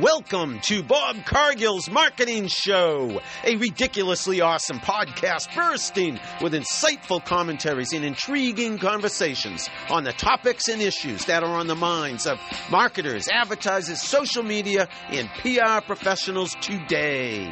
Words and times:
Welcome 0.00 0.60
to 0.64 0.82
Bob 0.82 1.24
Cargill's 1.24 1.88
Marketing 1.88 2.48
Show, 2.48 3.22
a 3.44 3.56
ridiculously 3.56 4.42
awesome 4.42 4.78
podcast 4.78 5.54
bursting 5.56 6.20
with 6.42 6.52
insightful 6.52 7.24
commentaries 7.24 7.94
and 7.94 8.04
intriguing 8.04 8.76
conversations 8.76 9.70
on 9.88 10.04
the 10.04 10.12
topics 10.12 10.68
and 10.68 10.82
issues 10.82 11.24
that 11.24 11.42
are 11.42 11.54
on 11.54 11.66
the 11.66 11.74
minds 11.74 12.26
of 12.26 12.38
marketers, 12.70 13.26
advertisers, 13.28 14.02
social 14.02 14.42
media, 14.42 14.86
and 15.08 15.30
PR 15.40 15.80
professionals 15.86 16.54
today. 16.60 17.50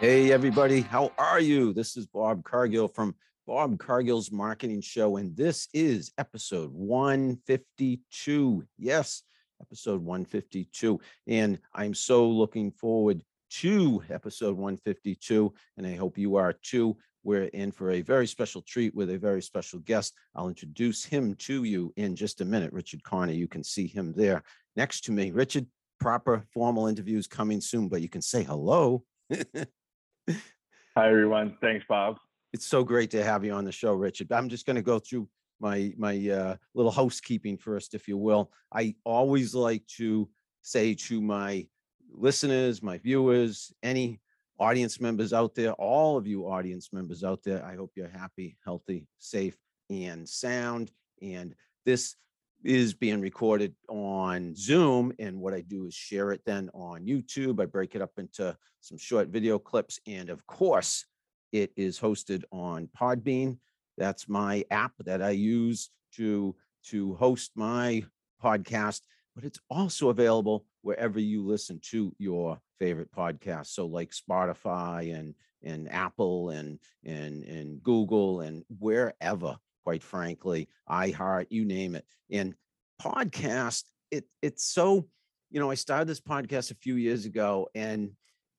Hey, 0.00 0.32
everybody, 0.32 0.80
how 0.80 1.12
are 1.16 1.38
you? 1.38 1.72
This 1.72 1.96
is 1.96 2.06
Bob 2.06 2.42
Cargill 2.42 2.88
from 2.88 3.14
Bob 3.46 3.78
Cargill's 3.78 4.30
Marketing 4.30 4.80
Show, 4.80 5.16
and 5.16 5.36
this 5.36 5.66
is 5.74 6.12
episode 6.16 6.70
152. 6.72 8.64
Yes, 8.78 9.22
episode 9.60 10.00
152. 10.00 11.00
And 11.26 11.58
I'm 11.74 11.92
so 11.92 12.28
looking 12.28 12.70
forward 12.70 13.24
to 13.54 14.02
episode 14.10 14.56
152, 14.56 15.52
and 15.76 15.86
I 15.86 15.96
hope 15.96 16.18
you 16.18 16.36
are 16.36 16.52
too. 16.52 16.96
We're 17.24 17.44
in 17.46 17.72
for 17.72 17.90
a 17.90 18.00
very 18.00 18.28
special 18.28 18.62
treat 18.62 18.94
with 18.94 19.10
a 19.10 19.18
very 19.18 19.42
special 19.42 19.80
guest. 19.80 20.14
I'll 20.36 20.48
introduce 20.48 21.04
him 21.04 21.34
to 21.36 21.64
you 21.64 21.92
in 21.96 22.14
just 22.14 22.40
a 22.40 22.44
minute. 22.44 22.72
Richard 22.72 23.02
Carney, 23.02 23.34
you 23.34 23.48
can 23.48 23.64
see 23.64 23.88
him 23.88 24.12
there 24.12 24.44
next 24.76 25.02
to 25.04 25.12
me. 25.12 25.32
Richard, 25.32 25.66
proper 26.00 26.44
formal 26.54 26.86
interviews 26.86 27.26
coming 27.26 27.60
soon, 27.60 27.88
but 27.88 28.02
you 28.02 28.08
can 28.08 28.22
say 28.22 28.44
hello. 28.44 29.02
Hi, 29.34 31.08
everyone. 31.08 31.56
Thanks, 31.60 31.84
Bob 31.88 32.18
it's 32.52 32.66
so 32.66 32.84
great 32.84 33.10
to 33.12 33.24
have 33.24 33.44
you 33.44 33.52
on 33.52 33.64
the 33.64 33.72
show, 33.72 33.92
Richard. 33.92 34.30
I'm 34.32 34.48
just 34.48 34.66
going 34.66 34.76
to 34.76 34.82
go 34.82 34.98
through 34.98 35.28
my 35.60 35.92
my 35.96 36.28
uh, 36.28 36.56
little 36.74 36.90
housekeeping 36.90 37.56
first, 37.56 37.94
if 37.94 38.08
you 38.08 38.16
will. 38.16 38.50
I 38.72 38.94
always 39.04 39.54
like 39.54 39.86
to 39.98 40.28
say 40.62 40.94
to 40.94 41.20
my 41.20 41.66
listeners, 42.10 42.82
my 42.82 42.98
viewers, 42.98 43.72
any 43.82 44.20
audience 44.58 45.00
members 45.00 45.32
out 45.32 45.54
there, 45.54 45.72
all 45.72 46.16
of 46.16 46.26
you 46.26 46.46
audience 46.46 46.92
members 46.92 47.24
out 47.24 47.42
there, 47.42 47.64
I 47.64 47.76
hope 47.76 47.92
you're 47.96 48.08
happy, 48.08 48.58
healthy, 48.64 49.06
safe, 49.18 49.56
and 49.90 50.28
sound. 50.28 50.90
And 51.20 51.54
this 51.84 52.16
is 52.64 52.94
being 52.94 53.20
recorded 53.20 53.74
on 53.88 54.54
Zoom. 54.54 55.12
And 55.18 55.40
what 55.40 55.54
I 55.54 55.62
do 55.62 55.86
is 55.86 55.94
share 55.94 56.32
it 56.32 56.42
then 56.44 56.70
on 56.74 57.06
YouTube. 57.06 57.60
I 57.60 57.66
break 57.66 57.94
it 57.94 58.02
up 58.02 58.12
into 58.18 58.56
some 58.80 58.98
short 58.98 59.28
video 59.28 59.58
clips. 59.58 59.98
And 60.06 60.30
of 60.30 60.46
course, 60.46 61.06
it 61.52 61.72
is 61.76 62.00
hosted 62.00 62.44
on 62.50 62.88
Podbean. 62.98 63.58
That's 63.98 64.28
my 64.28 64.64
app 64.70 64.92
that 65.00 65.22
I 65.22 65.30
use 65.30 65.90
to 66.16 66.56
to 66.86 67.14
host 67.14 67.52
my 67.54 68.04
podcast, 68.42 69.02
but 69.34 69.44
it's 69.44 69.60
also 69.70 70.08
available 70.08 70.64
wherever 70.82 71.20
you 71.20 71.44
listen 71.44 71.78
to 71.90 72.14
your 72.18 72.58
favorite 72.78 73.12
podcast. 73.12 73.66
So 73.68 73.86
like 73.86 74.10
Spotify 74.10 75.16
and 75.16 75.34
and 75.62 75.92
Apple 75.92 76.50
and 76.50 76.78
and 77.04 77.44
and 77.44 77.82
Google 77.82 78.40
and 78.40 78.64
wherever, 78.78 79.56
quite 79.84 80.02
frankly, 80.02 80.68
iHeart, 80.90 81.46
you 81.50 81.64
name 81.64 81.94
it. 81.94 82.04
And 82.30 82.54
podcast, 83.00 83.84
it 84.10 84.24
it's 84.40 84.64
so, 84.64 85.06
you 85.50 85.60
know, 85.60 85.70
I 85.70 85.74
started 85.74 86.08
this 86.08 86.20
podcast 86.20 86.70
a 86.70 86.76
few 86.76 86.96
years 86.96 87.26
ago 87.26 87.68
and 87.74 88.10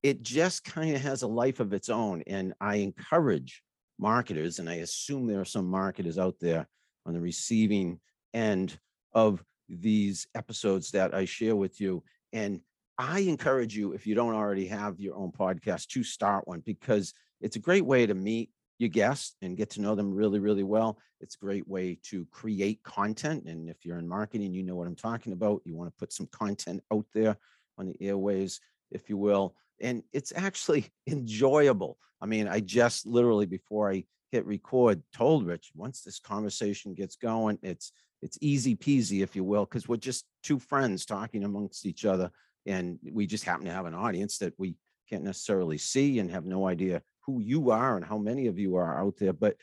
it 0.04 0.22
just 0.22 0.66
kind 0.66 0.94
of 0.96 1.02
has 1.02 1.22
a 1.22 1.28
life 1.28 1.62
of 1.62 1.74
its 1.74 1.90
own. 1.90 2.24
And 2.28 2.54
I 2.60 2.76
encourage 2.76 3.64
marketers, 3.98 4.60
and 4.60 4.70
I 4.70 4.76
assume 4.76 5.26
there 5.26 5.40
are 5.40 5.46
some 5.46 5.66
marketers 5.66 6.18
out 6.18 6.36
there 6.42 6.68
on 7.06 7.14
the 7.14 7.22
receiving 7.22 8.00
end 8.34 8.78
of 9.14 9.44
these 9.70 10.28
episodes 10.36 10.92
that 10.92 11.14
I 11.14 11.24
share 11.26 11.56
with 11.56 11.80
you. 11.80 12.04
And 12.34 12.60
I 12.98 13.20
encourage 13.20 13.76
you, 13.76 13.94
if 13.94 14.06
you 14.06 14.14
don't 14.14 14.36
already 14.36 14.68
have 14.68 15.00
your 15.00 15.16
own 15.16 15.32
podcast, 15.32 15.88
to 15.88 16.04
start 16.04 16.48
one 16.48 16.62
because 16.66 17.14
it's 17.42 17.56
a 17.56 17.60
great 17.60 17.86
way 17.86 18.06
to 18.06 18.14
meet 18.14 18.50
your 18.80 18.90
guests 18.90 19.36
and 19.42 19.58
get 19.58 19.70
to 19.72 19.82
know 19.82 19.96
them 19.96 20.14
really, 20.14 20.40
really 20.40 20.64
well. 20.64 20.98
It's 21.22 21.36
a 21.36 21.40
great 21.46 21.68
way 21.68 21.98
to 22.04 22.26
create 22.32 22.84
content. 22.84 23.46
And 23.46 23.70
if 23.70 23.86
you're 23.86 24.00
in 24.00 24.08
marketing, 24.08 24.54
you 24.54 24.64
know 24.64 24.76
what 24.76 24.88
I'm 24.88 24.96
talking 24.96 25.32
about. 25.32 25.62
You 25.64 25.76
want 25.76 25.90
to 25.90 26.00
put 26.00 26.12
some 26.12 26.28
content 26.28 26.84
out 26.92 27.06
there 27.14 27.38
on 27.78 27.88
the 27.88 27.96
airways, 28.02 28.60
if 28.92 29.10
you 29.10 29.18
will 29.18 29.56
and 29.82 30.04
it's 30.12 30.34
actually 30.36 30.92
enjoyable. 31.08 31.98
I 32.22 32.26
mean, 32.26 32.48
I 32.48 32.60
just 32.60 33.06
literally 33.06 33.46
before 33.46 33.92
I 33.92 34.06
hit 34.32 34.46
record 34.46 35.04
told 35.14 35.46
Rich 35.46 35.72
once 35.76 36.02
this 36.02 36.20
conversation 36.20 36.94
gets 36.94 37.16
going, 37.16 37.60
it's 37.62 37.92
it's 38.22 38.38
easy 38.40 38.76
peasy, 38.76 39.22
if 39.22 39.36
you 39.36 39.44
will, 39.44 39.66
because 39.66 39.88
we're 39.88 39.98
just 39.98 40.26
two 40.44 40.58
friends 40.58 41.06
talking 41.06 41.44
amongst 41.44 41.86
each 41.86 42.06
other, 42.06 42.32
and 42.66 42.98
we 43.12 43.28
just 43.28 43.44
happen 43.44 43.66
to 43.66 43.72
have 43.72 43.86
an 43.86 43.94
audience 43.94 44.38
that 44.38 44.54
we 44.58 44.76
can't 45.10 45.26
necessarily 45.26 45.78
see 45.78 46.20
and 46.20 46.32
have 46.32 46.46
no 46.46 46.68
idea 46.68 47.02
who 47.26 47.42
you 47.42 47.72
are 47.72 47.98
and 47.98 48.06
how 48.06 48.18
many 48.18 48.48
of 48.48 48.58
you 48.58 48.76
are 48.78 49.00
out 49.00 49.16
there. 49.18 49.34
But 49.34 49.58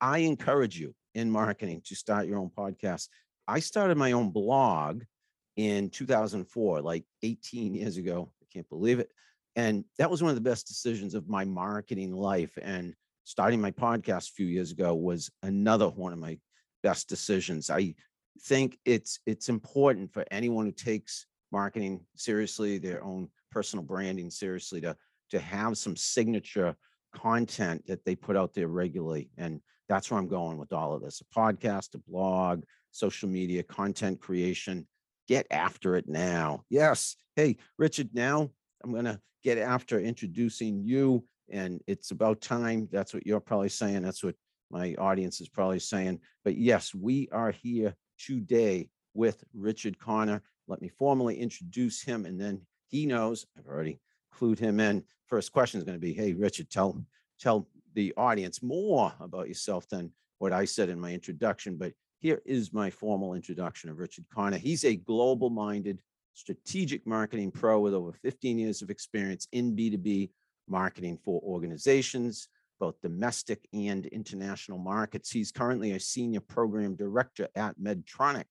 I 0.00 0.18
encourage 0.18 0.78
you 0.78 0.94
in 1.14 1.30
marketing 1.30 1.82
to 1.86 1.94
start 1.94 2.26
your 2.26 2.38
own 2.38 2.50
podcast. 2.56 3.08
I 3.46 3.60
started 3.60 3.96
my 3.96 4.12
own 4.12 4.30
blog 4.30 5.02
in 5.56 5.90
2004, 5.90 6.82
like 6.82 7.04
18 7.22 7.74
years 7.74 7.96
ago. 7.96 8.32
I 8.42 8.46
can't 8.52 8.68
believe 8.68 8.98
it. 8.98 9.10
And 9.56 9.84
that 9.98 10.10
was 10.10 10.22
one 10.22 10.28
of 10.28 10.34
the 10.36 10.48
best 10.48 10.68
decisions 10.68 11.14
of 11.14 11.28
my 11.28 11.44
marketing 11.44 12.12
life. 12.12 12.56
And 12.60 12.94
starting 13.24 13.60
my 13.60 13.70
podcast 13.70 14.28
a 14.28 14.34
few 14.34 14.46
years 14.46 14.70
ago 14.70 14.94
was 14.94 15.30
another 15.42 15.88
one 15.88 16.12
of 16.12 16.18
my 16.18 16.38
best 16.82 17.08
decisions. 17.08 17.70
I 17.70 17.94
think 18.42 18.78
it's 18.84 19.18
it's 19.26 19.48
important 19.48 20.12
for 20.12 20.24
anyone 20.30 20.66
who 20.66 20.72
takes 20.72 21.26
marketing 21.50 22.00
seriously, 22.16 22.76
their 22.78 23.02
own 23.02 23.28
personal 23.50 23.84
branding 23.84 24.30
seriously, 24.30 24.80
to 24.82 24.94
to 25.30 25.40
have 25.40 25.78
some 25.78 25.96
signature 25.96 26.76
content 27.14 27.84
that 27.86 28.04
they 28.04 28.14
put 28.14 28.36
out 28.36 28.52
there 28.52 28.68
regularly. 28.68 29.30
And 29.38 29.60
that's 29.88 30.10
where 30.10 30.20
I'm 30.20 30.28
going 30.28 30.58
with 30.58 30.74
all 30.74 30.94
of 30.94 31.02
this: 31.02 31.22
a 31.22 31.38
podcast, 31.38 31.94
a 31.94 31.98
blog, 32.10 32.62
social 32.90 33.28
media, 33.28 33.62
content 33.62 34.20
creation. 34.20 34.86
Get 35.28 35.46
after 35.50 35.96
it 35.96 36.06
now. 36.06 36.62
Yes. 36.68 37.16
Hey, 37.34 37.56
Richard, 37.78 38.10
now 38.12 38.50
I'm 38.82 38.92
going 38.92 39.04
to 39.04 39.20
get 39.42 39.58
after 39.58 40.00
introducing 40.00 40.82
you. 40.84 41.24
And 41.48 41.80
it's 41.86 42.10
about 42.10 42.40
time. 42.40 42.88
That's 42.90 43.14
what 43.14 43.26
you're 43.26 43.40
probably 43.40 43.68
saying. 43.68 44.02
That's 44.02 44.24
what 44.24 44.34
my 44.70 44.94
audience 44.94 45.40
is 45.40 45.48
probably 45.48 45.78
saying. 45.78 46.20
But 46.44 46.56
yes, 46.56 46.94
we 46.94 47.28
are 47.30 47.52
here 47.52 47.94
today 48.18 48.88
with 49.14 49.44
Richard 49.54 49.98
Connor. 49.98 50.42
Let 50.66 50.82
me 50.82 50.88
formally 50.88 51.38
introduce 51.38 52.02
him, 52.02 52.26
and 52.26 52.40
then 52.40 52.62
he 52.88 53.06
knows 53.06 53.46
I've 53.56 53.66
already 53.66 54.00
clued 54.34 54.58
him 54.58 54.80
in. 54.80 55.04
First 55.28 55.52
question 55.52 55.78
is 55.78 55.84
going 55.84 55.96
to 55.96 56.00
be, 56.00 56.12
"Hey, 56.12 56.32
Richard, 56.32 56.68
tell 56.70 57.04
tell 57.38 57.68
the 57.94 58.12
audience 58.16 58.62
more 58.62 59.12
about 59.20 59.46
yourself 59.48 59.88
than 59.88 60.10
what 60.38 60.52
I 60.52 60.64
said 60.64 60.88
in 60.88 60.98
my 60.98 61.12
introduction." 61.12 61.76
But 61.76 61.92
here 62.18 62.42
is 62.44 62.72
my 62.72 62.90
formal 62.90 63.34
introduction 63.34 63.90
of 63.90 63.98
Richard 63.98 64.24
Connor. 64.34 64.58
He's 64.58 64.84
a 64.84 64.96
global-minded 64.96 66.00
strategic 66.36 67.06
marketing 67.06 67.50
pro 67.50 67.80
with 67.80 67.94
over 67.94 68.12
15 68.12 68.58
years 68.58 68.82
of 68.82 68.90
experience 68.90 69.48
in 69.52 69.74
B2B 69.74 70.28
marketing 70.68 71.18
for 71.24 71.40
organizations, 71.42 72.48
both 72.78 73.00
domestic 73.00 73.66
and 73.72 74.04
international 74.06 74.78
markets. 74.78 75.30
He's 75.30 75.50
currently 75.50 75.92
a 75.92 76.00
senior 76.00 76.40
program 76.40 76.94
director 76.94 77.48
at 77.56 77.80
Medtronic, 77.80 78.44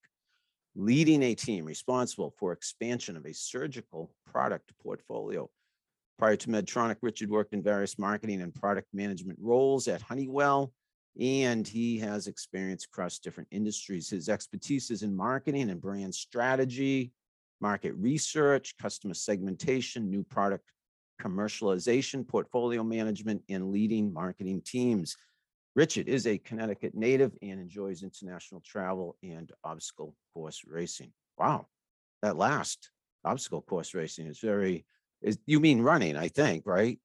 leading 0.76 1.22
a 1.22 1.36
team 1.36 1.64
responsible 1.64 2.34
for 2.40 2.52
expansion 2.52 3.16
of 3.16 3.26
a 3.28 3.34
surgical 3.34 4.12
product 4.26 4.74
portfolio. 4.82 5.48
Prior 6.18 6.38
to 6.38 6.48
Medtronic, 6.48 6.98
Richard 7.04 7.30
worked 7.30 7.54
in 7.54 7.62
various 7.62 8.00
marketing 8.00 8.42
and 8.42 8.56
product 8.56 8.88
management 8.94 9.38
roles 9.40 9.88
at 9.88 10.02
Honeywell, 10.02 10.74
and 11.20 11.68
he 11.68 12.00
has 12.00 12.26
experience 12.26 12.86
across 12.86 13.20
different 13.20 13.50
industries. 13.52 14.10
His 14.10 14.28
expertise 14.28 14.90
is 14.90 15.04
in 15.04 15.16
marketing 15.16 15.70
and 15.70 15.80
brand 15.80 16.16
strategy, 16.16 17.12
market 17.66 17.96
research, 17.98 18.76
customer 18.80 19.16
segmentation, 19.16 20.08
new 20.08 20.24
product 20.24 20.66
commercialization, 21.20 22.28
portfolio 22.28 22.84
management, 22.84 23.42
and 23.50 23.72
leading 23.72 24.14
marketing 24.14 24.62
teams. 24.64 25.18
Richard 25.76 26.08
is 26.08 26.28
a 26.28 26.38
Connecticut 26.38 26.94
native 26.94 27.32
and 27.42 27.60
enjoys 27.60 28.04
international 28.04 28.62
travel 28.64 29.18
and 29.24 29.52
obstacle 29.64 30.14
course 30.32 30.62
racing. 30.68 31.12
Wow, 31.40 31.66
that 32.22 32.38
last 32.38 32.92
obstacle 33.24 33.64
course 33.64 33.96
racing 33.96 34.28
is 34.28 34.38
very, 34.38 34.86
is 35.24 35.40
you 35.48 35.60
mean 35.60 35.82
running, 35.82 36.16
I 36.16 36.28
think, 36.28 36.68
right? 36.68 37.00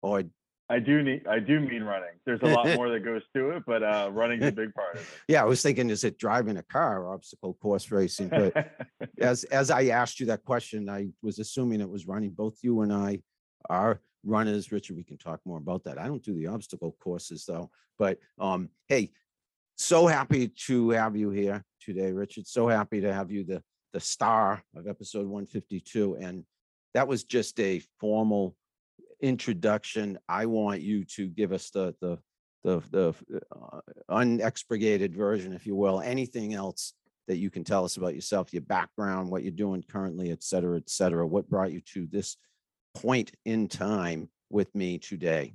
Or 0.00 0.22
I 0.70 0.78
do 0.78 1.02
need 1.02 1.26
I 1.26 1.38
do 1.38 1.60
mean 1.60 1.82
running. 1.82 2.10
There's 2.26 2.40
a 2.42 2.46
lot 2.46 2.66
more 2.76 2.90
that 2.90 3.04
goes 3.04 3.22
to 3.34 3.50
it, 3.50 3.64
but 3.66 3.82
uh 3.82 4.10
running 4.12 4.42
is 4.42 4.48
a 4.48 4.52
big 4.52 4.74
part 4.74 4.96
of 4.96 5.00
it. 5.00 5.06
Yeah, 5.28 5.42
I 5.42 5.46
was 5.46 5.62
thinking, 5.62 5.90
is 5.90 6.04
it 6.04 6.18
driving 6.18 6.56
a 6.58 6.62
car 6.62 7.02
or 7.02 7.14
obstacle 7.14 7.54
course 7.54 7.90
racing? 7.90 8.28
But 8.28 8.72
as 9.20 9.44
as 9.44 9.70
I 9.70 9.86
asked 9.86 10.20
you 10.20 10.26
that 10.26 10.44
question, 10.44 10.88
I 10.88 11.08
was 11.22 11.38
assuming 11.38 11.80
it 11.80 11.88
was 11.88 12.06
running. 12.06 12.30
Both 12.30 12.58
you 12.62 12.82
and 12.82 12.92
I 12.92 13.22
are 13.70 14.00
runners. 14.24 14.70
Richard, 14.72 14.96
we 14.96 15.04
can 15.04 15.18
talk 15.18 15.40
more 15.44 15.58
about 15.58 15.84
that. 15.84 15.98
I 15.98 16.06
don't 16.06 16.22
do 16.22 16.34
the 16.34 16.48
obstacle 16.48 16.96
courses 17.00 17.44
though. 17.46 17.70
But 17.98 18.18
um, 18.38 18.68
hey, 18.88 19.10
so 19.76 20.06
happy 20.06 20.48
to 20.66 20.90
have 20.90 21.16
you 21.16 21.30
here 21.30 21.64
today, 21.80 22.12
Richard. 22.12 22.46
So 22.46 22.68
happy 22.68 23.00
to 23.00 23.12
have 23.12 23.30
you 23.30 23.44
the 23.44 23.62
the 23.92 24.00
star 24.00 24.62
of 24.76 24.86
episode 24.86 25.26
152. 25.26 26.16
And 26.20 26.44
that 26.94 27.08
was 27.08 27.24
just 27.24 27.58
a 27.60 27.82
formal 28.00 28.54
introduction. 29.20 30.18
I 30.28 30.46
want 30.46 30.80
you 30.80 31.04
to 31.16 31.28
give 31.28 31.52
us 31.52 31.70
the, 31.70 31.94
the, 32.00 32.18
the, 32.64 32.82
the 32.90 33.14
uh, 33.50 33.80
unexpurgated 34.10 35.14
version, 35.14 35.52
if 35.52 35.66
you 35.66 35.74
will, 35.74 36.00
anything 36.00 36.54
else 36.54 36.92
that 37.26 37.36
you 37.36 37.50
can 37.50 37.62
tell 37.62 37.84
us 37.84 37.96
about 37.96 38.14
yourself, 38.14 38.52
your 38.52 38.62
background, 38.62 39.30
what 39.30 39.42
you're 39.42 39.52
doing 39.52 39.84
currently, 39.90 40.30
et 40.30 40.42
cetera, 40.42 40.76
et 40.76 40.88
cetera. 40.88 41.26
What 41.26 41.48
brought 41.50 41.72
you 41.72 41.80
to 41.92 42.06
this 42.06 42.36
point 42.94 43.32
in 43.44 43.68
time 43.68 44.30
with 44.50 44.74
me 44.74 44.98
today? 44.98 45.54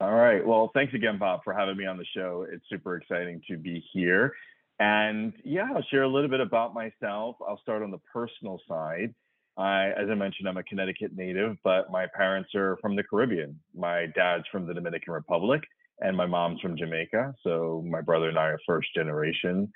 All 0.00 0.12
right. 0.12 0.46
Well, 0.46 0.70
thanks 0.74 0.92
again, 0.92 1.18
Bob, 1.18 1.40
for 1.42 1.54
having 1.54 1.76
me 1.76 1.86
on 1.86 1.96
the 1.96 2.04
show. 2.14 2.46
It's 2.50 2.64
super 2.68 2.96
exciting 2.96 3.40
to 3.48 3.56
be 3.56 3.82
here. 3.92 4.34
And 4.78 5.32
yeah, 5.44 5.68
I'll 5.74 5.84
share 5.90 6.02
a 6.02 6.08
little 6.08 6.28
bit 6.28 6.40
about 6.40 6.74
myself. 6.74 7.36
I'll 7.46 7.60
start 7.62 7.82
on 7.82 7.90
the 7.90 8.00
personal 8.12 8.60
side. 8.68 9.14
I, 9.56 9.90
as 9.90 10.08
I 10.10 10.14
mentioned, 10.14 10.48
I'm 10.48 10.56
a 10.56 10.62
Connecticut 10.64 11.16
native, 11.16 11.56
but 11.62 11.90
my 11.90 12.06
parents 12.06 12.54
are 12.54 12.76
from 12.80 12.96
the 12.96 13.04
Caribbean. 13.04 13.58
My 13.74 14.06
dad's 14.06 14.44
from 14.50 14.66
the 14.66 14.74
Dominican 14.74 15.12
Republic, 15.12 15.62
and 16.00 16.16
my 16.16 16.26
mom's 16.26 16.60
from 16.60 16.76
Jamaica. 16.76 17.34
So 17.44 17.84
my 17.88 18.00
brother 18.00 18.28
and 18.28 18.38
I 18.38 18.46
are 18.46 18.58
first 18.66 18.88
generation 18.94 19.72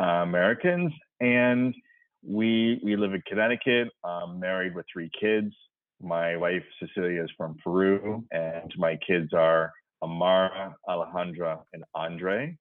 uh, 0.00 0.22
Americans, 0.22 0.92
and 1.20 1.74
we 2.22 2.80
we 2.84 2.96
live 2.96 3.14
in 3.14 3.22
Connecticut. 3.26 3.88
I'm 4.04 4.38
married 4.38 4.74
with 4.74 4.86
three 4.92 5.10
kids. 5.18 5.52
My 6.00 6.36
wife 6.36 6.62
Cecilia 6.78 7.24
is 7.24 7.30
from 7.36 7.56
Peru, 7.64 8.24
and 8.30 8.72
my 8.76 8.98
kids 9.06 9.32
are 9.32 9.72
Amara, 10.02 10.76
Alejandra, 10.88 11.60
and 11.72 11.84
Andre. 11.94 12.56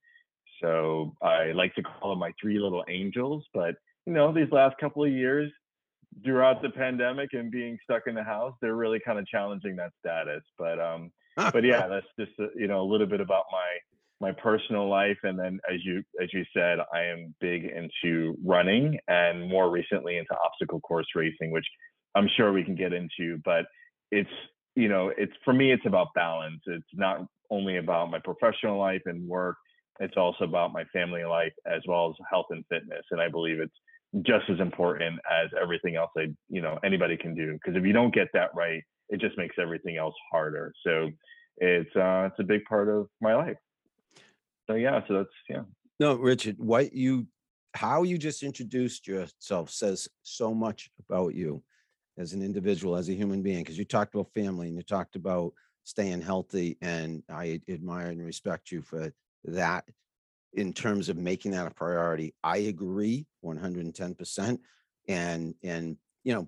So 0.61 1.15
I 1.21 1.51
like 1.51 1.75
to 1.75 1.83
call 1.83 2.11
them 2.11 2.19
my 2.19 2.31
three 2.41 2.59
little 2.59 2.85
angels. 2.89 3.43
But 3.53 3.75
you 4.05 4.13
know, 4.13 4.33
these 4.33 4.51
last 4.51 4.77
couple 4.79 5.03
of 5.03 5.11
years, 5.11 5.51
throughout 6.23 6.61
the 6.61 6.69
pandemic 6.69 7.33
and 7.33 7.51
being 7.51 7.77
stuck 7.83 8.03
in 8.07 8.15
the 8.15 8.23
house, 8.23 8.53
they're 8.61 8.75
really 8.75 8.99
kind 9.05 9.19
of 9.19 9.27
challenging 9.27 9.75
that 9.77 9.91
status. 9.99 10.43
But 10.57 10.79
um, 10.79 11.11
but 11.35 11.63
yeah, 11.63 11.87
that's 11.87 12.05
just 12.19 12.31
a, 12.39 12.47
you 12.55 12.67
know 12.67 12.81
a 12.81 12.89
little 12.89 13.07
bit 13.07 13.21
about 13.21 13.45
my 13.51 14.27
my 14.27 14.31
personal 14.31 14.89
life, 14.89 15.17
and 15.23 15.37
then 15.37 15.59
as 15.71 15.83
you 15.83 16.03
as 16.21 16.29
you 16.33 16.45
said, 16.55 16.79
I 16.93 17.03
am 17.03 17.35
big 17.41 17.65
into 17.65 18.37
running 18.43 18.97
and 19.07 19.49
more 19.49 19.69
recently 19.69 20.17
into 20.17 20.35
obstacle 20.43 20.79
course 20.79 21.07
racing, 21.15 21.51
which 21.51 21.67
I'm 22.15 22.29
sure 22.37 22.53
we 22.53 22.63
can 22.63 22.75
get 22.75 22.93
into. 22.93 23.39
But 23.43 23.65
it's 24.11 24.29
you 24.75 24.87
know 24.87 25.11
it's 25.17 25.33
for 25.43 25.53
me 25.53 25.71
it's 25.71 25.85
about 25.85 26.07
balance. 26.15 26.61
It's 26.65 26.85
not 26.93 27.25
only 27.51 27.77
about 27.77 28.09
my 28.09 28.19
professional 28.19 28.79
life 28.79 29.01
and 29.05 29.27
work. 29.27 29.57
It's 29.99 30.17
also 30.17 30.43
about 30.43 30.73
my 30.73 30.83
family 30.85 31.23
life 31.23 31.53
as 31.65 31.81
well 31.87 32.09
as 32.09 32.15
health 32.29 32.47
and 32.49 32.65
fitness. 32.69 33.05
And 33.11 33.21
I 33.21 33.29
believe 33.29 33.59
it's 33.61 33.75
just 34.21 34.49
as 34.49 34.59
important 34.59 35.19
as 35.29 35.49
everything 35.61 35.95
else 35.95 36.11
I, 36.17 36.27
you 36.49 36.61
know, 36.61 36.79
anybody 36.83 37.17
can 37.17 37.35
do. 37.35 37.53
Because 37.53 37.75
if 37.75 37.85
you 37.85 37.93
don't 37.93 38.13
get 38.13 38.27
that 38.33 38.49
right, 38.55 38.81
it 39.09 39.19
just 39.19 39.37
makes 39.37 39.55
everything 39.61 39.97
else 39.97 40.15
harder. 40.31 40.73
So 40.85 41.09
it's 41.57 41.95
uh, 41.95 42.29
it's 42.31 42.39
a 42.39 42.43
big 42.43 42.63
part 42.65 42.89
of 42.89 43.07
my 43.21 43.35
life. 43.35 43.57
So 44.67 44.75
yeah, 44.75 45.01
so 45.07 45.15
that's 45.15 45.29
yeah. 45.49 45.63
No, 45.99 46.15
Richard, 46.15 46.57
what 46.59 46.93
you 46.93 47.27
how 47.73 48.03
you 48.03 48.17
just 48.17 48.41
introduced 48.41 49.07
yourself 49.07 49.69
says 49.69 50.07
so 50.23 50.53
much 50.53 50.89
about 51.07 51.35
you 51.35 51.61
as 52.17 52.33
an 52.33 52.41
individual, 52.41 52.95
as 52.95 53.09
a 53.09 53.13
human 53.13 53.41
being, 53.41 53.59
because 53.59 53.77
you 53.77 53.85
talked 53.85 54.15
about 54.15 54.33
family 54.33 54.67
and 54.67 54.77
you 54.77 54.83
talked 54.83 55.15
about 55.15 55.53
staying 55.83 56.21
healthy. 56.21 56.77
And 56.81 57.21
I 57.29 57.59
admire 57.69 58.07
and 58.07 58.25
respect 58.25 58.71
you 58.71 58.81
for 58.81 59.11
that 59.43 59.83
in 60.55 60.73
terms 60.73 61.09
of 61.09 61.17
making 61.17 61.51
that 61.51 61.67
a 61.67 61.71
priority. 61.71 62.33
I 62.43 62.57
agree 62.57 63.27
110%. 63.43 64.57
And, 65.07 65.53
and, 65.63 65.97
you 66.23 66.33
know, 66.33 66.47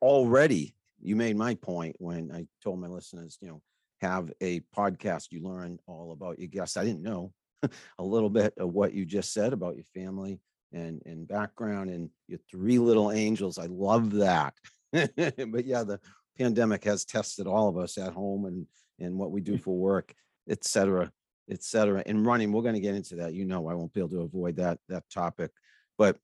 already 0.00 0.74
you 1.00 1.16
made 1.16 1.36
my 1.36 1.54
point 1.54 1.96
when 1.98 2.32
I 2.32 2.46
told 2.64 2.80
my 2.80 2.88
listeners, 2.88 3.38
you 3.40 3.48
know, 3.48 3.62
have 4.00 4.32
a 4.40 4.60
podcast, 4.76 5.26
you 5.30 5.42
learn 5.42 5.78
all 5.86 6.12
about 6.12 6.38
your 6.38 6.48
guests. 6.48 6.76
I 6.76 6.84
didn't 6.84 7.02
know 7.02 7.32
a 7.98 8.02
little 8.04 8.30
bit 8.30 8.54
of 8.58 8.72
what 8.72 8.94
you 8.94 9.04
just 9.04 9.32
said 9.32 9.52
about 9.52 9.76
your 9.76 9.84
family 9.94 10.40
and, 10.72 11.02
and 11.06 11.28
background 11.28 11.90
and 11.90 12.10
your 12.28 12.40
three 12.50 12.78
little 12.78 13.12
angels. 13.12 13.58
I 13.58 13.66
love 13.66 14.12
that. 14.14 14.54
but 14.92 15.64
yeah, 15.64 15.84
the 15.84 16.00
pandemic 16.38 16.84
has 16.84 17.04
tested 17.04 17.46
all 17.46 17.68
of 17.68 17.76
us 17.76 17.98
at 17.98 18.12
home 18.12 18.46
and, 18.46 18.66
and 18.98 19.18
what 19.18 19.30
we 19.30 19.40
do 19.42 19.54
mm. 19.54 19.60
for 19.60 19.76
work, 19.76 20.14
et 20.48 20.64
cetera 20.64 21.10
et 21.50 21.62
cetera. 21.62 22.02
And 22.06 22.26
running, 22.26 22.52
we're 22.52 22.62
going 22.62 22.74
to 22.74 22.80
get 22.80 22.94
into 22.94 23.16
that. 23.16 23.34
You 23.34 23.44
know, 23.44 23.68
I 23.68 23.74
won't 23.74 23.92
be 23.92 24.00
able 24.00 24.10
to 24.10 24.20
avoid 24.22 24.56
that 24.56 24.78
that 24.88 25.04
topic. 25.10 25.50
But 25.98 26.18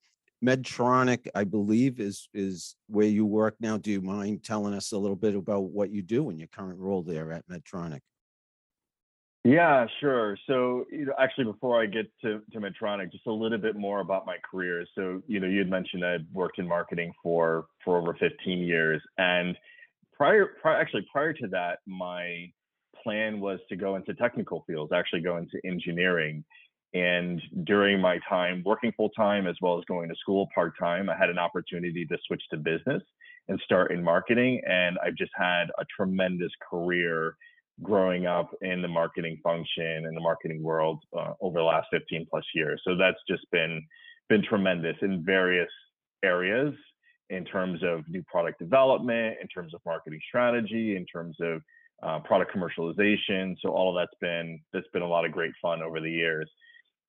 Medtronic, 0.44 1.28
I 1.34 1.44
believe, 1.44 2.00
is 2.00 2.28
is 2.34 2.76
where 2.88 3.06
you 3.06 3.24
work 3.24 3.56
now. 3.60 3.76
Do 3.76 3.90
you 3.90 4.00
mind 4.00 4.42
telling 4.42 4.74
us 4.74 4.92
a 4.92 4.98
little 4.98 5.16
bit 5.16 5.34
about 5.34 5.64
what 5.64 5.90
you 5.90 6.02
do 6.02 6.30
in 6.30 6.38
your 6.38 6.48
current 6.48 6.78
role 6.78 7.02
there 7.02 7.30
at 7.32 7.46
Medtronic? 7.48 8.00
Yeah, 9.44 9.86
sure. 9.98 10.38
So, 10.46 10.84
you 10.92 11.06
know, 11.06 11.14
actually, 11.18 11.44
before 11.44 11.82
I 11.82 11.86
get 11.86 12.06
to, 12.22 12.42
to 12.52 12.60
Medtronic, 12.60 13.10
just 13.10 13.26
a 13.26 13.32
little 13.32 13.58
bit 13.58 13.74
more 13.74 14.00
about 14.00 14.24
my 14.24 14.36
career. 14.48 14.86
So, 14.94 15.20
you 15.26 15.40
know, 15.40 15.48
you 15.48 15.58
had 15.58 15.68
mentioned 15.68 16.04
I'd 16.04 16.26
worked 16.32 16.60
in 16.60 16.68
marketing 16.68 17.12
for 17.22 17.66
for 17.84 17.98
over 17.98 18.14
15 18.14 18.58
years, 18.58 19.02
and 19.18 19.56
prior, 20.16 20.46
prior 20.60 20.80
actually 20.80 21.06
prior 21.10 21.32
to 21.32 21.48
that, 21.48 21.80
my 21.86 22.52
plan 23.02 23.40
was 23.40 23.58
to 23.68 23.76
go 23.76 23.96
into 23.96 24.14
technical 24.14 24.64
fields, 24.66 24.92
actually 24.92 25.20
go 25.20 25.36
into 25.36 25.58
engineering. 25.64 26.44
And 26.94 27.40
during 27.64 28.00
my 28.00 28.18
time 28.28 28.62
working 28.66 28.92
full 28.96 29.08
time 29.10 29.46
as 29.46 29.56
well 29.62 29.78
as 29.78 29.84
going 29.86 30.08
to 30.10 30.14
school 30.16 30.48
part 30.54 30.74
time, 30.78 31.08
I 31.08 31.16
had 31.16 31.30
an 31.30 31.38
opportunity 31.38 32.04
to 32.04 32.18
switch 32.26 32.42
to 32.50 32.58
business 32.58 33.02
and 33.48 33.60
start 33.64 33.92
in 33.92 34.02
marketing. 34.02 34.60
And 34.66 34.98
I've 35.04 35.16
just 35.16 35.32
had 35.34 35.64
a 35.78 35.84
tremendous 35.96 36.52
career 36.70 37.36
growing 37.82 38.26
up 38.26 38.50
in 38.60 38.82
the 38.82 38.88
marketing 38.88 39.38
function 39.42 40.04
in 40.06 40.14
the 40.14 40.20
marketing 40.20 40.62
world 40.62 41.02
uh, 41.16 41.32
over 41.40 41.58
the 41.58 41.64
last 41.64 41.88
15 41.90 42.26
plus 42.30 42.44
years. 42.54 42.80
So 42.86 42.96
that's 42.96 43.18
just 43.28 43.50
been 43.50 43.82
been 44.28 44.42
tremendous 44.42 44.96
in 45.02 45.24
various 45.24 45.70
areas 46.24 46.74
in 47.30 47.44
terms 47.44 47.82
of 47.82 48.04
new 48.08 48.22
product 48.22 48.58
development, 48.58 49.36
in 49.40 49.48
terms 49.48 49.74
of 49.74 49.80
marketing 49.84 50.20
strategy, 50.28 50.96
in 50.96 51.06
terms 51.06 51.36
of 51.40 51.62
uh, 52.02 52.18
product 52.20 52.54
commercialization. 52.54 53.56
So 53.62 53.70
all 53.70 53.90
of 53.90 54.00
that's 54.00 54.18
been 54.20 54.60
that's 54.72 54.86
been 54.92 55.02
a 55.02 55.08
lot 55.08 55.24
of 55.24 55.32
great 55.32 55.52
fun 55.60 55.82
over 55.82 56.00
the 56.00 56.10
years. 56.10 56.50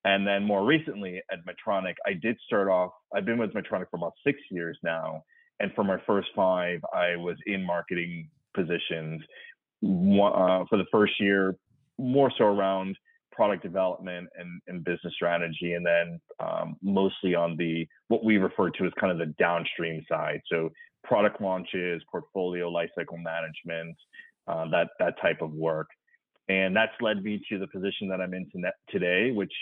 And 0.04 0.26
then 0.26 0.44
more 0.44 0.64
recently 0.64 1.22
at 1.32 1.38
Medtronic, 1.46 1.94
I 2.06 2.12
did 2.12 2.36
start 2.46 2.68
off. 2.68 2.92
I've 3.14 3.24
been 3.24 3.38
with 3.38 3.54
Medtronic 3.54 3.86
for 3.90 3.96
about 3.96 4.12
six 4.24 4.38
years 4.50 4.78
now, 4.82 5.22
and 5.60 5.72
for 5.74 5.82
my 5.84 5.96
first 6.06 6.28
five, 6.36 6.80
I 6.92 7.16
was 7.16 7.36
in 7.46 7.64
marketing 7.64 8.28
positions. 8.54 9.22
Uh, 9.82 10.64
for 10.70 10.78
the 10.78 10.86
first 10.90 11.12
year, 11.20 11.56
more 11.98 12.32
so 12.38 12.44
around 12.44 12.96
product 13.32 13.62
development 13.62 14.28
and, 14.38 14.60
and 14.66 14.84
business 14.84 15.12
strategy, 15.14 15.74
and 15.74 15.84
then 15.84 16.20
um, 16.40 16.76
mostly 16.82 17.34
on 17.34 17.56
the 17.56 17.86
what 18.08 18.24
we 18.24 18.38
refer 18.38 18.70
to 18.70 18.84
as 18.86 18.92
kind 18.98 19.12
of 19.12 19.18
the 19.18 19.34
downstream 19.38 20.02
side. 20.08 20.40
So 20.50 20.70
product 21.02 21.40
launches, 21.40 22.02
portfolio 22.10 22.70
lifecycle 22.70 23.22
management, 23.22 23.96
uh, 24.46 24.68
that 24.70 24.88
that 24.98 25.14
type 25.20 25.40
of 25.42 25.52
work, 25.52 25.88
and 26.48 26.74
that's 26.74 26.92
led 27.00 27.22
me 27.22 27.40
to 27.48 27.58
the 27.58 27.66
position 27.68 28.08
that 28.08 28.20
I'm 28.20 28.34
in 28.34 28.50
today, 28.90 29.30
which 29.30 29.52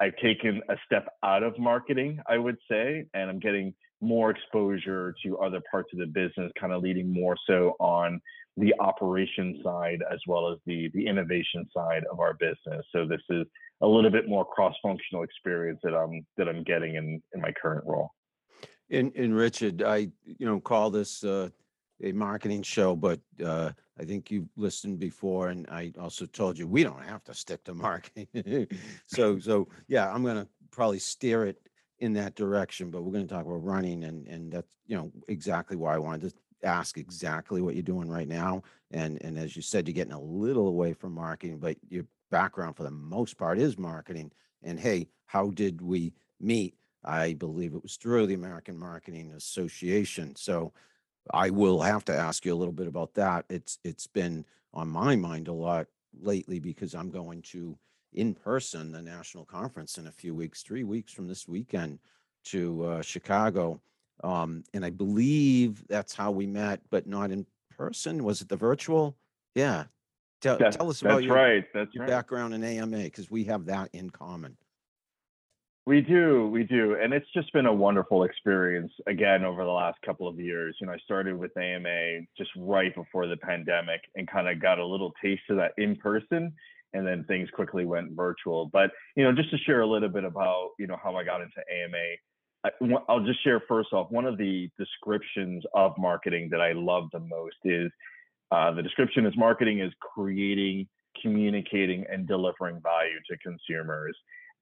I've 0.00 0.16
taken 0.16 0.60
a 0.68 0.76
step 0.84 1.08
out 1.22 1.42
of 1.42 1.58
marketing, 1.58 2.20
I 2.28 2.38
would 2.38 2.56
say, 2.70 3.06
and 3.14 3.30
I'm 3.30 3.38
getting 3.38 3.74
more 4.00 4.30
exposure 4.30 5.14
to 5.24 5.38
other 5.38 5.60
parts 5.70 5.90
of 5.92 5.98
the 5.98 6.06
business, 6.06 6.50
kind 6.60 6.72
of 6.72 6.82
leading 6.82 7.12
more 7.12 7.36
so 7.46 7.74
on 7.78 8.20
the 8.56 8.74
operation 8.78 9.60
side 9.64 10.00
as 10.12 10.20
well 10.26 10.50
as 10.52 10.58
the 10.66 10.90
the 10.94 11.06
innovation 11.06 11.68
side 11.74 12.04
of 12.10 12.20
our 12.20 12.34
business. 12.34 12.84
So 12.92 13.06
this 13.06 13.22
is 13.30 13.46
a 13.80 13.86
little 13.86 14.10
bit 14.10 14.28
more 14.28 14.44
cross-functional 14.44 15.24
experience 15.24 15.80
that 15.82 15.94
I'm 15.94 16.24
that 16.36 16.48
I'm 16.48 16.62
getting 16.62 16.94
in 16.96 17.22
in 17.34 17.40
my 17.40 17.52
current 17.60 17.84
role. 17.86 18.10
And, 18.90 19.12
and 19.16 19.34
Richard, 19.34 19.82
I 19.82 20.08
you 20.24 20.46
know 20.46 20.60
call 20.60 20.90
this 20.90 21.24
uh, 21.24 21.50
a 22.04 22.12
marketing 22.12 22.62
show, 22.62 22.94
but 22.94 23.18
uh, 23.44 23.70
I 23.98 24.04
think 24.04 24.30
you've 24.30 24.48
listened 24.56 24.98
before, 24.98 25.48
and 25.48 25.66
I 25.70 25.92
also 25.98 26.26
told 26.26 26.58
you 26.58 26.68
we 26.68 26.84
don't 26.84 27.02
have 27.02 27.24
to 27.24 27.34
stick 27.34 27.64
to 27.64 27.74
marketing. 27.88 28.68
so, 29.06 29.38
so 29.38 29.68
yeah, 29.88 30.12
I'm 30.12 30.22
to 30.36 30.48
probably 30.70 30.98
steer 30.98 31.46
it 31.46 31.56
in 31.98 32.12
that 32.12 32.34
direction, 32.34 32.90
but 32.90 33.02
we're 33.02 33.12
to 33.26 33.34
talk 33.34 33.46
about 33.46 33.64
running, 33.64 34.04
and 34.04 34.28
and 34.28 34.52
that's 34.52 34.76
you 34.86 34.96
know 34.96 35.10
exactly 35.28 35.76
why 35.76 35.94
I 35.94 35.98
wanted 35.98 36.30
to 36.30 36.36
ask 36.68 36.98
exactly 36.98 37.62
what 37.62 37.74
you're 37.74 37.82
doing 37.82 38.08
right 38.08 38.28
now. 38.28 38.62
And 38.90 39.20
and 39.22 39.38
as 39.38 39.56
you 39.56 39.62
said, 39.62 39.88
you're 39.88 39.94
getting 39.94 40.12
a 40.12 40.20
little 40.20 40.68
away 40.68 40.92
from 40.92 41.14
marketing, 41.14 41.58
but 41.58 41.76
your 41.88 42.04
background 42.30 42.76
for 42.76 42.82
the 42.82 42.90
most 42.90 43.38
part 43.38 43.58
is 43.58 43.78
marketing. 43.78 44.30
And 44.62 44.78
hey, 44.78 45.08
how 45.26 45.50
did 45.50 45.80
we 45.80 46.12
meet? 46.40 46.74
I 47.04 47.34
believe 47.34 47.74
it 47.74 47.82
was 47.82 47.96
through 47.96 48.26
the 48.26 48.34
American 48.34 48.78
Marketing 48.78 49.32
Association. 49.32 50.34
So 50.36 50.72
I 51.32 51.50
will 51.50 51.80
have 51.80 52.04
to 52.06 52.16
ask 52.16 52.44
you 52.44 52.52
a 52.54 52.56
little 52.56 52.72
bit 52.72 52.86
about 52.86 53.14
that. 53.14 53.44
It's 53.48 53.78
it's 53.84 54.06
been 54.06 54.44
on 54.72 54.88
my 54.88 55.16
mind 55.16 55.48
a 55.48 55.52
lot 55.52 55.86
lately 56.20 56.58
because 56.58 56.94
I'm 56.94 57.10
going 57.10 57.42
to 57.42 57.76
in 58.12 58.34
person 58.34 58.92
the 58.92 59.02
national 59.02 59.44
conference 59.44 59.98
in 59.98 60.06
a 60.06 60.12
few 60.12 60.34
weeks, 60.34 60.62
three 60.62 60.84
weeks 60.84 61.12
from 61.12 61.26
this 61.26 61.48
weekend. 61.48 61.98
to 62.44 62.84
uh, 62.84 63.02
Chicago, 63.02 63.80
um, 64.22 64.62
and 64.74 64.84
I 64.84 64.90
believe 64.90 65.82
that's 65.88 66.14
how 66.14 66.30
we 66.30 66.46
met, 66.46 66.80
but 66.90 67.06
not 67.06 67.30
in 67.30 67.46
person. 67.74 68.22
Was 68.22 68.42
it 68.42 68.48
the 68.50 68.56
virtual? 68.56 69.16
Yeah. 69.54 69.84
Tell, 70.42 70.58
That- 70.58 70.72
tell 70.72 70.90
us 70.90 71.00
about 71.00 71.14
That's 71.14 71.24
your, 71.24 71.36
right. 71.36 71.64
That's 71.72 71.94
your 71.94 72.02
right. 72.02 72.10
background 72.10 72.52
in 72.52 72.62
AMA 72.62 72.98
because 73.04 73.30
we 73.30 73.44
have 73.44 73.64
that 73.64 73.88
in 73.94 74.10
common. 74.10 74.58
We 75.86 76.00
do, 76.00 76.48
we 76.48 76.62
do. 76.64 76.96
And 77.00 77.12
it's 77.12 77.30
just 77.34 77.52
been 77.52 77.66
a 77.66 77.72
wonderful 77.72 78.24
experience 78.24 78.90
again 79.06 79.44
over 79.44 79.64
the 79.64 79.70
last 79.70 79.98
couple 80.04 80.26
of 80.26 80.40
years. 80.40 80.74
You 80.80 80.86
know, 80.86 80.94
I 80.94 80.98
started 80.98 81.38
with 81.38 81.54
AMA 81.58 82.20
just 82.38 82.50
right 82.56 82.94
before 82.94 83.26
the 83.26 83.36
pandemic 83.36 84.00
and 84.14 84.26
kind 84.26 84.48
of 84.48 84.62
got 84.62 84.78
a 84.78 84.86
little 84.86 85.12
taste 85.22 85.42
of 85.50 85.56
that 85.56 85.72
in 85.76 85.96
person 85.96 86.54
and 86.94 87.06
then 87.06 87.24
things 87.24 87.50
quickly 87.50 87.84
went 87.84 88.12
virtual. 88.12 88.70
But, 88.72 88.92
you 89.14 89.24
know, 89.24 89.32
just 89.32 89.50
to 89.50 89.58
share 89.58 89.82
a 89.82 89.86
little 89.86 90.08
bit 90.08 90.24
about, 90.24 90.70
you 90.78 90.86
know, 90.86 90.96
how 91.02 91.16
I 91.16 91.24
got 91.24 91.42
into 91.42 91.60
AMA, 91.70 91.98
I, 92.64 93.02
I'll 93.06 93.24
just 93.24 93.44
share 93.44 93.62
first 93.68 93.92
off, 93.92 94.10
one 94.10 94.24
of 94.24 94.38
the 94.38 94.70
descriptions 94.78 95.64
of 95.74 95.92
marketing 95.98 96.48
that 96.52 96.62
I 96.62 96.72
love 96.72 97.08
the 97.12 97.20
most 97.20 97.56
is 97.64 97.90
uh, 98.52 98.72
the 98.72 98.82
description 98.82 99.26
is 99.26 99.36
marketing 99.36 99.80
is 99.80 99.92
creating, 100.00 100.88
communicating, 101.20 102.06
and 102.10 102.26
delivering 102.26 102.80
value 102.80 103.18
to 103.28 103.36
consumers 103.38 104.16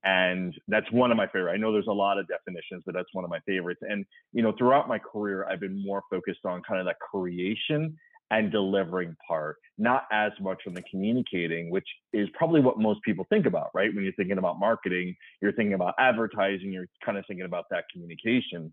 and 0.05 0.55
that's 0.69 0.91
one 0.91 1.11
of 1.11 1.17
my 1.17 1.27
favorite. 1.27 1.53
I 1.53 1.57
know 1.57 1.73
there's 1.73 1.87
a 1.87 1.93
lot 1.93 2.19
of 2.19 2.27
definitions, 2.29 2.83
but 2.85 2.95
that's 2.95 3.09
one 3.13 3.25
of 3.25 3.31
my 3.31 3.41
favorites. 3.47 3.81
And 3.83 4.05
you 4.33 4.43
know, 4.43 4.53
throughout 4.57 4.89
my 4.89 4.99
career, 4.99 5.47
I've 5.49 5.61
been 5.61 5.83
more 5.83 6.03
focused 6.11 6.45
on 6.45 6.63
kind 6.63 6.81
of 6.81 6.87
that 6.87 6.97
creation 6.99 7.97
and 8.31 8.51
delivering 8.51 9.15
part, 9.29 9.59
not 9.77 10.05
as 10.11 10.33
much 10.41 10.63
on 10.67 10.73
the 10.73 10.83
communicating, 10.91 11.71
which 11.71 11.87
is 12.15 12.29
probably 12.33 12.63
what 12.63 12.79
most 12.79 13.01
people 13.03 13.27
think 13.29 13.45
about, 13.45 13.69
right? 13.75 13.95
When 13.95 14.05
you're 14.05 14.15
thinking 14.15 14.39
about 14.39 14.59
marketing, 14.59 15.15
you're 15.43 15.53
thinking 15.53 15.75
about 15.75 15.95
advertising, 15.99 16.73
you're 16.73 16.89
kind 17.05 17.19
of 17.19 17.25
thinking 17.29 17.45
about 17.45 17.67
that 17.71 17.85
communication. 17.93 18.73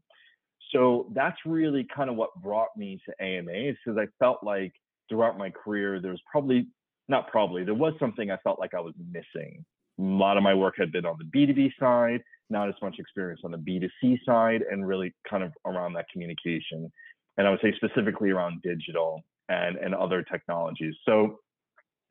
So 0.72 1.12
that's 1.14 1.38
really 1.46 1.86
kind 1.94 2.10
of 2.10 2.16
what 2.16 2.30
brought 2.42 2.70
me 2.78 3.02
to 3.06 3.24
AMA, 3.24 3.74
because 3.74 3.98
I 3.98 4.08
felt 4.18 4.44
like 4.44 4.72
throughout 5.10 5.38
my 5.38 5.50
career, 5.50 6.00
there 6.00 6.12
was 6.12 6.22
probably 6.32 6.68
not 7.10 7.28
probably 7.30 7.64
there 7.64 7.74
was 7.74 7.94
something 8.00 8.32
I 8.32 8.38
felt 8.38 8.60
like 8.60 8.74
I 8.74 8.80
was 8.80 8.94
missing 9.12 9.66
a 10.00 10.02
lot 10.02 10.38
of 10.38 10.44
my 10.44 10.54
work 10.54 10.76
had 10.78 10.92
been 10.92 11.06
on 11.06 11.18
the 11.18 11.26
B2B 11.26 11.74
side, 11.80 12.22
not 12.50 12.70
as 12.70 12.76
much 12.82 12.96
experience 13.00 13.42
on 13.44 13.52
the 13.52 13.58
B2C 13.58 14.20
side, 14.26 14.64
and 14.70 14.88
really 14.88 15.14
kind 15.30 15.44
of 15.44 15.52
around 15.66 15.94
that 15.94 16.06
communication. 16.12 16.92
And 17.38 17.48
I 17.48 17.50
would 17.52 17.60
say 17.62 17.74
specifically 17.76 18.30
around 18.30 18.62
digital 18.62 19.24
and, 19.50 19.76
and 19.78 19.94
other 19.94 20.24
technologies. 20.24 20.96
So 21.06 21.40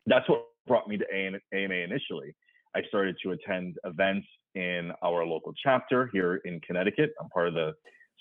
that's 0.07 0.28
what 0.28 0.45
brought 0.66 0.88
me 0.88 0.99
to 0.99 1.04
AMA 1.14 1.75
initially. 1.75 2.35
I 2.76 2.83
started 2.88 3.16
to 3.23 3.33
attend 3.33 3.76
events 3.85 4.26
in 4.54 4.92
our 5.02 5.25
local 5.25 5.52
chapter 5.62 6.11
here 6.12 6.40
in 6.45 6.61
Connecticut. 6.61 7.12
I'm 7.21 7.28
part 7.30 7.49
of 7.49 7.54
the 7.54 7.73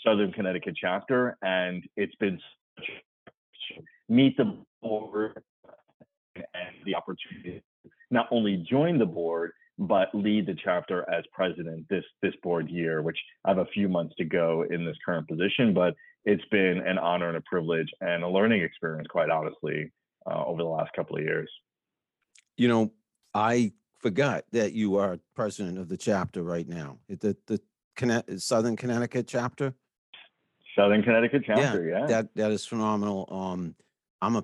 Southern 0.06 0.32
Connecticut 0.32 0.76
chapter, 0.80 1.38
and 1.42 1.84
it's 1.98 2.16
been 2.16 2.40
meet 4.08 4.38
the 4.38 4.58
board 4.82 5.42
and 6.36 6.76
the 6.86 6.96
opportunity 6.96 7.62
not 8.12 8.28
only 8.32 8.58
join 8.70 8.98
the 8.98 9.06
board 9.06 9.52
but 9.80 10.08
lead 10.14 10.46
the 10.48 10.56
chapter 10.64 11.08
as 11.10 11.24
president 11.32 11.86
this 11.90 12.04
this 12.22 12.34
board 12.42 12.70
year 12.70 13.02
which 13.02 13.18
i 13.46 13.50
have 13.50 13.60
a 13.60 13.66
few 13.74 13.88
months 13.88 14.16
to 14.18 14.26
go 14.26 14.66
in 14.72 14.86
this 14.86 14.98
current 15.06 15.28
position 15.28 15.74
but 15.74 15.94
it's 16.26 16.44
been 16.52 16.80
an 16.86 16.98
honor 16.98 17.28
and 17.30 17.38
a 17.38 17.42
privilege 17.42 17.88
and 18.02 18.24
a 18.24 18.28
learning 18.28 18.62
experience 18.62 19.08
quite 19.10 19.30
honestly 19.30 19.92
uh, 20.30 20.44
over 20.46 20.62
the 20.64 20.68
last 20.70 20.92
couple 20.96 21.16
of 21.16 21.24
years 21.24 21.50
You 22.58 22.68
know, 22.68 22.92
I 23.34 23.72
forgot 24.00 24.46
that 24.52 24.74
you 24.74 24.98
are 24.98 25.20
president 25.36 25.78
of 25.78 25.88
the 25.90 25.98
chapter 25.98 26.42
right 26.44 26.68
now. 26.68 26.98
The 27.08 27.38
the 27.46 27.62
Conne- 27.96 28.40
Southern 28.40 28.76
Connecticut 28.76 29.28
chapter. 29.28 29.74
southern 30.76 31.04
connecticut 31.04 31.44
chapter 31.46 31.88
yeah, 31.88 32.06
That 32.08 32.26
that 32.36 32.52
is 32.52 32.66
phenomenal. 32.66 33.28
Um, 33.30 33.76
I'm 34.24 34.36
a 34.36 34.44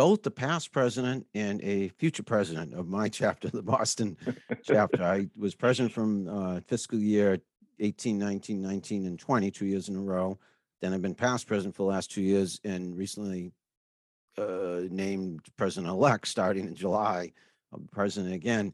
both 0.00 0.22
the 0.22 0.30
past 0.30 0.72
president 0.72 1.26
and 1.34 1.62
a 1.62 1.88
future 1.98 2.22
president 2.22 2.72
of 2.72 2.88
my 2.88 3.06
chapter, 3.20 3.50
the 3.50 3.62
Boston 3.62 4.16
chapter. 4.62 5.04
I 5.04 5.28
was 5.36 5.54
president 5.54 5.92
from 5.92 6.26
uh, 6.26 6.60
fiscal 6.66 6.98
year 6.98 7.38
18, 7.80 8.18
19, 8.18 8.62
19, 8.62 9.04
and 9.04 9.18
20, 9.18 9.50
two 9.50 9.66
years 9.66 9.90
in 9.90 9.96
a 9.96 10.00
row. 10.00 10.38
Then 10.80 10.94
I've 10.94 11.02
been 11.02 11.14
past 11.14 11.46
president 11.46 11.76
for 11.76 11.82
the 11.82 11.94
last 11.94 12.10
two 12.10 12.22
years 12.22 12.62
and 12.64 12.96
recently 12.96 13.52
uh, 14.38 14.84
named 14.88 15.42
president-elect 15.58 16.26
starting 16.26 16.66
in 16.66 16.74
July. 16.74 17.30
I'm 17.70 17.86
president 17.92 18.32
again. 18.32 18.72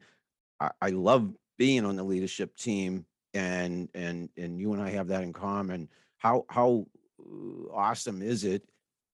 I, 0.61 0.69
I 0.81 0.89
love 0.91 1.33
being 1.57 1.83
on 1.83 1.97
the 1.97 2.03
leadership 2.03 2.55
team 2.55 3.05
and 3.33 3.89
and 3.93 4.29
and 4.37 4.61
you 4.61 4.71
and 4.71 4.81
I 4.81 4.91
have 4.91 5.09
that 5.09 5.23
in 5.23 5.33
common. 5.33 5.89
How 6.19 6.45
how 6.49 6.87
uh, 7.19 7.73
awesome 7.73 8.21
is 8.21 8.45
it? 8.45 8.63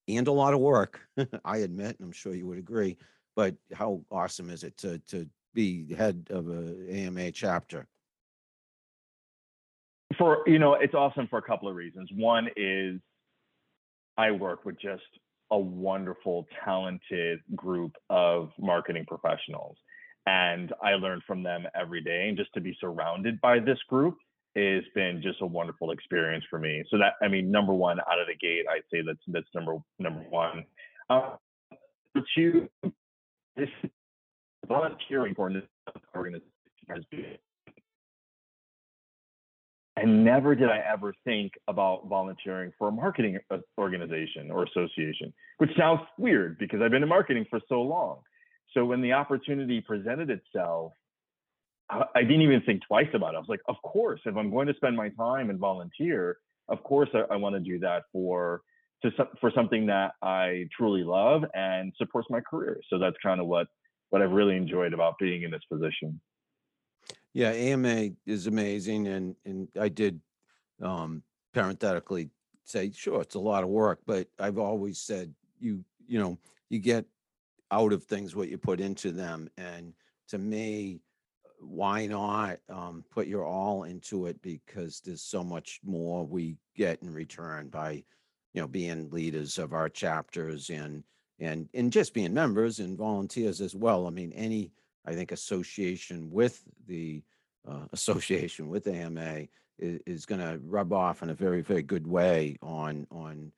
And 0.07 0.27
a 0.27 0.31
lot 0.31 0.53
of 0.53 0.59
work, 0.59 0.99
I 1.45 1.57
admit, 1.57 1.97
and 1.99 2.07
I'm 2.07 2.11
sure 2.11 2.33
you 2.33 2.47
would 2.47 2.57
agree. 2.57 2.97
But 3.35 3.55
how 3.73 4.01
awesome 4.11 4.49
is 4.49 4.63
it 4.63 4.77
to 4.77 4.99
to 4.99 5.27
be 5.53 5.93
head 5.93 6.27
of 6.29 6.49
a 6.49 6.75
AMA 6.89 7.31
chapter? 7.31 7.87
for 10.17 10.43
you 10.45 10.59
know 10.59 10.73
it's 10.75 10.93
awesome 10.93 11.27
for 11.27 11.39
a 11.39 11.41
couple 11.41 11.67
of 11.67 11.75
reasons 11.75 12.09
one 12.13 12.47
is 12.55 12.99
i 14.17 14.31
work 14.31 14.65
with 14.65 14.79
just 14.79 15.03
a 15.51 15.57
wonderful 15.57 16.47
talented 16.63 17.39
group 17.55 17.93
of 18.09 18.49
marketing 18.59 19.05
professionals 19.07 19.77
and 20.25 20.73
i 20.83 20.91
learn 20.91 21.21
from 21.25 21.43
them 21.43 21.65
every 21.79 22.01
day 22.01 22.27
and 22.27 22.37
just 22.37 22.53
to 22.53 22.61
be 22.61 22.75
surrounded 22.79 23.39
by 23.41 23.59
this 23.59 23.79
group 23.89 24.15
has 24.55 24.83
been 24.93 25.21
just 25.21 25.41
a 25.41 25.45
wonderful 25.45 25.91
experience 25.91 26.43
for 26.49 26.59
me 26.59 26.83
so 26.89 26.97
that 26.97 27.13
i 27.21 27.27
mean 27.27 27.49
number 27.49 27.73
one 27.73 27.99
out 27.99 28.19
of 28.19 28.27
the 28.27 28.35
gate 28.35 28.65
i'd 28.71 28.83
say 28.91 29.01
that's 29.05 29.19
that's 29.27 29.47
number 29.55 29.77
number 29.99 30.21
one 30.29 30.63
uh, 31.09 31.35
two 32.35 32.69
this 33.55 33.69
volunteering 34.67 35.33
for 35.35 35.51
this 35.51 35.63
organization 36.15 36.49
has 36.89 37.03
been 37.11 37.37
and 39.95 40.25
never 40.25 40.55
did 40.55 40.69
I 40.69 40.83
ever 40.91 41.13
think 41.23 41.53
about 41.67 42.07
volunteering 42.07 42.71
for 42.79 42.87
a 42.87 42.91
marketing 42.91 43.37
organization 43.77 44.49
or 44.49 44.63
association, 44.63 45.31
which 45.59 45.69
sounds 45.77 46.01
weird 46.17 46.57
because 46.57 46.81
I've 46.81 46.91
been 46.91 47.03
in 47.03 47.09
marketing 47.09 47.45
for 47.49 47.59
so 47.69 47.81
long. 47.81 48.19
So 48.73 48.85
when 48.85 49.01
the 49.01 49.13
opportunity 49.13 49.81
presented 49.81 50.31
itself, 50.31 50.93
I, 51.89 52.21
didn't 52.21 52.41
even 52.41 52.61
think 52.61 52.81
twice 52.87 53.09
about 53.13 53.33
it. 53.33 53.37
I 53.37 53.39
was 53.39 53.49
like, 53.49 53.61
of 53.67 53.75
course, 53.83 54.21
if 54.25 54.35
I'm 54.35 54.49
going 54.49 54.67
to 54.67 54.73
spend 54.75 54.95
my 54.95 55.09
time 55.09 55.49
and 55.49 55.59
volunteer, 55.59 56.37
of 56.69 56.81
course 56.83 57.09
I, 57.13 57.33
I 57.33 57.35
want 57.35 57.55
to 57.55 57.59
do 57.59 57.79
that 57.79 58.03
for 58.11 58.61
to 59.03 59.11
for 59.39 59.51
something 59.53 59.85
that 59.87 60.13
I 60.21 60.67
truly 60.75 61.03
love 61.03 61.43
and 61.53 61.93
supports 61.97 62.27
my 62.29 62.39
career. 62.39 62.79
So 62.89 62.97
that's 62.97 63.17
kind 63.21 63.41
of 63.41 63.47
what 63.47 63.67
what 64.09 64.21
I've 64.21 64.31
really 64.31 64.55
enjoyed 64.55 64.93
about 64.93 65.17
being 65.19 65.43
in 65.43 65.51
this 65.51 65.63
position. 65.71 66.19
Yeah, 67.33 67.49
AMA 67.49 68.11
is 68.25 68.47
amazing, 68.47 69.07
and 69.07 69.35
and 69.45 69.67
I 69.79 69.89
did 69.89 70.21
um, 70.81 71.23
parenthetically 71.53 72.29
say, 72.63 72.91
sure, 72.91 73.21
it's 73.21 73.35
a 73.35 73.39
lot 73.39 73.63
of 73.63 73.69
work, 73.69 73.99
but 74.05 74.27
I've 74.39 74.57
always 74.57 74.99
said 74.99 75.33
you 75.59 75.83
you 76.07 76.19
know 76.19 76.37
you 76.69 76.79
get 76.79 77.05
out 77.71 77.91
of 77.91 78.03
things 78.03 78.35
what 78.35 78.49
you 78.49 78.57
put 78.57 78.79
into 78.79 79.11
them, 79.11 79.49
and 79.57 79.93
to 80.29 80.37
me, 80.37 80.99
why 81.65 82.05
not 82.05 82.59
um, 82.69 83.03
put 83.11 83.27
your 83.27 83.45
all 83.45 83.83
into 83.83 84.25
it 84.25 84.41
because 84.41 85.01
there's 85.01 85.21
so 85.21 85.43
much 85.43 85.79
more 85.83 86.25
we 86.25 86.57
get 86.75 87.01
in 87.01 87.13
return 87.13 87.69
by 87.69 88.03
you 88.53 88.61
know 88.61 88.67
being 88.67 89.09
leaders 89.09 89.57
of 89.57 89.73
our 89.73 89.89
chapters 89.89 90.69
and 90.69 91.03
and 91.39 91.67
and 91.73 91.91
just 91.91 92.13
being 92.13 92.33
members 92.33 92.79
and 92.79 92.97
volunteers 92.97 93.61
as 93.61 93.75
well. 93.75 94.07
I 94.07 94.09
mean, 94.09 94.31
any 94.33 94.71
I 95.05 95.13
think 95.13 95.31
association 95.31 96.31
with 96.31 96.63
the 96.87 97.23
uh, 97.67 97.85
association 97.93 98.69
with 98.69 98.87
AMA 98.87 99.47
is, 99.79 100.01
is 100.05 100.25
going 100.25 100.41
to 100.41 100.59
rub 100.63 100.93
off 100.93 101.23
in 101.23 101.29
a 101.29 101.35
very 101.35 101.61
very 101.61 101.83
good 101.83 102.07
way 102.07 102.57
on 102.61 103.07
on 103.11 103.51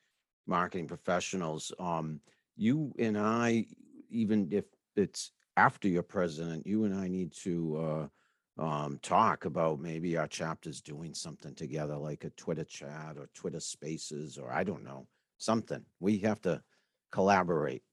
marketing 0.48 0.88
professionals. 0.88 1.72
Um, 1.80 2.20
you 2.56 2.94
and 2.98 3.18
I, 3.18 3.66
even 4.10 4.48
if 4.52 4.66
it's 4.96 5.32
after 5.58 5.88
you're 5.88 6.04
president, 6.04 6.68
you 6.68 6.86
and 6.86 6.94
I 6.94 7.08
need 7.08 7.34
to 7.44 8.10
uh, 8.60 8.64
um, 8.64 9.00
talk 9.02 9.46
about 9.46 9.80
maybe 9.80 10.18
our 10.18 10.28
chapters 10.28 10.82
doing 10.82 11.14
something 11.14 11.56
together, 11.56 11.96
like 11.96 12.24
a 12.24 12.30
Twitter 12.32 12.64
chat 12.64 13.16
or 13.18 13.30
Twitter 13.34 13.60
Spaces, 13.60 14.38
or 14.38 14.52
I 14.52 14.64
don't 14.64 14.84
know 14.84 15.08
something. 15.38 15.84
We 16.00 16.18
have 16.20 16.42
to 16.42 16.62
collaborate. 17.12 17.84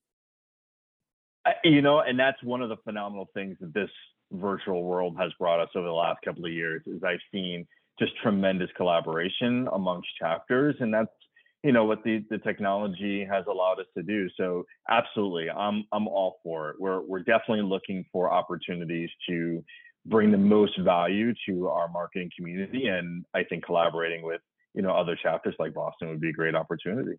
You 1.65 1.83
know, 1.83 2.01
and 2.01 2.19
that's 2.19 2.43
one 2.43 2.63
of 2.63 2.69
the 2.69 2.77
phenomenal 2.85 3.29
things 3.35 3.57
that 3.61 3.75
this 3.75 3.91
virtual 4.31 4.85
world 4.85 5.17
has 5.19 5.33
brought 5.39 5.61
us 5.61 5.69
over 5.75 5.87
the 5.87 5.93
last 5.93 6.19
couple 6.25 6.45
of 6.45 6.53
years 6.53 6.83
is 6.87 7.03
I've 7.03 7.19
seen 7.33 7.67
just 7.99 8.13
tremendous 8.23 8.71
collaboration 8.77 9.69
amongst 9.73 10.09
chapters, 10.19 10.77
and 10.81 10.95
that's 10.95 11.11
you 11.63 11.73
know 11.73 11.85
what 11.85 12.03
the 12.05 12.25
the 12.29 12.39
technology 12.39 13.25
has 13.25 13.45
allowed 13.49 13.79
us 13.79 13.87
to 13.97 14.03
do. 14.03 14.29
So 14.37 14.65
absolutely, 14.89 15.49
I'm 15.51 15.85
I'm 15.93 16.09
all 16.09 16.41
for 16.43 16.71
it. 16.71 16.77
We're 16.79 17.01
we're 17.01 17.23
definitely 17.23 17.63
looking 17.63 18.05
for 18.13 18.33
opportunities 18.33 19.11
to 19.29 19.65
bring 20.05 20.33
the 20.33 20.39
most 20.39 20.79
value 20.81 21.33
to 21.49 21.69
our 21.69 21.89
marketing 21.89 22.31
community. 22.37 22.89
And 22.89 23.25
I 23.35 23.45
think 23.45 23.65
collaborating 23.65 24.23
with 24.23 24.41
you 24.75 24.83
know 24.83 24.91
other 24.91 25.17
chapters 25.21 25.55
like 25.59 25.75
Boston 25.75 26.09
would 26.09 26.21
be 26.21 26.31
a 26.31 26.33
great 26.33 26.57
opportunity. 26.57 27.19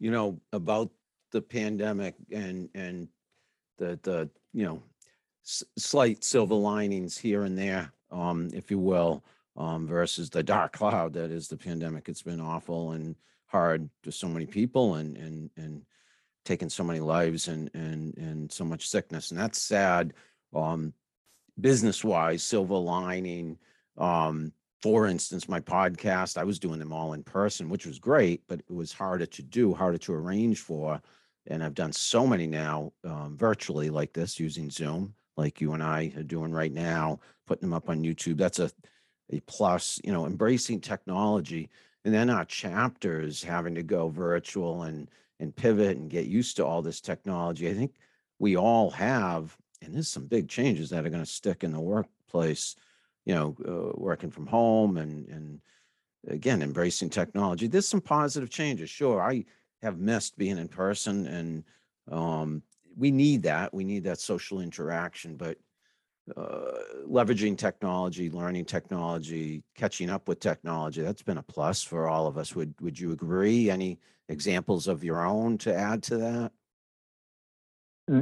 You 0.00 0.10
know 0.10 0.40
about 0.52 0.90
the 1.30 1.42
pandemic 1.42 2.14
and 2.32 2.68
and 2.74 3.08
the 3.78 3.98
the 4.02 4.28
you 4.52 4.64
know 4.64 4.82
s- 5.44 5.64
slight 5.78 6.24
silver 6.24 6.54
linings 6.54 7.16
here 7.16 7.44
and 7.44 7.56
there, 7.56 7.92
um, 8.10 8.50
if 8.52 8.68
you 8.70 8.80
will, 8.80 9.22
um, 9.56 9.86
versus 9.86 10.28
the 10.28 10.42
dark 10.42 10.72
cloud 10.72 11.12
that 11.12 11.30
is 11.30 11.46
the 11.46 11.56
pandemic. 11.56 12.08
It's 12.08 12.22
been 12.22 12.40
awful 12.40 12.92
and 12.92 13.14
hard 13.50 13.88
to 14.02 14.12
so 14.12 14.28
many 14.28 14.46
people 14.46 14.94
and 14.94 15.16
and 15.16 15.50
and 15.56 15.82
taken 16.44 16.70
so 16.70 16.84
many 16.84 17.00
lives 17.00 17.48
and 17.48 17.70
and 17.74 18.16
and 18.16 18.50
so 18.50 18.64
much 18.64 18.88
sickness, 18.88 19.30
and 19.30 19.40
that's 19.40 19.60
sad. 19.60 20.14
Um, 20.54 20.94
business 21.60 22.02
wise, 22.04 22.42
silver 22.42 22.76
lining. 22.76 23.58
Um, 23.96 24.52
for 24.82 25.06
instance, 25.06 25.48
my 25.48 25.60
podcast, 25.60 26.38
I 26.38 26.44
was 26.44 26.58
doing 26.58 26.78
them 26.78 26.92
all 26.92 27.12
in 27.12 27.22
person, 27.22 27.68
which 27.68 27.84
was 27.84 27.98
great, 27.98 28.42
but 28.48 28.60
it 28.60 28.74
was 28.74 28.92
harder 28.92 29.26
to 29.26 29.42
do, 29.42 29.74
harder 29.74 29.98
to 29.98 30.14
arrange 30.14 30.60
for. 30.60 31.00
And 31.46 31.62
I've 31.62 31.74
done 31.74 31.92
so 31.92 32.26
many 32.26 32.46
now 32.46 32.92
um, 33.04 33.36
virtually 33.36 33.90
like 33.90 34.12
this 34.12 34.40
using 34.40 34.70
Zoom, 34.70 35.14
like 35.36 35.60
you 35.60 35.74
and 35.74 35.82
I 35.82 36.12
are 36.16 36.22
doing 36.22 36.52
right 36.52 36.72
now, 36.72 37.20
putting 37.46 37.68
them 37.68 37.74
up 37.74 37.90
on 37.90 38.02
YouTube. 38.02 38.38
That's 38.38 38.58
a, 38.58 38.70
a 39.30 39.40
plus, 39.40 40.00
you 40.02 40.12
know, 40.12 40.24
embracing 40.26 40.80
technology. 40.80 41.68
And 42.04 42.14
then 42.14 42.30
our 42.30 42.44
chapters 42.44 43.42
having 43.42 43.74
to 43.74 43.82
go 43.82 44.08
virtual 44.08 44.82
and 44.82 45.08
and 45.38 45.56
pivot 45.56 45.96
and 45.96 46.10
get 46.10 46.26
used 46.26 46.56
to 46.56 46.66
all 46.66 46.82
this 46.82 47.00
technology. 47.00 47.68
I 47.68 47.74
think 47.74 47.94
we 48.38 48.56
all 48.56 48.90
have, 48.90 49.56
and 49.80 49.94
there's 49.94 50.08
some 50.08 50.26
big 50.26 50.48
changes 50.48 50.90
that 50.90 51.06
are 51.06 51.10
going 51.10 51.24
to 51.24 51.30
stick 51.30 51.64
in 51.64 51.72
the 51.72 51.80
workplace 51.80 52.76
you 53.24 53.34
know, 53.34 53.56
uh, 53.66 53.92
working 53.94 54.30
from 54.30 54.46
home 54.46 54.96
and 54.96 55.28
and 55.28 55.60
again 56.28 56.62
embracing 56.62 57.10
technology. 57.10 57.66
There's 57.66 57.88
some 57.88 58.00
positive 58.00 58.50
changes. 58.50 58.90
Sure, 58.90 59.22
I 59.22 59.44
have 59.82 59.98
missed 59.98 60.36
being 60.38 60.58
in 60.58 60.68
person, 60.68 61.26
and 61.26 61.64
um, 62.10 62.62
we 62.96 63.10
need 63.10 63.42
that. 63.44 63.72
We 63.72 63.84
need 63.84 64.04
that 64.04 64.20
social 64.20 64.60
interaction, 64.60 65.36
but 65.36 65.58
uh, 66.36 66.78
leveraging 67.08 67.56
technology, 67.56 68.30
learning 68.30 68.64
technology, 68.64 69.62
catching 69.76 70.10
up 70.10 70.28
with 70.28 70.40
technology, 70.40 71.02
that's 71.02 71.22
been 71.22 71.38
a 71.38 71.42
plus 71.42 71.82
for 71.82 72.08
all 72.08 72.26
of 72.26 72.38
us. 72.38 72.54
Would 72.54 72.74
would 72.80 72.98
you 72.98 73.12
agree? 73.12 73.70
Any 73.70 73.98
examples 74.28 74.88
of 74.88 75.04
your 75.04 75.24
own 75.24 75.58
to 75.58 75.74
add 75.74 76.02
to 76.04 76.16
that? 76.18 76.52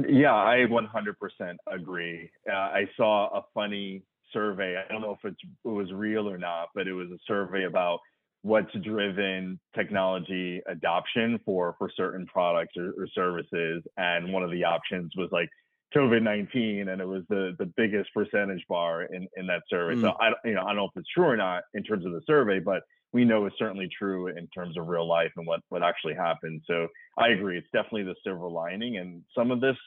Yeah, 0.07 0.35
I 0.35 0.65
100% 0.69 1.55
agree. 1.67 2.29
Uh, 2.47 2.53
I 2.53 2.87
saw 2.95 3.39
a 3.39 3.41
funny 3.55 4.03
survey. 4.31 4.77
I 4.77 4.91
don't 4.91 5.01
know 5.01 5.17
if 5.23 5.31
it 5.31 5.67
was 5.67 5.91
real 5.91 6.29
or 6.29 6.37
not, 6.37 6.69
but 6.75 6.87
it 6.87 6.93
was 6.93 7.09
a 7.09 7.17
survey 7.25 7.63
about 7.63 7.99
what's 8.41 8.71
driven 8.83 9.59
technology 9.75 10.61
adoption 10.67 11.39
for 11.43 11.75
for 11.77 11.91
certain 11.97 12.25
products 12.27 12.77
or, 12.77 12.93
or 12.97 13.07
services. 13.13 13.83
And 13.97 14.31
one 14.31 14.43
of 14.43 14.51
the 14.51 14.63
options 14.63 15.11
was 15.17 15.29
like 15.31 15.49
COVID 15.95 16.21
nineteen, 16.21 16.89
and 16.89 17.01
it 17.01 17.07
was 17.07 17.23
the 17.29 17.55
the 17.57 17.71
biggest 17.77 18.13
percentage 18.13 18.63
bar 18.67 19.03
in 19.03 19.27
in 19.37 19.47
that 19.47 19.63
survey. 19.69 19.95
Mm. 19.95 20.01
So 20.01 20.09
I 20.19 20.31
you 20.45 20.53
know 20.53 20.61
I 20.61 20.67
don't 20.67 20.77
know 20.77 20.85
if 20.85 20.97
it's 20.97 21.09
true 21.09 21.25
or 21.25 21.37
not 21.37 21.63
in 21.73 21.83
terms 21.83 22.05
of 22.05 22.11
the 22.11 22.21
survey, 22.27 22.59
but 22.59 22.83
we 23.11 23.25
know 23.25 23.45
it's 23.45 23.57
certainly 23.57 23.89
true 23.97 24.27
in 24.27 24.47
terms 24.49 24.77
of 24.77 24.87
real 24.87 25.07
life 25.07 25.31
and 25.37 25.47
what 25.47 25.61
what 25.69 25.83
actually 25.83 26.13
happened. 26.15 26.61
So 26.67 26.87
I 27.17 27.29
agree, 27.29 27.57
it's 27.57 27.67
definitely 27.73 28.03
the 28.03 28.15
silver 28.23 28.49
lining, 28.49 28.97
and 28.97 29.23
some 29.35 29.51
of 29.51 29.61
this 29.61 29.77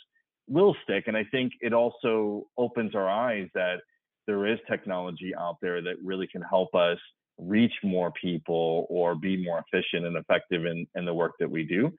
will 0.49 0.75
stick. 0.83 1.05
And 1.07 1.17
I 1.17 1.25
think 1.31 1.53
it 1.61 1.73
also 1.73 2.47
opens 2.59 2.95
our 2.95 3.09
eyes 3.09 3.49
that 3.55 3.77
there 4.27 4.47
is 4.47 4.59
technology 4.69 5.33
out 5.39 5.57
there 5.63 5.83
that 5.83 5.97
really 6.03 6.27
can 6.27 6.43
help 6.43 6.75
us 6.75 6.99
reach 7.39 7.73
more 7.83 8.13
people 8.21 8.87
or 8.91 9.15
be 9.15 9.43
more 9.43 9.65
efficient 9.67 10.05
and 10.05 10.17
effective 10.17 10.65
in, 10.67 10.87
in 10.95 11.05
the 11.05 11.15
work 11.15 11.33
that 11.41 11.51
we 11.51 11.65
do 11.65 11.91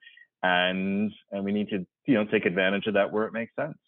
and 0.44 1.10
and 1.32 1.44
we 1.44 1.50
need 1.50 1.68
to 1.68 1.84
you 2.06 2.14
know 2.14 2.24
take 2.26 2.44
advantage 2.44 2.86
of 2.86 2.94
that 2.94 3.10
where 3.10 3.24
it 3.24 3.32
makes 3.32 3.52
sense 3.56 3.78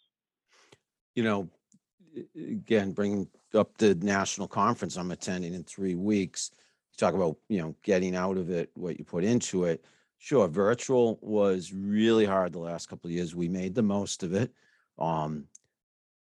you 1.16 1.24
know 1.24 1.48
again 2.36 2.92
bringing 2.92 3.28
up 3.54 3.76
the 3.78 3.94
national 3.96 4.46
conference 4.46 4.96
i'm 4.96 5.10
attending 5.10 5.52
in 5.52 5.64
three 5.64 5.96
weeks 5.96 6.52
talk 6.96 7.14
about 7.14 7.36
you 7.48 7.60
know 7.60 7.74
getting 7.82 8.16
out 8.16 8.36
of 8.36 8.50
it 8.50 8.70
what 8.74 8.98
you 8.98 9.04
put 9.04 9.24
into 9.24 9.64
it. 9.64 9.84
Sure 10.18 10.48
virtual 10.48 11.18
was 11.20 11.72
really 11.72 12.24
hard 12.24 12.52
the 12.52 12.58
last 12.58 12.88
couple 12.88 13.08
of 13.08 13.12
years. 13.12 13.34
We 13.34 13.48
made 13.48 13.74
the 13.74 13.82
most 13.82 14.22
of 14.22 14.34
it 14.34 14.50
um 14.98 15.44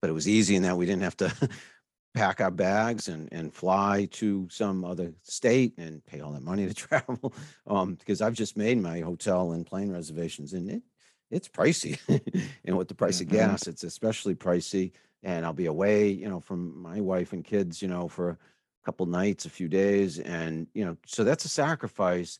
but 0.02 0.10
it 0.10 0.12
was 0.12 0.28
easy 0.28 0.54
in 0.54 0.62
that 0.62 0.76
we 0.76 0.84
didn't 0.84 1.02
have 1.02 1.16
to 1.16 1.32
pack 2.14 2.40
our 2.40 2.50
bags 2.50 3.08
and 3.08 3.28
and 3.32 3.54
fly 3.54 4.06
to 4.10 4.46
some 4.50 4.84
other 4.84 5.12
state 5.22 5.72
and 5.78 6.04
pay 6.04 6.20
all 6.20 6.32
that 6.32 6.42
money 6.42 6.66
to 6.66 6.74
travel 6.74 7.32
um 7.66 7.94
because 7.94 8.20
i've 8.20 8.34
just 8.34 8.56
made 8.56 8.78
my 8.78 9.00
hotel 9.00 9.52
and 9.52 9.66
plane 9.66 9.90
reservations 9.90 10.52
and 10.52 10.70
it 10.70 10.82
it's 11.30 11.48
pricey 11.48 11.98
and 12.64 12.76
with 12.76 12.88
the 12.88 12.94
price 12.94 13.20
mm-hmm. 13.20 13.34
of 13.34 13.40
gas 13.40 13.66
it's 13.66 13.84
especially 13.84 14.34
pricey 14.34 14.92
and 15.22 15.44
i'll 15.44 15.52
be 15.52 15.66
away 15.66 16.08
you 16.08 16.28
know 16.28 16.40
from 16.40 16.80
my 16.80 17.00
wife 17.00 17.32
and 17.32 17.44
kids 17.44 17.82
you 17.82 17.88
know 17.88 18.08
for 18.08 18.30
a 18.30 18.38
couple 18.84 19.06
nights 19.06 19.44
a 19.44 19.50
few 19.50 19.68
days 19.68 20.18
and 20.18 20.66
you 20.74 20.84
know 20.84 20.96
so 21.06 21.24
that's 21.24 21.44
a 21.44 21.48
sacrifice 21.48 22.38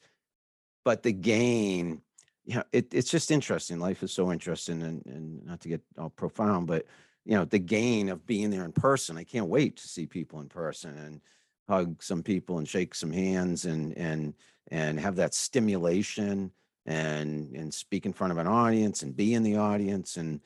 but 0.85 1.03
the 1.03 1.13
gain 1.13 2.01
you 2.45 2.55
know 2.55 2.63
it, 2.73 2.93
it's 2.95 3.11
just 3.11 3.31
interesting 3.31 3.79
life 3.79 4.03
is 4.03 4.13
so 4.13 4.33
interesting 4.33 4.83
and 4.83 5.05
and 5.07 5.45
not 5.45 5.61
to 5.61 5.69
get 5.69 5.83
all 5.99 6.11
profound 6.11 6.67
but 6.67 6.87
you 7.25 7.35
know 7.35 7.45
the 7.45 7.59
gain 7.59 8.09
of 8.09 8.25
being 8.27 8.51
there 8.51 8.65
in 8.65 8.73
person 8.73 9.19
i 9.19 9.25
can't 9.25 9.49
wait 9.49 9.77
to 9.77 9.89
see 9.89 10.07
people 10.07 10.41
in 10.41 10.49
person 10.49 10.97
and 10.97 11.21
hug 11.69 12.01
some 12.03 12.23
people 12.23 12.59
and 12.59 12.69
shake 12.69 12.95
some 12.95 13.13
hands 13.13 13.65
and 13.65 13.97
and 13.97 14.35
and 14.71 14.99
have 14.99 15.17
that 15.17 15.35
stimulation 15.35 16.51
and 16.87 17.55
and 17.55 17.73
speak 17.73 18.07
in 18.07 18.13
front 18.13 18.33
of 18.33 18.39
an 18.39 18.47
audience 18.47 19.03
and 19.03 19.17
be 19.17 19.35
in 19.35 19.43
the 19.43 19.57
audience 19.57 20.17
and 20.17 20.41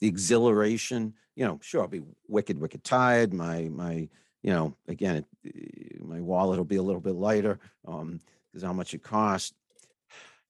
the 0.00 0.06
exhilaration 0.06 1.14
you 1.36 1.44
know 1.44 1.58
sure 1.62 1.82
i'll 1.82 1.88
be 1.88 2.02
wicked 2.26 2.60
wicked 2.60 2.82
tired 2.84 3.32
my 3.32 3.68
my 3.68 4.08
you 4.42 4.52
know 4.52 4.74
again 4.88 5.24
it, 5.44 6.04
my 6.04 6.20
wallet 6.20 6.58
will 6.58 6.64
be 6.64 6.76
a 6.76 6.82
little 6.82 7.00
bit 7.00 7.14
lighter 7.14 7.58
um 7.86 8.20
because 8.50 8.64
how 8.64 8.72
much 8.72 8.94
it 8.94 9.02
costs 9.02 9.54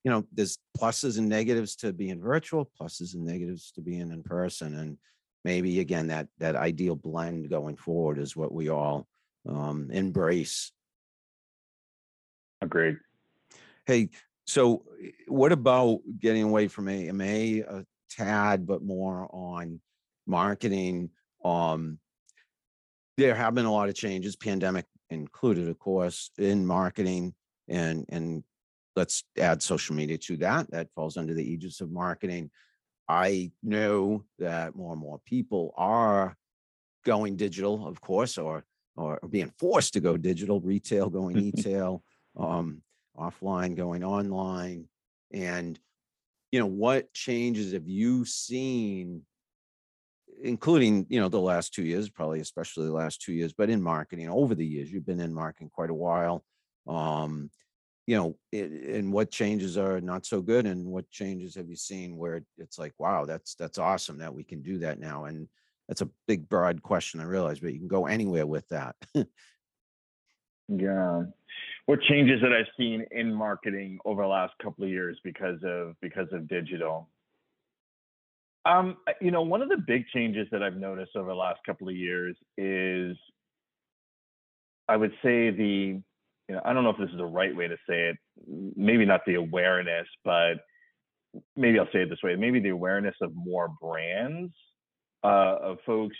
you 0.04 0.10
know 0.10 0.24
there's 0.32 0.58
pluses 0.78 1.18
and 1.18 1.28
negatives 1.28 1.76
to 1.76 1.92
being 1.92 2.20
virtual 2.20 2.70
pluses 2.80 3.14
and 3.14 3.24
negatives 3.24 3.70
to 3.70 3.80
being 3.80 4.10
in 4.10 4.22
person 4.22 4.74
and 4.78 4.98
maybe 5.44 5.80
again 5.80 6.08
that 6.08 6.28
that 6.38 6.56
ideal 6.56 6.96
blend 6.96 7.48
going 7.50 7.76
forward 7.76 8.18
is 8.18 8.36
what 8.36 8.52
we 8.52 8.68
all 8.68 9.06
um, 9.48 9.90
embrace. 9.90 10.72
Agreed. 12.60 12.98
Hey, 13.86 14.10
so 14.48 14.82
eh, 15.02 15.10
what 15.28 15.52
about 15.52 16.00
getting 16.18 16.42
away 16.42 16.68
from 16.68 16.88
AMA 16.88 17.24
a 17.24 17.84
tad, 18.10 18.66
but 18.66 18.82
more 18.82 19.28
on 19.30 19.80
marketing? 20.26 21.10
Um, 21.44 21.98
there 23.18 23.34
have 23.34 23.54
been 23.54 23.66
a 23.66 23.72
lot 23.72 23.90
of 23.90 23.94
changes, 23.94 24.36
pandemic 24.36 24.86
included, 25.10 25.68
of 25.68 25.78
course, 25.78 26.30
in 26.38 26.66
marketing, 26.66 27.34
and 27.68 28.06
and 28.08 28.42
let's 28.96 29.22
add 29.38 29.62
social 29.62 29.94
media 29.94 30.16
to 30.18 30.38
that. 30.38 30.70
That 30.70 30.88
falls 30.94 31.16
under 31.16 31.34
the 31.34 31.44
aegis 31.44 31.80
of 31.82 31.90
marketing. 31.90 32.50
I 33.06 33.52
know 33.62 34.24
that 34.38 34.74
more 34.74 34.92
and 34.92 35.00
more 35.00 35.20
people 35.26 35.74
are 35.76 36.36
going 37.04 37.36
digital, 37.36 37.86
of 37.86 38.00
course, 38.00 38.38
or 38.38 38.64
or 38.96 39.20
being 39.28 39.52
forced 39.58 39.92
to 39.92 40.00
go 40.00 40.16
digital, 40.16 40.60
retail 40.60 41.10
going 41.10 41.38
e-tail, 41.48 42.02
um, 42.36 42.82
offline 43.18 43.76
going 43.76 44.04
online. 44.04 44.86
And 45.32 45.78
you 46.50 46.58
know, 46.58 46.66
what 46.66 47.12
changes 47.12 47.72
have 47.72 47.88
you 47.88 48.24
seen, 48.24 49.22
including, 50.42 51.06
you 51.08 51.20
know, 51.20 51.28
the 51.28 51.40
last 51.40 51.74
two 51.74 51.82
years, 51.82 52.08
probably 52.08 52.40
especially 52.40 52.86
the 52.86 52.92
last 52.92 53.20
two 53.20 53.32
years, 53.32 53.52
but 53.52 53.68
in 53.68 53.82
marketing 53.82 54.28
over 54.28 54.54
the 54.54 54.66
years, 54.66 54.90
you've 54.90 55.06
been 55.06 55.20
in 55.20 55.34
marketing 55.34 55.70
quite 55.70 55.90
a 55.90 55.94
while. 55.94 56.44
Um, 56.86 57.50
you 58.06 58.16
know, 58.16 58.36
it, 58.52 58.70
and 58.70 59.12
what 59.12 59.30
changes 59.30 59.76
are 59.76 60.00
not 60.00 60.24
so 60.24 60.40
good, 60.40 60.64
and 60.64 60.86
what 60.86 61.10
changes 61.10 61.54
have 61.56 61.68
you 61.68 61.76
seen 61.76 62.16
where 62.16 62.42
it's 62.56 62.78
like, 62.78 62.94
wow, 62.98 63.26
that's 63.26 63.54
that's 63.54 63.76
awesome 63.76 64.16
that 64.18 64.32
we 64.32 64.42
can 64.42 64.62
do 64.62 64.78
that 64.78 64.98
now, 64.98 65.26
and 65.26 65.46
that's 65.88 66.00
a 66.00 66.08
big 66.26 66.48
broad 66.48 66.82
question, 66.82 67.20
I 67.20 67.24
realize, 67.24 67.60
but 67.60 67.74
you 67.74 67.78
can 67.78 67.88
go 67.88 68.06
anywhere 68.06 68.46
with 68.46 68.66
that. 68.68 68.96
yeah, 70.68 71.24
what 71.88 72.02
changes 72.02 72.42
that 72.42 72.52
I've 72.52 72.66
seen 72.76 73.06
in 73.12 73.32
marketing 73.32 73.98
over 74.04 74.20
the 74.20 74.28
last 74.28 74.52
couple 74.62 74.84
of 74.84 74.90
years 74.90 75.18
because 75.24 75.58
of 75.64 75.94
because 76.02 76.26
of 76.32 76.46
digital. 76.46 77.08
Um, 78.66 78.98
you 79.22 79.30
know, 79.30 79.40
one 79.40 79.62
of 79.62 79.70
the 79.70 79.78
big 79.86 80.06
changes 80.08 80.46
that 80.52 80.62
I've 80.62 80.76
noticed 80.76 81.12
over 81.16 81.30
the 81.30 81.34
last 81.34 81.60
couple 81.64 81.88
of 81.88 81.96
years 81.96 82.36
is, 82.58 83.16
I 84.86 84.98
would 84.98 85.12
say 85.22 85.48
the 85.48 86.02
you 86.48 86.54
know, 86.54 86.60
I 86.62 86.74
don't 86.74 86.84
know 86.84 86.90
if 86.90 86.98
this 86.98 87.08
is 87.08 87.16
the 87.16 87.24
right 87.24 87.56
way 87.56 87.68
to 87.68 87.76
say 87.88 88.10
it. 88.10 88.16
Maybe 88.76 89.06
not 89.06 89.22
the 89.26 89.36
awareness, 89.36 90.06
but 90.26 90.56
maybe 91.56 91.78
I'll 91.78 91.88
say 91.90 92.02
it 92.02 92.10
this 92.10 92.22
way. 92.22 92.36
Maybe 92.36 92.60
the 92.60 92.68
awareness 92.68 93.14
of 93.22 93.32
more 93.34 93.70
brands, 93.80 94.52
uh, 95.24 95.56
of 95.62 95.78
folks 95.86 96.16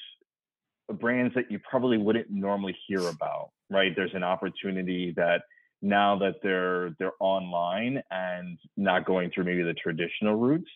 brands 0.94 1.34
that 1.34 1.50
you 1.50 1.58
probably 1.58 1.98
wouldn't 1.98 2.30
normally 2.30 2.74
hear 2.86 3.06
about, 3.08 3.50
right? 3.68 3.92
There's 3.94 4.14
an 4.14 4.22
opportunity 4.22 5.12
that 5.16 5.42
now 5.82 6.18
that 6.18 6.36
they're 6.42 6.90
they're 6.98 7.12
online 7.20 8.02
and 8.10 8.58
not 8.76 9.04
going 9.06 9.30
through 9.30 9.44
maybe 9.44 9.62
the 9.62 9.74
traditional 9.74 10.34
routes 10.34 10.68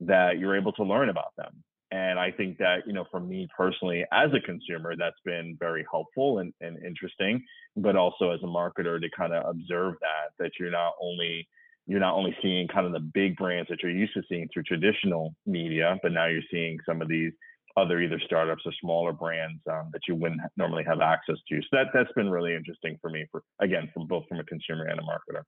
that 0.00 0.38
you're 0.38 0.56
able 0.56 0.72
to 0.72 0.82
learn 0.82 1.08
about 1.08 1.34
them. 1.36 1.62
And 1.90 2.18
i 2.18 2.30
think 2.30 2.58
that 2.58 2.86
you 2.86 2.92
know 2.92 3.04
for 3.10 3.20
me 3.20 3.48
personally 3.56 4.04
as 4.12 4.30
a 4.34 4.40
consumer 4.44 4.94
that's 4.96 5.20
been 5.24 5.56
very 5.58 5.86
helpful 5.90 6.40
and, 6.40 6.52
and 6.60 6.76
interesting 6.84 7.42
but 7.76 7.96
also 7.96 8.30
as 8.30 8.40
a 8.42 8.46
marketer 8.46 9.00
to 9.00 9.08
kind 9.16 9.32
of 9.32 9.44
observe 9.48 9.94
that 10.00 10.28
that 10.38 10.52
you're 10.58 10.70
not 10.70 10.94
only 11.00 11.48
you're 11.86 12.00
not 12.00 12.14
only 12.14 12.36
seeing 12.42 12.68
kind 12.68 12.86
of 12.86 12.92
the 12.92 13.00
big 13.00 13.36
brands 13.36 13.70
that 13.70 13.82
you're 13.82 13.90
used 13.90 14.12
to 14.12 14.22
seeing 14.28 14.48
through 14.52 14.64
traditional 14.64 15.34
media 15.46 15.96
but 16.02 16.12
now 16.12 16.26
you're 16.26 16.42
seeing 16.50 16.78
some 16.84 17.00
of 17.00 17.08
these 17.08 17.32
other 17.76 18.00
either 18.00 18.20
startups 18.24 18.62
or 18.66 18.72
smaller 18.80 19.12
brands 19.12 19.60
um, 19.70 19.90
that 19.92 20.02
you 20.08 20.14
wouldn't 20.14 20.40
normally 20.56 20.84
have 20.84 21.00
access 21.00 21.36
to. 21.48 21.60
So 21.62 21.68
that 21.72 21.86
that's 21.92 22.12
been 22.12 22.30
really 22.30 22.54
interesting 22.54 22.98
for 23.00 23.10
me. 23.10 23.26
For 23.30 23.42
again, 23.60 23.90
from 23.94 24.06
both 24.06 24.26
from 24.28 24.40
a 24.40 24.44
consumer 24.44 24.84
and 24.84 24.98
a 24.98 25.02
marketer. 25.02 25.42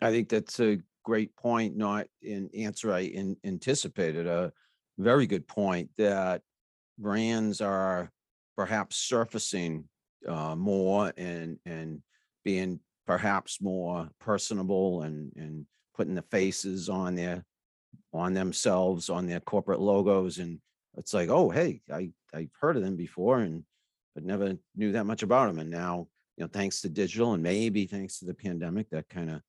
I 0.00 0.10
think 0.10 0.28
that's 0.28 0.60
a 0.60 0.78
great 1.04 1.34
point. 1.36 1.76
Not 1.76 2.06
an 2.22 2.50
answer 2.56 2.92
I 2.92 3.00
in, 3.00 3.36
anticipated 3.44 4.26
a 4.26 4.52
very 4.98 5.26
good 5.26 5.46
point 5.46 5.90
that 5.98 6.42
brands 6.98 7.60
are 7.60 8.10
perhaps 8.56 8.96
surfacing 8.96 9.84
uh, 10.28 10.54
more 10.54 11.12
and 11.16 11.58
and 11.66 12.02
being 12.44 12.80
perhaps 13.06 13.60
more 13.60 14.08
personable 14.20 15.02
and 15.02 15.32
and 15.36 15.66
putting 15.96 16.14
the 16.14 16.22
faces 16.22 16.88
on 16.88 17.14
their 17.14 17.44
on 18.12 18.34
themselves 18.34 19.10
on 19.10 19.26
their 19.26 19.40
corporate 19.40 19.80
logos 19.80 20.38
and 20.38 20.58
it's 20.96 21.14
like, 21.14 21.28
oh, 21.28 21.50
hey, 21.50 21.80
I 21.92 22.10
I've 22.34 22.50
heard 22.60 22.76
of 22.76 22.82
them 22.82 22.96
before 22.96 23.40
and 23.40 23.64
but 24.14 24.24
never 24.24 24.56
knew 24.76 24.92
that 24.92 25.06
much 25.06 25.22
about 25.22 25.48
them. 25.48 25.58
And 25.58 25.70
now, 25.70 26.06
you 26.36 26.44
know, 26.44 26.50
thanks 26.52 26.80
to 26.82 26.88
digital 26.88 27.34
and 27.34 27.42
maybe 27.42 27.86
thanks 27.86 28.18
to 28.18 28.26
the 28.26 28.34
pandemic, 28.34 28.88
that 28.90 29.08
kind 29.08 29.30
of 29.30 29.40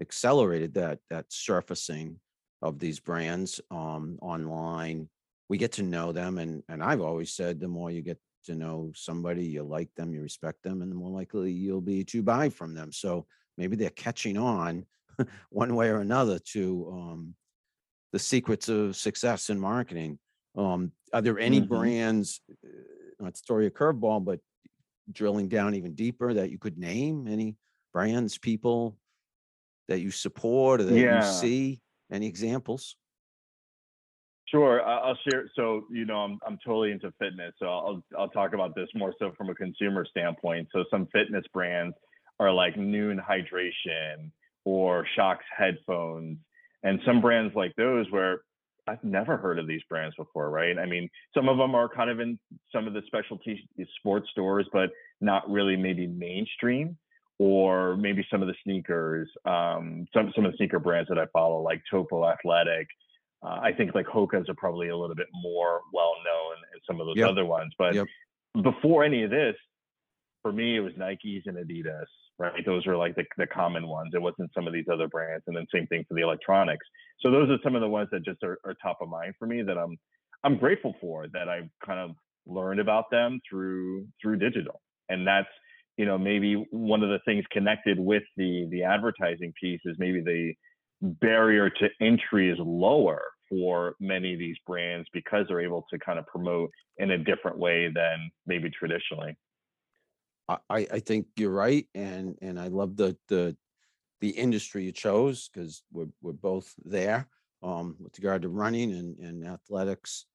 accelerated 0.00 0.74
that 0.74 0.98
that 1.10 1.26
surfacing 1.28 2.18
of 2.62 2.78
these 2.78 3.00
brands 3.00 3.60
um, 3.70 4.18
online. 4.20 5.08
We 5.48 5.58
get 5.58 5.72
to 5.72 5.82
know 5.82 6.12
them, 6.12 6.38
and 6.38 6.62
and 6.68 6.82
I've 6.82 7.00
always 7.00 7.32
said 7.32 7.60
the 7.60 7.68
more 7.68 7.90
you 7.90 8.02
get 8.02 8.18
to 8.44 8.54
know 8.54 8.92
somebody, 8.94 9.44
you 9.44 9.62
like 9.62 9.94
them, 9.94 10.12
you 10.12 10.22
respect 10.22 10.62
them, 10.62 10.82
and 10.82 10.90
the 10.90 10.96
more 10.96 11.10
likely 11.10 11.52
you'll 11.52 11.80
be 11.80 12.04
to 12.04 12.22
buy 12.22 12.48
from 12.48 12.74
them. 12.74 12.92
So 12.92 13.26
maybe 13.56 13.76
they're 13.76 13.90
catching 13.90 14.36
on 14.36 14.86
one 15.50 15.74
way 15.74 15.88
or 15.88 16.00
another 16.00 16.38
to 16.52 16.90
um, 16.92 17.34
the 18.12 18.18
secrets 18.18 18.68
of 18.68 18.96
success 18.96 19.50
in 19.50 19.58
marketing. 19.58 20.18
Um, 20.56 20.92
are 21.12 21.22
there 21.22 21.38
any 21.38 21.60
Mhm. 21.60 21.68
brands, 21.68 22.40
uh, 22.50 22.68
not 23.20 23.36
you 23.48 23.68
a 23.68 23.70
curveball, 23.70 24.24
but 24.24 24.40
drilling 25.12 25.48
down 25.48 25.74
even 25.74 25.94
deeper 25.94 26.34
that 26.34 26.50
you 26.50 26.58
could 26.58 26.78
name? 26.78 27.28
Any 27.28 27.56
brands, 27.92 28.38
people 28.38 28.98
that 29.88 30.00
you 30.00 30.10
support 30.10 30.80
or 30.80 30.84
that 30.84 31.08
you 31.08 31.22
see? 31.22 31.82
Any 32.10 32.26
examples? 32.26 32.96
Sure, 34.46 34.82
I'll 34.82 35.18
share. 35.28 35.50
So, 35.54 35.86
you 35.90 36.06
know, 36.06 36.16
I'm 36.20 36.38
I'm 36.46 36.58
totally 36.64 36.90
into 36.90 37.12
fitness, 37.18 37.54
so 37.58 37.66
I'll 37.66 38.04
I'll 38.16 38.30
talk 38.30 38.54
about 38.54 38.74
this 38.74 38.88
more 38.94 39.14
so 39.18 39.32
from 39.36 39.50
a 39.50 39.54
consumer 39.54 40.06
standpoint. 40.06 40.68
So, 40.72 40.84
some 40.90 41.06
fitness 41.12 41.44
brands 41.52 41.94
are 42.40 42.50
like 42.50 42.74
Nuun 42.74 43.18
Hydration 43.22 44.32
or 44.64 45.06
Shokz 45.18 45.44
headphones, 45.54 46.38
and 46.82 46.98
some 47.04 47.20
brands 47.20 47.54
like 47.54 47.74
those 47.76 48.10
where 48.10 48.40
I've 48.88 49.04
never 49.04 49.36
heard 49.36 49.58
of 49.58 49.66
these 49.66 49.82
brands 49.88 50.16
before, 50.16 50.50
right? 50.50 50.78
I 50.78 50.86
mean, 50.86 51.08
some 51.34 51.48
of 51.48 51.58
them 51.58 51.74
are 51.74 51.88
kind 51.88 52.10
of 52.10 52.20
in 52.20 52.38
some 52.72 52.86
of 52.86 52.94
the 52.94 53.02
specialty 53.06 53.68
sports 53.98 54.28
stores, 54.30 54.66
but 54.72 54.90
not 55.20 55.48
really 55.50 55.76
maybe 55.76 56.06
mainstream. 56.06 56.96
Or 57.40 57.96
maybe 57.96 58.26
some 58.32 58.42
of 58.42 58.48
the 58.48 58.54
sneakers, 58.64 59.28
um, 59.44 60.08
some 60.12 60.32
some 60.34 60.44
of 60.44 60.50
the 60.50 60.56
sneaker 60.56 60.80
brands 60.80 61.08
that 61.08 61.20
I 61.20 61.26
follow, 61.32 61.62
like 61.62 61.80
Topo 61.88 62.26
Athletic, 62.28 62.88
uh, 63.44 63.60
I 63.62 63.70
think 63.72 63.94
like 63.94 64.06
Hoka's 64.06 64.48
are 64.48 64.54
probably 64.56 64.88
a 64.88 64.96
little 64.96 65.14
bit 65.14 65.28
more 65.40 65.82
well 65.92 66.14
known 66.24 66.56
and 66.72 66.82
some 66.84 67.00
of 67.00 67.06
those 67.06 67.16
Yep. 67.16 67.28
other 67.28 67.44
ones. 67.44 67.72
But 67.78 67.94
Yep. 67.94 68.08
before 68.62 69.04
any 69.04 69.22
of 69.22 69.30
this, 69.30 69.54
for 70.42 70.50
me, 70.52 70.76
it 70.78 70.80
was 70.80 70.92
Nikes 70.94 71.46
and 71.46 71.56
Adidas, 71.56 72.06
right? 72.38 72.64
Those 72.64 72.86
are 72.86 72.96
like 72.96 73.16
the, 73.16 73.24
the 73.36 73.46
common 73.46 73.88
ones. 73.88 74.12
It 74.14 74.22
wasn't 74.22 74.50
some 74.54 74.66
of 74.66 74.72
these 74.72 74.86
other 74.92 75.08
brands. 75.08 75.44
And 75.46 75.56
then 75.56 75.66
same 75.72 75.86
thing 75.88 76.04
for 76.08 76.14
the 76.14 76.22
electronics. 76.22 76.86
So 77.20 77.30
those 77.30 77.50
are 77.50 77.58
some 77.62 77.74
of 77.74 77.80
the 77.80 77.88
ones 77.88 78.08
that 78.12 78.24
just 78.24 78.42
are, 78.42 78.58
are 78.64 78.74
top 78.82 78.98
of 79.00 79.08
mind 79.08 79.34
for 79.38 79.46
me 79.46 79.62
that 79.62 79.76
I'm 79.76 79.96
I'm 80.44 80.56
grateful 80.56 80.94
for 81.00 81.26
that 81.32 81.48
I've 81.48 81.68
kind 81.84 81.98
of 81.98 82.16
learned 82.46 82.80
about 82.80 83.10
them 83.10 83.40
through 83.48 84.06
through 84.22 84.38
digital. 84.38 84.80
And 85.08 85.26
that's 85.26 85.48
you 85.96 86.06
know 86.06 86.16
maybe 86.16 86.66
one 86.70 87.02
of 87.02 87.08
the 87.08 87.18
things 87.24 87.44
connected 87.50 87.98
with 87.98 88.22
the 88.36 88.68
the 88.70 88.84
advertising 88.84 89.52
piece 89.60 89.80
is 89.84 89.96
maybe 89.98 90.20
the 90.20 90.54
barrier 91.02 91.70
to 91.70 91.88
entry 92.00 92.50
is 92.50 92.58
lower 92.60 93.22
for 93.48 93.94
many 94.00 94.34
of 94.34 94.38
these 94.38 94.56
brands 94.66 95.08
because 95.12 95.46
they're 95.48 95.60
able 95.60 95.84
to 95.90 95.98
kind 95.98 96.18
of 96.18 96.26
promote 96.26 96.70
in 96.98 97.12
a 97.12 97.18
different 97.18 97.58
way 97.58 97.90
than 97.92 98.30
maybe 98.46 98.70
traditionally. 98.70 99.36
I, 100.48 100.60
I 100.70 100.98
think 101.00 101.26
you're 101.36 101.50
right, 101.50 101.86
and 101.94 102.36
and 102.40 102.58
I 102.58 102.68
love 102.68 102.96
the 102.96 103.16
the 103.28 103.56
the 104.20 104.30
industry 104.30 104.84
you 104.84 104.92
chose 104.92 105.48
because 105.48 105.82
we're 105.92 106.08
we're 106.22 106.32
both 106.32 106.74
there 106.84 107.28
um, 107.62 107.96
with 108.00 108.18
regard 108.18 108.42
to 108.42 108.48
running 108.48 108.92
and 108.92 109.18
and 109.18 109.46
athletics, 109.46 110.26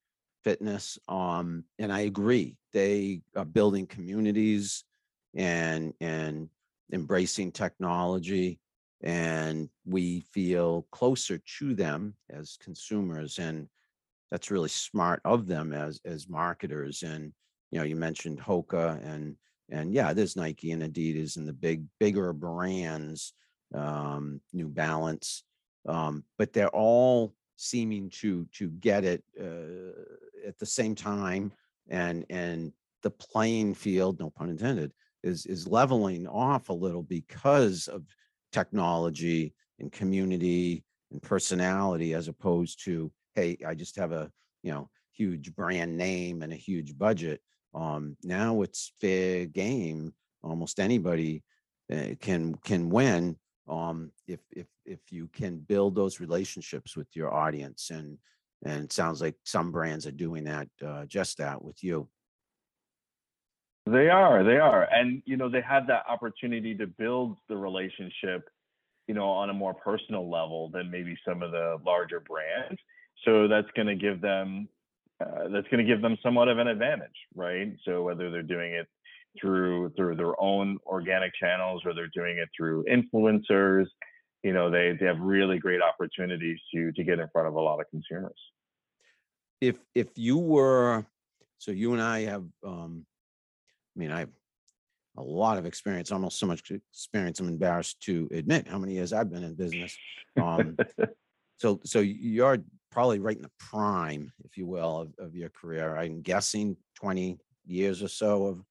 fitness. 0.43 0.99
Um, 1.07 1.63
and 1.79 1.91
I 1.91 2.01
agree, 2.01 2.57
they 2.73 3.21
are 3.35 3.45
building 3.45 3.87
communities 3.87 4.83
and 5.35 5.93
and 5.99 6.49
embracing 6.91 7.51
technology, 7.51 8.59
and 9.01 9.69
we 9.85 10.19
feel 10.31 10.85
closer 10.91 11.41
to 11.59 11.73
them 11.73 12.15
as 12.29 12.57
consumers, 12.61 13.39
and 13.39 13.67
that's 14.29 14.51
really 14.51 14.69
smart 14.69 15.21
of 15.25 15.47
them 15.47 15.73
as 15.73 15.99
as 16.05 16.29
marketers. 16.29 17.01
And 17.01 17.33
you 17.71 17.79
know, 17.79 17.85
you 17.85 17.95
mentioned 17.95 18.39
Hoka 18.39 19.03
and 19.03 19.35
and 19.69 19.93
yeah, 19.93 20.13
there's 20.13 20.35
Nike 20.35 20.71
and 20.71 20.83
Adidas 20.83 21.37
and 21.37 21.47
the 21.47 21.53
big, 21.53 21.85
bigger 21.99 22.33
brands, 22.33 23.33
um, 23.73 24.41
New 24.51 24.67
Balance, 24.67 25.43
um, 25.87 26.23
but 26.37 26.53
they're 26.53 26.69
all 26.69 27.33
seeming 27.55 28.09
to 28.09 28.45
to 28.53 28.69
get 28.69 29.03
it 29.03 29.23
uh, 29.39 30.47
at 30.47 30.57
the 30.59 30.65
same 30.65 30.95
time, 30.95 31.51
and 31.89 32.25
and 32.29 32.73
the 33.01 33.11
playing 33.11 33.73
field, 33.73 34.19
no 34.19 34.29
pun 34.29 34.49
intended, 34.49 34.91
is 35.23 35.45
is 35.45 35.67
leveling 35.67 36.27
off 36.27 36.69
a 36.69 36.73
little 36.73 37.03
because 37.03 37.87
of 37.87 38.03
technology 38.51 39.53
and 39.79 39.91
community 39.91 40.83
and 41.11 41.21
personality, 41.21 42.13
as 42.13 42.27
opposed 42.27 42.83
to 42.85 43.11
hey, 43.35 43.57
I 43.65 43.75
just 43.75 43.95
have 43.95 44.11
a 44.11 44.31
you 44.61 44.71
know 44.71 44.89
huge 45.13 45.55
brand 45.55 45.95
name 45.97 46.41
and 46.41 46.51
a 46.51 46.57
huge 46.57 46.97
budget 46.97 47.41
um, 47.73 48.17
now 48.23 48.61
it's 48.61 48.91
fair 49.01 49.45
game. 49.45 50.13
Almost 50.43 50.79
anybody 50.79 51.43
uh, 51.91 52.15
can 52.19 52.55
can 52.55 52.89
win 52.89 53.37
um, 53.67 54.11
if 54.27 54.39
if 54.51 54.67
if 54.85 54.99
you 55.11 55.27
can 55.33 55.57
build 55.57 55.95
those 55.95 56.19
relationships 56.19 56.95
with 56.95 57.07
your 57.15 57.33
audience. 57.33 57.89
And 57.89 58.17
and 58.65 58.85
it 58.85 58.93
sounds 58.93 59.21
like 59.21 59.35
some 59.43 59.71
brands 59.71 60.07
are 60.07 60.11
doing 60.11 60.45
that, 60.45 60.67
uh, 60.85 61.05
just 61.05 61.37
that 61.37 61.61
with 61.63 61.83
you. 61.83 62.07
They 63.85 64.09
are, 64.09 64.43
they 64.43 64.57
are. 64.57 64.87
And 64.91 65.21
you 65.25 65.35
know, 65.35 65.49
they 65.49 65.61
have 65.61 65.87
that 65.87 66.03
opportunity 66.07 66.75
to 66.75 66.87
build 66.87 67.37
the 67.49 67.57
relationship, 67.57 68.47
you 69.07 69.13
know, 69.13 69.27
on 69.27 69.49
a 69.49 69.53
more 69.53 69.73
personal 69.73 70.29
level 70.29 70.69
than 70.69 70.89
maybe 70.89 71.17
some 71.27 71.41
of 71.41 71.51
the 71.51 71.77
larger 71.85 72.21
brands. 72.21 72.79
So 73.25 73.47
that's 73.47 73.67
going 73.75 73.87
to 73.87 73.95
give 73.95 74.21
them 74.21 74.69
uh, 75.23 75.49
that's 75.49 75.67
going 75.67 75.77
to 75.77 75.83
give 75.83 76.01
them 76.01 76.17
somewhat 76.21 76.47
of 76.47 76.59
an 76.59 76.67
advantage, 76.67 77.09
right? 77.35 77.73
So 77.85 78.03
whether 78.03 78.29
they're 78.29 78.43
doing 78.43 78.73
it 78.73 78.87
through 79.39 79.91
through 79.95 80.15
their 80.15 80.39
own 80.39 80.77
organic 80.85 81.31
channels 81.39 81.81
or 81.85 81.93
they're 81.93 82.09
doing 82.13 82.37
it 82.37 82.49
through 82.55 82.85
influencers, 82.85 83.85
you 84.43 84.53
know, 84.53 84.69
they 84.69 84.95
they 84.99 85.05
have 85.05 85.19
really 85.19 85.57
great 85.57 85.81
opportunities 85.81 86.59
to 86.73 86.91
to 86.91 87.03
get 87.03 87.19
in 87.19 87.27
front 87.31 87.47
of 87.47 87.55
a 87.55 87.61
lot 87.61 87.79
of 87.79 87.89
consumers. 87.89 88.39
If 89.61 89.77
if 89.95 90.07
you 90.15 90.37
were, 90.37 91.05
so 91.57 91.71
you 91.71 91.93
and 91.93 92.01
I 92.01 92.21
have, 92.21 92.45
um, 92.65 93.05
I 93.95 93.99
mean, 93.99 94.11
I 94.11 94.19
have 94.19 94.29
a 95.17 95.23
lot 95.23 95.57
of 95.57 95.65
experience, 95.65 96.11
almost 96.11 96.39
so 96.39 96.45
much 96.45 96.71
experience. 96.71 97.39
I'm 97.39 97.47
embarrassed 97.47 98.01
to 98.03 98.27
admit 98.31 98.67
how 98.67 98.79
many 98.79 98.93
years 98.93 99.13
I've 99.13 99.31
been 99.31 99.43
in 99.43 99.55
business. 99.55 99.95
Um, 100.41 100.77
so 101.57 101.79
so 101.85 101.99
you're 101.99 102.57
probably 102.93 103.19
right 103.19 103.35
in 103.35 103.41
the 103.41 103.51
prime, 103.59 104.31
if 104.45 104.55
you 104.55 104.67
will, 104.67 105.01
of, 105.01 105.13
of 105.17 105.35
your 105.35 105.49
career. 105.49 105.97
I'm 105.97 106.21
guessing 106.21 106.77
20 106.95 107.39
years 107.65 108.03
or 108.03 108.07
so 108.07 108.45
of 108.45 108.63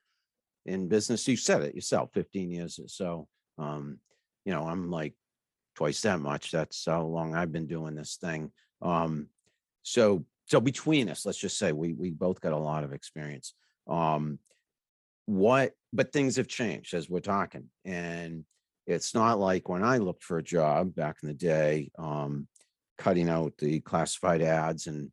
in 0.64 0.88
business. 0.88 1.26
You 1.26 1.36
said 1.36 1.62
it 1.62 1.74
yourself, 1.74 2.10
15 2.14 2.50
years 2.50 2.78
or 2.78 2.88
so. 2.88 3.26
Um, 3.58 3.98
you 4.44 4.52
know, 4.52 4.66
I'm 4.66 4.90
like 4.90 5.14
twice 5.74 6.00
that 6.02 6.20
much. 6.20 6.52
That's 6.52 6.84
how 6.86 7.02
long 7.02 7.34
I've 7.34 7.52
been 7.52 7.66
doing 7.66 7.96
this 7.96 8.16
thing. 8.16 8.52
Um, 8.80 9.28
so 9.82 10.24
so 10.46 10.60
between 10.60 11.08
us, 11.08 11.26
let's 11.26 11.38
just 11.38 11.58
say 11.58 11.72
we 11.72 11.92
we 11.92 12.10
both 12.10 12.40
got 12.40 12.52
a 12.52 12.58
lot 12.58 12.84
of 12.84 12.92
experience. 12.92 13.54
Um, 13.88 14.38
what, 15.26 15.72
but 15.92 16.12
things 16.12 16.36
have 16.36 16.48
changed 16.48 16.94
as 16.94 17.08
we're 17.08 17.20
talking. 17.20 17.70
And 17.84 18.44
it's 18.86 19.14
not 19.14 19.38
like 19.38 19.68
when 19.68 19.84
I 19.84 19.98
looked 19.98 20.24
for 20.24 20.38
a 20.38 20.42
job 20.42 20.94
back 20.94 21.16
in 21.22 21.28
the 21.28 21.34
day, 21.34 21.90
um, 21.98 22.48
cutting 22.98 23.28
out 23.28 23.56
the 23.58 23.80
classified 23.80 24.42
ads 24.42 24.86
and, 24.86 25.10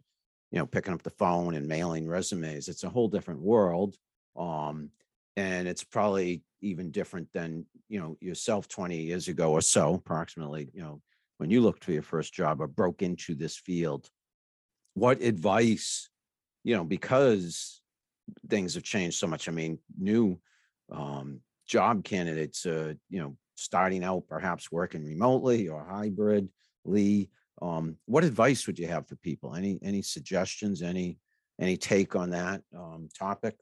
you 0.52 0.60
know, 0.60 0.66
picking 0.66 0.94
up 0.94 1.04
the 1.04 1.10
phone 1.12 1.56
and 1.56 1.68
mailing 1.68 2.08
resumes. 2.08 2.68
It's 2.68 2.84
a 2.84 2.90
whole 2.90 3.08
different 3.08 3.42
world. 3.42 3.96
Um, 4.36 4.90
and 5.38 5.68
it's 5.68 5.84
probably 5.84 6.44
even 6.62 6.92
different 6.92 7.32
than, 7.34 7.66
you 7.88 8.00
know, 8.00 8.18
yourself 8.20 8.68
20 8.68 8.98
years 8.98 9.28
ago 9.28 9.52
or 9.52 9.62
so, 9.62 9.96
approximately, 9.96 10.70
you 10.74 10.82
know, 10.82 11.02
when 11.38 11.50
you 11.50 11.62
looked 11.62 11.84
for 11.84 11.94
your 11.94 12.04
first 12.04 12.34
job 12.34 12.62
or 12.62 12.68
broke 12.68 13.02
into 13.02 13.34
this 13.36 13.58
field. 13.58 14.10
What 14.94 15.22
advice, 15.22 16.10
you 16.64 16.76
know, 16.76 16.84
because 16.84 17.82
things 18.50 18.74
have 18.74 18.84
changed 18.84 19.18
so 19.18 19.28
much. 19.28 19.48
I 19.48 19.52
mean, 19.52 19.80
new 19.98 20.40
um, 20.92 21.42
job 21.68 22.04
candidates, 22.04 22.66
uh, 22.66 22.94
you 23.10 23.22
know, 23.22 23.38
starting 23.56 24.04
out 24.04 24.28
perhaps 24.28 24.72
working 24.72 25.06
remotely 25.06 25.68
or 25.68 25.86
hybridly. 25.86 27.30
Um, 27.62 27.98
what 28.06 28.24
advice 28.24 28.68
would 28.68 28.80
you 28.80 28.88
have 28.88 29.08
for 29.08 29.16
people? 29.18 29.56
Any 29.56 29.80
any 29.84 30.02
suggestions? 30.02 30.82
Any 30.82 31.18
any 31.60 31.78
take 31.78 32.16
on 32.16 32.30
that 32.32 32.62
um, 32.76 33.10
topic? 33.18 33.56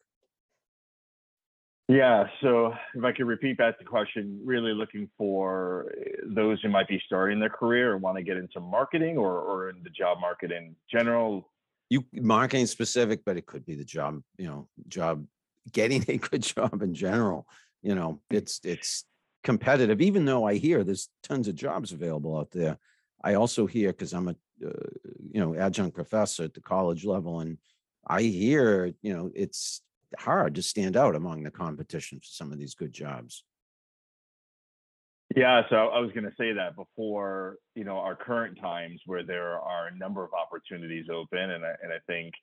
Yeah, 1.89 2.25
so 2.41 2.73
if 2.95 3.03
I 3.05 3.13
could 3.13 3.27
repeat 3.27 3.57
back 3.57 3.79
the 3.79 3.85
question, 3.85 4.41
really 4.43 4.73
looking 4.73 5.09
for 5.17 5.93
eh, 5.97 6.09
those 6.25 6.61
who 6.61 6.67
might 6.67 6.89
be 6.89 7.01
starting 7.05 7.39
their 7.39 7.49
career 7.49 7.93
or 7.93 7.97
want 7.97 8.17
to 8.17 8.23
get 8.23 8.35
into 8.35 8.59
marketing 8.59 9.17
or, 9.17 9.39
or 9.39 9.69
in 9.69 9.81
the 9.83 9.89
job 9.89 10.19
market 10.19 10.51
in 10.51 10.75
general. 10.91 11.49
You 11.89 12.03
marketing 12.13 12.65
specific, 12.65 13.21
but 13.25 13.37
it 13.37 13.45
could 13.45 13.65
be 13.65 13.75
the 13.75 13.85
job, 13.85 14.21
you 14.37 14.47
know, 14.47 14.67
job 14.89 15.25
getting 15.71 16.03
a 16.09 16.17
good 16.17 16.43
job 16.43 16.81
in 16.81 16.93
general. 16.93 17.47
You 17.81 17.95
know, 17.95 18.19
it's 18.29 18.59
it's 18.65 19.05
competitive, 19.43 20.01
even 20.01 20.25
though 20.25 20.45
I 20.45 20.55
hear 20.55 20.83
there's 20.83 21.07
tons 21.23 21.47
of 21.47 21.55
jobs 21.55 21.93
available 21.93 22.37
out 22.37 22.51
there. 22.51 22.77
I 23.27 23.33
also 23.33 23.65
hear 23.65 23.91
because 23.91 24.13
I'm 24.13 24.29
a 24.29 24.35
uh, 24.65 24.89
you 25.31 25.41
know 25.41 25.53
adjunct 25.53 25.93
professor 25.93 26.45
at 26.45 26.53
the 26.53 26.61
college 26.61 27.03
level, 27.03 27.41
and 27.41 27.57
I 28.07 28.21
hear 28.21 28.93
you 29.01 29.13
know 29.13 29.29
it's 29.35 29.81
hard 30.17 30.55
to 30.55 30.61
stand 30.61 30.95
out 30.95 31.13
among 31.13 31.43
the 31.43 31.51
competition 31.51 32.19
for 32.19 32.25
some 32.25 32.53
of 32.53 32.57
these 32.57 32.73
good 32.73 32.93
jobs. 32.93 33.43
Yeah, 35.35 35.63
so 35.69 35.75
I 35.75 35.99
was 35.99 36.11
going 36.13 36.23
to 36.23 36.31
say 36.39 36.53
that 36.53 36.77
before, 36.77 37.57
you 37.75 37.83
know, 37.83 37.97
our 37.97 38.15
current 38.15 38.57
times 38.61 39.01
where 39.05 39.23
there 39.23 39.59
are 39.59 39.87
a 39.87 39.97
number 39.97 40.23
of 40.23 40.31
opportunities 40.33 41.07
open, 41.13 41.51
and 41.51 41.65
I, 41.65 41.73
and 41.83 41.91
I 41.91 41.99
think 42.07 42.33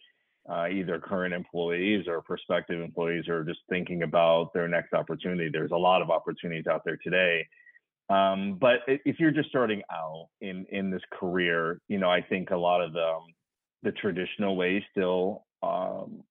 uh, 0.51 0.67
either 0.69 1.01
current 1.01 1.33
employees 1.33 2.07
or 2.07 2.21
prospective 2.21 2.83
employees 2.83 3.27
are 3.27 3.43
just 3.43 3.61
thinking 3.71 4.03
about 4.03 4.53
their 4.53 4.69
next 4.69 4.93
opportunity. 4.93 5.49
There's 5.49 5.73
a 5.73 5.77
lot 5.77 6.03
of 6.03 6.11
opportunities 6.11 6.67
out 6.67 6.83
there 6.85 6.99
today. 7.03 7.47
Um, 8.11 8.59
but 8.61 8.81
if 8.87 9.19
you're 9.19 9.31
just 9.31 9.49
starting 9.49 9.83
out 9.91 10.29
in 10.41 10.67
in 10.71 10.91
this 10.91 11.03
career, 11.11 11.81
you 11.89 11.99
know, 11.99 12.11
I 12.11 12.21
think 12.21 12.51
a 12.51 12.57
lot 12.57 12.83
of 12.83 12.93
the 12.93 13.05
um, 13.05 13.23
the 13.83 13.93
traditional 13.93 14.57
ways 14.57 14.83
still 14.91 15.45
um, 15.63 16.23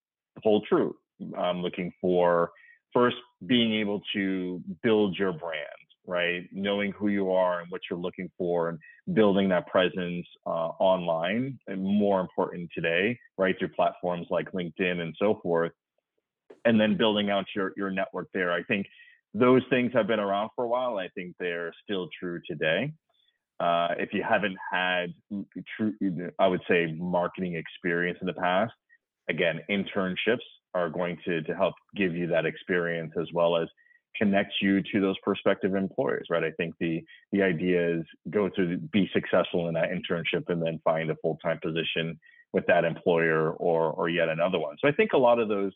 hold 0.44 0.66
true. 0.70 0.96
I'm 1.38 1.62
looking 1.62 1.92
for 2.00 2.52
first 2.94 3.18
being 3.46 3.74
able 3.74 4.02
to 4.14 4.62
build 4.84 5.18
your 5.18 5.34
brand, 5.34 5.66
right? 6.06 6.48
Knowing 6.52 6.92
who 6.92 7.08
you 7.08 7.32
are 7.32 7.62
and 7.62 7.72
what 7.72 7.82
you're 7.90 8.00
looking 8.00 8.30
for, 8.38 8.70
and 8.70 8.80
building 9.16 9.50
that 9.50 9.66
presence 9.68 10.28
uh, 10.46 10.70
online, 10.80 11.58
and 11.68 11.84
more 11.84 12.20
important 12.20 12.70
today, 12.74 13.18
right, 13.38 13.56
through 13.58 13.70
platforms 13.70 14.28
like 14.30 14.52
LinkedIn 14.52 15.00
and 15.00 15.16
so 15.18 15.40
forth, 15.42 15.72
and 16.66 16.80
then 16.80 16.98
building 16.98 17.32
out 17.32 17.46
your 17.56 17.74
your 17.76 17.90
network 17.90 18.28
there. 18.32 18.52
I 18.52 18.62
think 18.62 18.86
those 19.34 19.62
things 19.70 19.92
have 19.94 20.08
been 20.08 20.20
around 20.20 20.50
for 20.56 20.66
a 20.66 20.68
while. 20.68 20.98
I 20.98 21.10
think 21.10 21.36
they're 21.40 21.74
still 21.84 22.08
true 22.20 22.40
today. 22.48 22.94
Uh, 23.60 23.90
if 23.98 24.10
you 24.14 24.24
haven't 24.28 24.58
had 24.72 25.14
true, 25.78 25.94
I 26.40 26.48
would 26.48 26.62
say 26.68 26.94
marketing 26.98 27.56
experience 27.56 28.18
in 28.22 28.28
the 28.28 28.34
past, 28.34 28.74
again, 29.30 29.60
internships 29.70 30.46
are 30.76 30.90
going 30.90 31.18
to 31.26 31.42
to 31.44 31.56
help 31.56 31.76
give 31.96 32.16
you 32.16 32.28
that 32.28 32.46
experience 32.46 33.14
as 33.20 33.28
well 33.34 33.56
as 33.56 33.68
connect 34.18 34.54
you 34.62 34.82
to 34.82 35.00
those 35.00 35.16
prospective 35.24 35.76
employers, 35.76 36.28
right? 36.30 36.44
I 36.44 36.52
think 36.52 36.76
the 36.80 37.04
the 37.32 37.42
idea 37.42 37.98
is 37.98 38.04
go 38.30 38.50
to 38.50 38.78
be 38.92 39.10
successful 39.14 39.68
in 39.68 39.74
that 39.76 39.90
internship 39.90 40.50
and 40.50 40.62
then 40.62 40.80
find 40.84 41.10
a 41.10 41.16
full 41.22 41.38
time 41.44 41.60
position 41.64 42.20
with 42.54 42.66
that 42.68 42.84
employer 42.84 43.52
or 43.52 43.92
or 43.92 44.10
yet 44.10 44.30
another 44.30 44.60
one. 44.60 44.76
So 44.80 44.88
I 44.88 44.92
think 44.92 45.14
a 45.14 45.18
lot 45.18 45.40
of 45.40 45.48
those 45.48 45.72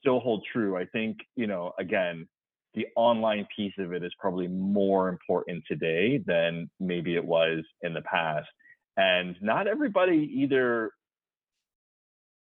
still 0.00 0.20
hold 0.20 0.44
true. 0.52 0.76
I 0.76 0.86
think 0.86 1.18
you 1.36 1.46
know 1.46 1.72
again 1.78 2.28
the 2.74 2.86
online 2.96 3.46
piece 3.54 3.72
of 3.78 3.92
it 3.92 4.04
is 4.04 4.12
probably 4.18 4.46
more 4.46 5.08
important 5.08 5.64
today 5.66 6.22
than 6.24 6.70
maybe 6.78 7.16
it 7.16 7.24
was 7.24 7.64
in 7.82 7.94
the 7.94 8.02
past. 8.02 8.48
And 8.96 9.36
not 9.40 9.66
everybody 9.66 10.30
either 10.34 10.92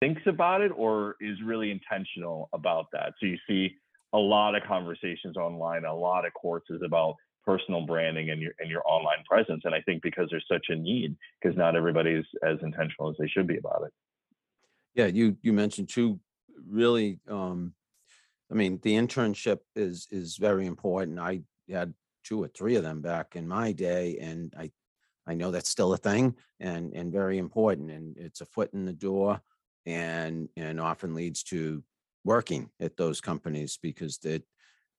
thinks 0.00 0.22
about 0.26 0.60
it 0.60 0.72
or 0.74 1.16
is 1.20 1.38
really 1.44 1.70
intentional 1.70 2.48
about 2.52 2.86
that. 2.92 3.14
So 3.20 3.26
you 3.26 3.38
see 3.48 3.70
a 4.12 4.18
lot 4.18 4.54
of 4.54 4.62
conversations 4.66 5.36
online, 5.36 5.84
a 5.84 5.94
lot 5.94 6.26
of 6.26 6.32
courses 6.34 6.82
about 6.84 7.16
personal 7.44 7.86
branding 7.86 8.30
and 8.30 8.40
your 8.42 8.52
and 8.58 8.70
your 8.70 8.82
online 8.86 9.24
presence. 9.28 9.62
And 9.64 9.74
I 9.74 9.80
think 9.82 10.02
because 10.02 10.28
there's 10.30 10.44
such 10.50 10.66
a 10.68 10.76
need, 10.76 11.16
because 11.40 11.56
not 11.56 11.76
everybody's 11.76 12.24
as 12.46 12.58
intentional 12.62 13.10
as 13.10 13.16
they 13.18 13.28
should 13.28 13.46
be 13.46 13.56
about 13.56 13.82
it. 13.86 13.92
Yeah, 14.94 15.06
you 15.06 15.36
you 15.42 15.52
mentioned 15.52 15.88
two 15.88 16.20
really 16.68 17.20
um 17.28 17.72
I 18.50 18.54
mean 18.54 18.78
the 18.82 18.94
internship 18.94 19.58
is 19.76 20.08
is 20.10 20.36
very 20.36 20.66
important. 20.66 21.18
I 21.18 21.42
had 21.70 21.94
two 22.24 22.42
or 22.42 22.48
three 22.48 22.76
of 22.76 22.82
them 22.82 23.00
back 23.00 23.36
in 23.36 23.46
my 23.46 23.72
day 23.72 24.18
and 24.20 24.54
I 24.58 24.70
I 25.26 25.34
know 25.34 25.50
that's 25.50 25.70
still 25.70 25.92
a 25.92 25.98
thing 25.98 26.34
and 26.60 26.92
and 26.94 27.12
very 27.12 27.38
important 27.38 27.90
and 27.90 28.16
it's 28.16 28.40
a 28.40 28.46
foot 28.46 28.72
in 28.72 28.84
the 28.84 28.92
door 28.92 29.40
and 29.86 30.48
and 30.56 30.80
often 30.80 31.14
leads 31.14 31.42
to 31.44 31.82
working 32.24 32.70
at 32.80 32.96
those 32.96 33.20
companies 33.20 33.78
because 33.82 34.18
that 34.18 34.42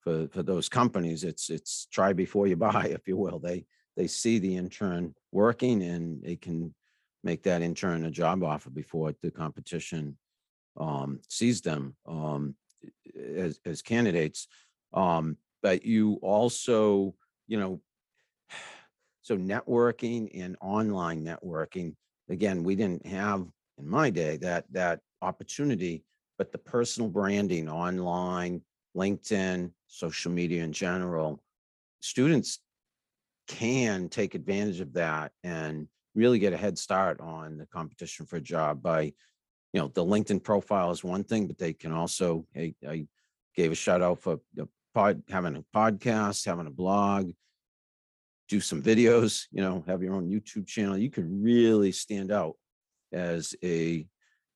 for 0.01 0.27
for 0.29 0.43
those 0.43 0.69
companies 0.69 1.23
it's 1.23 1.49
it's 1.49 1.87
try 1.91 2.13
before 2.13 2.47
you 2.47 2.55
buy 2.69 2.85
if 2.91 3.07
you 3.07 3.17
will 3.17 3.39
they 3.39 3.65
they 3.97 4.07
see 4.07 4.39
the 4.39 4.55
intern 4.55 5.13
working 5.31 5.83
and 5.83 6.23
they 6.23 6.35
can 6.35 6.73
make 7.23 7.43
that 7.43 7.61
intern 7.61 8.05
a 8.05 8.11
job 8.11 8.43
offer 8.43 8.69
before 8.69 9.13
the 9.21 9.31
competition 9.31 10.17
um, 10.77 11.19
sees 11.27 11.59
them 11.61 11.95
um, 12.07 12.55
as 13.17 13.59
as 13.65 13.81
candidates 13.81 14.47
um, 14.93 15.37
but 15.61 15.85
you 15.85 16.19
also 16.21 17.13
you 17.47 17.59
know 17.59 17.81
so 19.21 19.37
networking 19.37 20.29
and 20.33 20.55
online 20.61 21.23
networking 21.23 21.95
again 22.29 22.63
we 22.63 22.75
didn't 22.75 23.05
have 23.05 23.45
in 23.77 23.87
my 23.87 24.09
day 24.09 24.37
that 24.37 24.65
that 24.71 24.99
opportunity 25.21 26.03
but 26.37 26.51
the 26.51 26.57
personal 26.57 27.09
branding 27.09 27.69
online 27.69 28.61
linkedin 28.95 29.71
social 29.87 30.31
media 30.31 30.63
in 30.63 30.71
general 30.71 31.43
students 32.01 32.59
can 33.47 34.07
take 34.09 34.35
advantage 34.35 34.79
of 34.79 34.93
that 34.93 35.31
and 35.43 35.87
really 36.15 36.39
get 36.39 36.53
a 36.53 36.57
head 36.57 36.77
start 36.77 37.19
on 37.19 37.57
the 37.57 37.65
competition 37.67 38.25
for 38.25 38.37
a 38.37 38.41
job 38.41 38.81
by 38.81 39.11
you 39.73 39.79
know 39.79 39.87
the 39.89 40.03
linkedin 40.03 40.43
profile 40.43 40.91
is 40.91 41.03
one 41.03 41.23
thing 41.23 41.47
but 41.47 41.57
they 41.57 41.73
can 41.73 41.91
also 41.91 42.45
hey, 42.53 42.73
i 42.87 43.05
gave 43.55 43.71
a 43.71 43.75
shout 43.75 44.01
out 44.01 44.19
for 44.19 44.39
pod 44.93 45.21
having 45.29 45.55
a 45.55 45.63
podcast 45.75 46.45
having 46.45 46.67
a 46.67 46.71
blog. 46.71 47.31
Do 48.47 48.59
some 48.59 48.81
videos 48.81 49.45
you 49.51 49.61
know 49.61 49.83
have 49.87 50.01
your 50.01 50.15
own 50.15 50.29
youtube 50.29 50.67
channel. 50.67 50.97
You 50.97 51.11
can 51.11 51.43
really 51.43 51.91
stand 51.91 52.31
out 52.31 52.55
as 53.11 53.55
a 53.63 54.07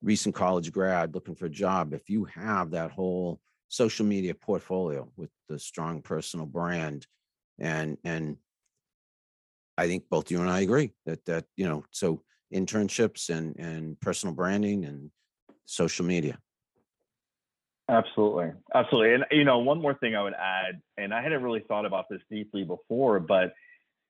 recent 0.02 0.36
college 0.36 0.72
grad 0.72 1.14
looking 1.14 1.36
for 1.36 1.46
a 1.46 1.50
job, 1.50 1.94
if 1.94 2.10
you 2.10 2.26
have 2.26 2.72
that 2.72 2.92
whole 2.92 3.40
social 3.70 4.06
media 4.06 4.36
portfolio 4.36 5.10
with 5.16 5.30
the 5.50 5.58
strong 5.58 6.02
personal 6.02 6.46
brand. 6.46 7.08
And 7.60 7.98
and 8.04 8.38
I 9.78 9.88
think 9.88 10.10
both 10.10 10.30
you 10.30 10.42
and 10.42 10.50
I 10.50 10.62
agree 10.62 10.92
that 11.06 11.26
that 11.26 11.46
you 11.56 11.68
know 11.68 11.84
so 11.92 12.22
internships 12.54 13.30
and 13.30 13.58
and 13.58 14.00
personal 14.00 14.36
branding 14.36 14.86
and 14.86 15.12
social 15.66 16.06
media. 16.06 16.38
Absolutely. 17.90 18.52
Absolutely. 18.74 19.14
And 19.14 19.26
you 19.32 19.44
know, 19.44 19.60
one 19.60 19.82
more 19.82 19.94
thing 19.96 20.16
I 20.16 20.24
would 20.24 20.34
add, 20.34 20.82
and 20.98 21.14
I 21.14 21.22
hadn't 21.22 21.44
really 21.44 21.64
thought 21.68 21.86
about 21.86 22.06
this 22.10 22.22
deeply 22.30 22.64
before, 22.64 23.20
but 23.20 23.54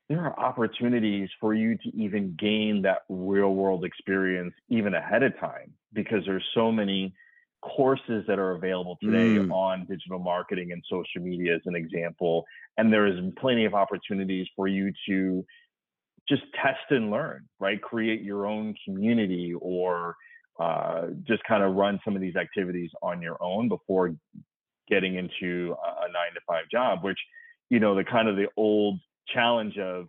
there 0.10 0.21
are 0.21 0.39
opportunities 0.39 1.29
for 1.39 1.53
you 1.53 1.77
to 1.77 1.95
even 1.95 2.36
gain 2.38 2.82
that 2.84 2.99
real 3.10 3.53
world 3.53 3.84
experience 3.84 4.53
even 4.69 4.93
ahead 4.93 5.23
of 5.23 5.38
time 5.39 5.73
because 5.93 6.23
there's 6.25 6.43
so 6.53 6.71
many 6.71 7.13
courses 7.62 8.25
that 8.27 8.39
are 8.39 8.51
available 8.51 8.97
today 9.01 9.38
mm. 9.39 9.49
on 9.51 9.86
digital 9.86 10.19
marketing 10.19 10.73
and 10.73 10.84
social 10.89 11.21
media 11.21 11.56
as 11.56 11.62
an 11.65 11.75
example 11.75 12.45
and 12.77 12.91
there 12.91 13.08
is 13.08 13.15
plenty 13.38 13.63
of 13.63 13.73
opportunities 13.73 14.45
for 14.53 14.67
you 14.67 14.91
to 15.08 15.45
just 16.29 16.43
test 16.55 16.79
and 16.89 17.12
learn 17.12 17.43
right 17.59 17.81
create 17.81 18.21
your 18.21 18.45
own 18.45 18.73
community 18.86 19.53
or 19.59 20.15
uh, 20.59 21.07
just 21.27 21.43
kind 21.45 21.63
of 21.63 21.75
run 21.75 21.99
some 22.05 22.15
of 22.15 22.21
these 22.21 22.36
activities 22.36 22.91
on 23.01 23.21
your 23.21 23.41
own 23.41 23.67
before 23.67 24.13
getting 24.89 25.15
into 25.15 25.75
a, 25.83 26.07
nine 26.12 26.33
to 26.33 26.41
five 26.47 26.65
job, 26.71 27.03
which, 27.03 27.17
you 27.69 27.79
know, 27.79 27.95
the 27.95 28.03
kind 28.03 28.27
of 28.27 28.36
the 28.36 28.47
old 28.57 28.99
challenge 29.33 29.77
of, 29.77 30.07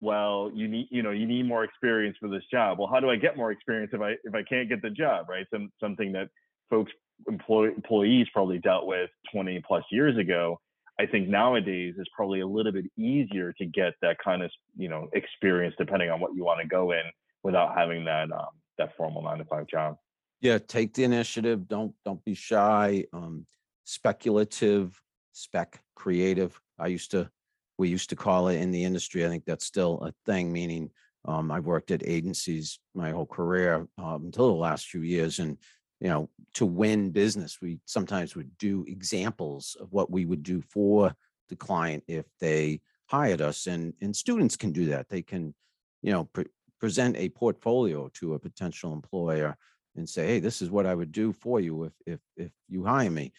well, 0.00 0.50
you 0.54 0.68
need, 0.68 0.86
you 0.90 1.02
know, 1.02 1.10
you 1.10 1.26
need 1.26 1.46
more 1.46 1.64
experience 1.64 2.16
for 2.20 2.28
this 2.28 2.44
job. 2.50 2.78
Well, 2.78 2.88
how 2.88 3.00
do 3.00 3.10
I 3.10 3.16
get 3.16 3.36
more 3.36 3.50
experience 3.50 3.90
if 3.92 4.00
I 4.00 4.12
if 4.22 4.34
I 4.34 4.44
can't 4.44 4.68
get 4.68 4.80
the 4.80 4.90
job, 4.90 5.28
right? 5.28 5.44
Some 5.52 5.72
something 5.80 6.12
that 6.12 6.28
folks 6.70 6.92
employ, 7.26 7.68
employees 7.68 8.28
probably 8.32 8.58
dealt 8.58 8.86
with 8.86 9.10
20 9.32 9.60
plus 9.66 9.82
years 9.90 10.16
ago. 10.16 10.60
I 11.00 11.06
think 11.06 11.28
nowadays 11.28 11.94
is 11.98 12.08
probably 12.14 12.40
a 12.40 12.46
little 12.46 12.72
bit 12.72 12.86
easier 12.96 13.52
to 13.54 13.66
get 13.66 13.94
that 14.02 14.18
kind 14.22 14.42
of 14.42 14.50
you 14.76 14.88
know 14.88 15.08
experience 15.12 15.74
depending 15.78 16.10
on 16.10 16.20
what 16.20 16.34
you 16.34 16.44
want 16.44 16.60
to 16.60 16.66
go 16.66 16.92
in 16.92 17.02
without 17.42 17.76
having 17.76 18.04
that 18.04 18.32
um, 18.32 18.48
that 18.78 18.96
formal 18.96 19.22
nine 19.22 19.38
to 19.38 19.44
five 19.44 19.66
job. 19.66 19.96
Yeah, 20.40 20.58
take 20.58 20.94
the 20.94 21.04
initiative. 21.04 21.68
Don't 21.68 21.94
don't 22.04 22.24
be 22.24 22.34
shy. 22.34 23.04
Um, 23.12 23.46
speculative, 23.84 25.00
spec 25.32 25.80
creative. 25.94 26.60
I 26.78 26.88
used 26.88 27.10
to, 27.12 27.30
we 27.78 27.88
used 27.88 28.10
to 28.10 28.16
call 28.16 28.48
it 28.48 28.60
in 28.60 28.70
the 28.70 28.84
industry. 28.84 29.24
I 29.24 29.28
think 29.28 29.44
that's 29.46 29.64
still 29.64 30.02
a 30.02 30.12
thing. 30.30 30.52
Meaning, 30.52 30.90
um, 31.24 31.50
I've 31.50 31.66
worked 31.66 31.90
at 31.90 32.06
agencies 32.06 32.78
my 32.94 33.10
whole 33.10 33.26
career 33.26 33.86
um, 33.98 34.26
until 34.26 34.48
the 34.48 34.54
last 34.54 34.86
few 34.86 35.02
years, 35.02 35.38
and 35.38 35.58
you 36.00 36.08
know, 36.08 36.28
to 36.54 36.66
win 36.66 37.10
business, 37.10 37.58
we 37.60 37.80
sometimes 37.84 38.36
would 38.36 38.56
do 38.58 38.84
examples 38.86 39.76
of 39.80 39.92
what 39.92 40.10
we 40.10 40.24
would 40.24 40.42
do 40.42 40.60
for 40.60 41.14
the 41.48 41.56
client 41.56 42.04
if 42.06 42.26
they 42.40 42.80
hired 43.06 43.40
us, 43.40 43.66
and 43.66 43.94
and 44.00 44.14
students 44.14 44.56
can 44.56 44.72
do 44.72 44.86
that. 44.86 45.08
They 45.08 45.22
can, 45.22 45.54
you 46.02 46.12
know, 46.12 46.24
pre- 46.24 46.46
present 46.80 47.16
a 47.16 47.28
portfolio 47.30 48.08
to 48.14 48.34
a 48.34 48.38
potential 48.38 48.92
employer 48.92 49.56
and 49.96 50.08
say, 50.08 50.26
hey, 50.26 50.40
this 50.40 50.62
is 50.62 50.70
what 50.70 50.86
I 50.86 50.94
would 50.94 51.10
do 51.10 51.32
for 51.32 51.60
you 51.60 51.84
if 51.84 51.92
if 52.06 52.20
if 52.36 52.52
you 52.68 52.84
hire 52.84 53.10
me, 53.10 53.32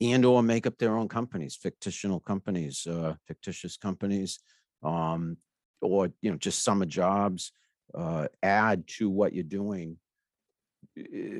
and 0.00 0.24
or 0.24 0.42
make 0.42 0.66
up 0.66 0.78
their 0.78 0.96
own 0.96 1.08
companies, 1.08 1.56
fictional 1.56 2.20
companies, 2.20 2.86
uh, 2.86 3.14
fictitious 3.26 3.76
companies, 3.76 4.38
um, 4.82 5.36
or 5.82 6.10
you 6.22 6.30
know, 6.30 6.36
just 6.36 6.64
summer 6.64 6.86
jobs. 6.86 7.52
Uh, 7.94 8.28
add 8.42 8.86
to 8.86 9.08
what 9.08 9.32
you're 9.32 9.42
doing 9.42 9.96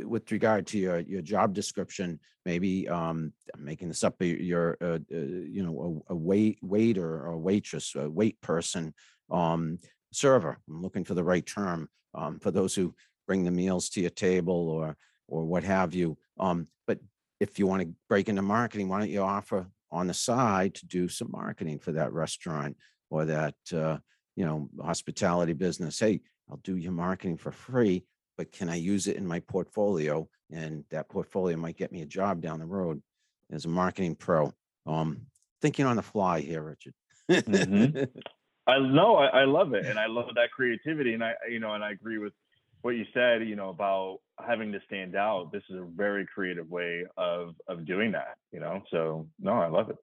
with 0.05 0.31
regard 0.31 0.67
to 0.69 0.79
your 0.79 1.01
your 1.01 1.23
job 1.23 1.55
description, 1.55 2.21
maybe 2.45 2.89
um, 2.89 3.33
I'm 3.55 3.65
making 3.65 3.89
this 3.89 4.05
up. 4.05 4.17
You're 4.21 4.77
you 5.11 5.63
know 5.63 6.05
a, 6.09 6.13
a 6.13 6.17
wait 6.17 6.59
waiter 6.63 7.27
or 7.27 7.37
waitress, 7.39 7.95
a 7.95 8.09
wait 8.09 8.41
person, 8.41 8.95
um, 9.31 9.79
server. 10.13 10.59
I'm 10.69 10.83
looking 10.83 11.05
for 11.05 11.15
the 11.15 11.25
right 11.25 11.45
term 11.45 11.89
um, 12.15 12.39
for 12.39 12.51
those 12.51 12.75
who 12.75 12.95
bring 13.27 13.45
the 13.45 13.51
meals 13.51 13.89
to 13.91 14.01
your 14.01 14.11
table 14.11 14.69
or 14.69 14.97
or 15.29 15.45
what 15.45 15.65
have 15.65 15.95
you. 15.95 16.17
Um, 16.39 16.69
but 16.87 16.99
if 17.41 17.59
you 17.59 17.67
want 17.67 17.83
to 17.83 17.95
break 18.09 18.29
into 18.29 18.43
marketing, 18.43 18.89
why 18.89 18.99
don't 18.99 19.11
you 19.11 19.23
offer 19.23 19.69
on 19.91 20.07
the 20.07 20.15
side 20.15 20.75
to 20.75 20.87
do 20.87 21.09
some 21.09 21.31
marketing 21.31 21.79
for 21.79 21.93
that 21.93 22.13
restaurant 22.13 22.77
or 23.11 23.25
that 23.27 23.55
uh, 23.75 23.99
you 24.37 24.45
know 24.45 24.69
hospitality 24.81 25.53
business? 25.53 25.99
Hey, 25.99 26.21
I'll 26.51 26.61
do 26.63 26.77
your 26.77 26.93
marketing 26.93 27.37
for 27.37 27.53
free 27.53 28.05
but 28.39 28.53
can 28.53 28.71
I 28.71 28.77
use 28.77 29.09
it 29.09 29.17
in 29.17 29.27
my 29.27 29.41
portfolio? 29.41 30.27
And 30.51 30.85
that 30.91 31.11
portfolio 31.11 31.59
might 31.59 31.77
get 31.77 31.93
me 31.93 32.01
a 32.01 32.07
job 32.07 32.41
down 32.41 32.61
the 32.61 32.67
road 32.67 33.03
as 33.51 33.67
a 33.67 33.69
marketing 33.69 34.15
pro. 34.15 34.55
Um, 34.87 35.27
thinking 35.61 35.85
on 35.85 35.97
the 35.97 36.03
fly 36.03 36.41
here, 36.41 36.63
Richard. 36.63 36.95
mm-hmm. 37.29 38.05
I 38.67 38.79
know, 38.79 39.17
I, 39.17 39.27
I, 39.27 39.45
love 39.45 39.73
it, 39.73 39.87
and 39.87 39.99
I 39.99 40.07
love 40.07 40.27
that 40.35 40.51
creativity, 40.55 41.15
and 41.15 41.25
I, 41.25 41.33
you 41.51 41.59
know, 41.59 41.73
and 41.73 41.83
I 41.83 41.91
agree 41.91 42.19
with 42.19 42.35
what 42.83 42.91
you 42.91 43.07
said, 43.15 43.49
you 43.49 43.57
know, 43.57 43.71
about 43.71 44.19
having 44.47 44.73
to 44.73 44.81
stand 44.87 45.17
out. 45.17 45.51
This 45.51 45.63
is 45.71 45.77
a 45.77 45.87
very 45.97 46.27
creative 46.27 46.71
way 46.71 47.05
of 47.17 47.55
of 47.67 47.87
doing 47.87 48.13
that, 48.13 48.37
you 48.53 48.61
know. 48.61 48.83
So 48.91 49.27
no, 49.41 49.53
I 49.53 49.69
love 49.69 49.89
it. 49.89 49.97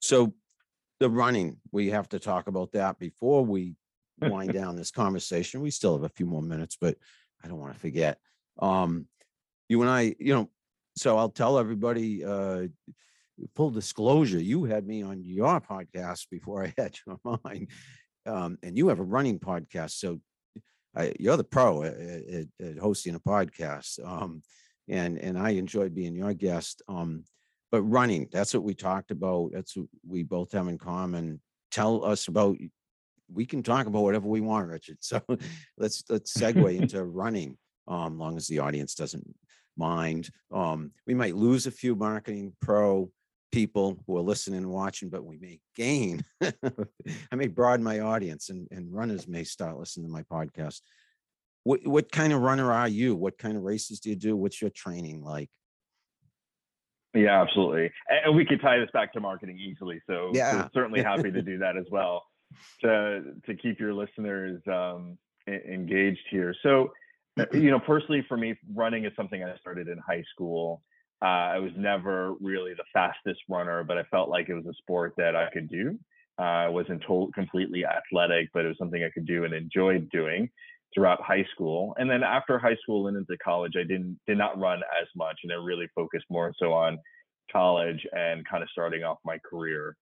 So 0.00 0.34
the 1.00 1.08
running, 1.08 1.56
we 1.72 1.88
have 1.90 2.10
to 2.10 2.18
talk 2.18 2.46
about 2.46 2.72
that 2.72 2.98
before 2.98 3.42
we 3.44 3.74
wind 4.20 4.52
down 4.52 4.76
this 4.76 4.90
conversation. 4.90 5.60
We 5.60 5.70
still 5.70 5.94
have 5.94 6.04
a 6.04 6.14
few 6.14 6.26
more 6.26 6.42
minutes, 6.42 6.76
but 6.80 6.96
I 7.44 7.48
don't 7.48 7.58
want 7.58 7.74
to 7.74 7.80
forget. 7.80 8.18
Um, 8.58 9.06
you 9.68 9.82
and 9.82 9.90
I, 9.90 10.14
you 10.18 10.34
know, 10.34 10.50
so 10.96 11.18
I'll 11.18 11.30
tell 11.30 11.58
everybody, 11.58 12.24
uh, 12.24 12.68
full 13.54 13.70
disclosure, 13.70 14.40
you 14.40 14.64
had 14.64 14.86
me 14.86 15.02
on 15.02 15.22
your 15.22 15.60
podcast 15.60 16.28
before 16.30 16.64
I 16.64 16.74
had 16.78 16.96
you 17.06 17.20
on 17.24 17.38
mine. 17.44 17.68
Um, 18.24 18.58
and 18.62 18.76
you 18.76 18.88
have 18.88 18.98
a 18.98 19.04
running 19.04 19.38
podcast. 19.38 19.92
So 19.92 20.20
I, 20.96 21.12
you're 21.18 21.36
the 21.36 21.44
pro 21.44 21.84
at, 21.84 21.94
at, 21.94 22.46
at, 22.60 22.78
hosting 22.78 23.14
a 23.14 23.20
podcast. 23.20 24.04
Um, 24.04 24.42
and, 24.88 25.18
and 25.18 25.38
I 25.38 25.50
enjoyed 25.50 25.94
being 25.94 26.16
your 26.16 26.32
guest. 26.32 26.82
Um, 26.88 27.24
but 27.70 27.82
running, 27.82 28.28
that's 28.32 28.54
what 28.54 28.62
we 28.62 28.74
talked 28.74 29.10
about. 29.10 29.50
That's 29.52 29.76
what 29.76 29.86
we 30.06 30.22
both 30.22 30.52
have 30.52 30.68
in 30.68 30.78
common. 30.78 31.40
Tell 31.70 32.04
us 32.04 32.28
about 32.28 32.56
we 33.32 33.46
can 33.46 33.62
talk 33.62 33.86
about 33.86 34.02
whatever 34.02 34.28
we 34.28 34.40
want, 34.40 34.68
Richard. 34.68 34.98
So 35.00 35.20
let's 35.78 36.04
let's 36.08 36.36
segue 36.36 36.76
into 36.80 37.04
running. 37.04 37.56
Um, 37.88 38.18
long 38.18 38.36
as 38.36 38.48
the 38.48 38.58
audience 38.58 38.94
doesn't 38.94 39.24
mind. 39.76 40.30
Um, 40.52 40.90
we 41.06 41.14
might 41.14 41.36
lose 41.36 41.66
a 41.66 41.70
few 41.70 41.94
marketing 41.94 42.52
pro 42.60 43.10
people 43.52 44.02
who 44.06 44.16
are 44.16 44.22
listening 44.22 44.58
and 44.58 44.70
watching, 44.70 45.08
but 45.08 45.24
we 45.24 45.38
may 45.38 45.60
gain. 45.76 46.24
I 46.42 47.36
may 47.36 47.46
broaden 47.46 47.84
my 47.84 48.00
audience, 48.00 48.50
and 48.50 48.66
and 48.70 48.92
runners 48.92 49.28
may 49.28 49.44
start 49.44 49.78
listening 49.78 50.06
to 50.06 50.12
my 50.12 50.22
podcast. 50.22 50.80
What 51.64 51.86
what 51.86 52.10
kind 52.10 52.32
of 52.32 52.40
runner 52.40 52.72
are 52.72 52.88
you? 52.88 53.14
What 53.14 53.38
kind 53.38 53.56
of 53.56 53.62
races 53.62 54.00
do 54.00 54.10
you 54.10 54.16
do? 54.16 54.36
What's 54.36 54.60
your 54.60 54.70
training 54.70 55.22
like? 55.22 55.50
Yeah, 57.14 57.40
absolutely. 57.40 57.90
And 58.10 58.36
we 58.36 58.44
could 58.44 58.60
tie 58.60 58.78
this 58.78 58.90
back 58.92 59.14
to 59.14 59.20
marketing 59.20 59.58
easily. 59.58 60.02
So, 60.06 60.32
yeah. 60.34 60.64
so 60.64 60.68
certainly 60.74 61.02
happy 61.02 61.30
to 61.30 61.40
do 61.40 61.56
that 61.58 61.78
as 61.78 61.86
well 61.90 62.24
to 62.82 63.22
to 63.46 63.54
keep 63.54 63.78
your 63.78 63.94
listeners 63.94 64.60
um, 64.66 65.18
engaged 65.48 66.26
here. 66.30 66.54
So, 66.62 66.92
uh, 67.38 67.44
mm-hmm. 67.44 67.62
you 67.62 67.70
know, 67.70 67.80
personally 67.80 68.24
for 68.28 68.36
me, 68.36 68.54
running 68.74 69.04
is 69.04 69.12
something 69.16 69.42
I 69.42 69.56
started 69.58 69.88
in 69.88 69.98
high 69.98 70.24
school. 70.32 70.82
Uh, 71.22 71.54
I 71.54 71.58
was 71.58 71.72
never 71.76 72.34
really 72.40 72.74
the 72.74 72.84
fastest 72.92 73.40
runner, 73.48 73.82
but 73.84 73.96
I 73.96 74.02
felt 74.04 74.28
like 74.28 74.48
it 74.48 74.54
was 74.54 74.66
a 74.66 74.74
sport 74.74 75.14
that 75.16 75.34
I 75.34 75.48
could 75.50 75.68
do. 75.68 75.98
Uh, 76.38 76.42
I 76.42 76.68
wasn't 76.68 77.02
told 77.06 77.32
completely 77.32 77.84
athletic, 77.86 78.50
but 78.52 78.66
it 78.66 78.68
was 78.68 78.76
something 78.78 79.02
I 79.02 79.10
could 79.10 79.26
do 79.26 79.44
and 79.44 79.54
enjoyed 79.54 80.10
doing 80.10 80.50
throughout 80.94 81.22
high 81.22 81.46
school. 81.54 81.94
And 81.98 82.10
then 82.10 82.22
after 82.22 82.58
high 82.58 82.76
school 82.82 83.08
and 83.08 83.16
into 83.16 83.36
college, 83.38 83.72
I 83.76 83.84
didn't 83.84 84.18
did 84.26 84.36
not 84.36 84.58
run 84.58 84.80
as 85.00 85.08
much, 85.16 85.38
and 85.42 85.52
I 85.52 85.56
really 85.56 85.88
focused 85.94 86.26
more 86.28 86.52
so 86.58 86.72
on 86.72 86.98
college 87.50 88.06
and 88.12 88.46
kind 88.46 88.62
of 88.62 88.68
starting 88.70 89.04
off 89.04 89.18
my 89.24 89.38
career. 89.38 89.96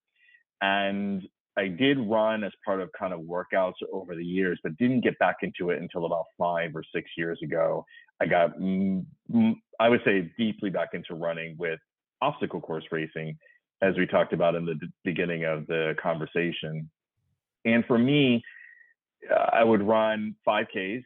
And 0.60 1.22
I 1.56 1.68
did 1.68 1.98
run 1.98 2.42
as 2.42 2.52
part 2.64 2.80
of 2.80 2.90
kind 2.98 3.12
of 3.12 3.20
workouts 3.20 3.74
over 3.92 4.16
the 4.16 4.24
years, 4.24 4.58
but 4.62 4.76
didn't 4.76 5.02
get 5.02 5.18
back 5.18 5.36
into 5.42 5.70
it 5.70 5.80
until 5.80 6.06
about 6.06 6.24
five 6.38 6.74
or 6.74 6.82
six 6.94 7.10
years 7.16 7.38
ago. 7.42 7.84
I 8.20 8.26
got, 8.26 8.50
I 9.80 9.88
would 9.88 10.00
say, 10.04 10.32
deeply 10.36 10.70
back 10.70 10.90
into 10.94 11.14
running 11.14 11.56
with 11.58 11.78
obstacle 12.20 12.60
course 12.60 12.84
racing, 12.90 13.38
as 13.82 13.94
we 13.96 14.06
talked 14.06 14.32
about 14.32 14.54
in 14.54 14.64
the 14.64 14.78
beginning 15.04 15.44
of 15.44 15.66
the 15.66 15.94
conversation. 16.02 16.90
And 17.64 17.84
for 17.86 17.98
me, 17.98 18.42
uh, 19.30 19.50
I 19.52 19.64
would 19.64 19.82
run 19.82 20.34
5Ks, 20.46 21.02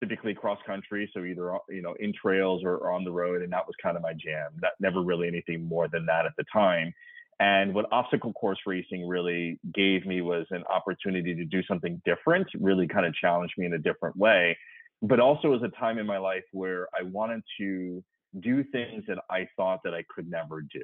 typically 0.00 0.34
cross 0.34 0.58
country, 0.66 1.10
so 1.12 1.24
either 1.24 1.56
you 1.68 1.82
know 1.82 1.94
in 1.98 2.12
trails 2.12 2.62
or, 2.64 2.76
or 2.76 2.92
on 2.92 3.04
the 3.04 3.10
road, 3.10 3.42
and 3.42 3.52
that 3.52 3.66
was 3.66 3.74
kind 3.82 3.96
of 3.96 4.02
my 4.02 4.12
jam. 4.12 4.52
That 4.60 4.72
never 4.78 5.02
really 5.02 5.26
anything 5.26 5.64
more 5.64 5.88
than 5.88 6.06
that 6.06 6.26
at 6.26 6.32
the 6.36 6.44
time. 6.52 6.92
And 7.38 7.74
what 7.74 7.86
obstacle 7.92 8.32
course 8.32 8.58
racing 8.66 9.06
really 9.06 9.58
gave 9.74 10.06
me 10.06 10.22
was 10.22 10.46
an 10.50 10.64
opportunity 10.72 11.34
to 11.34 11.44
do 11.44 11.62
something 11.64 12.00
different, 12.04 12.46
really 12.58 12.88
kind 12.88 13.04
of 13.04 13.14
challenged 13.14 13.54
me 13.58 13.66
in 13.66 13.74
a 13.74 13.78
different 13.78 14.16
way. 14.16 14.56
But 15.02 15.20
also 15.20 15.48
was 15.50 15.62
a 15.62 15.68
time 15.78 15.98
in 15.98 16.06
my 16.06 16.16
life 16.16 16.44
where 16.52 16.88
I 16.98 17.02
wanted 17.02 17.42
to 17.58 18.02
do 18.40 18.64
things 18.64 19.04
that 19.08 19.18
I 19.30 19.46
thought 19.56 19.80
that 19.84 19.92
I 19.92 20.04
could 20.14 20.30
never 20.30 20.62
do. 20.62 20.82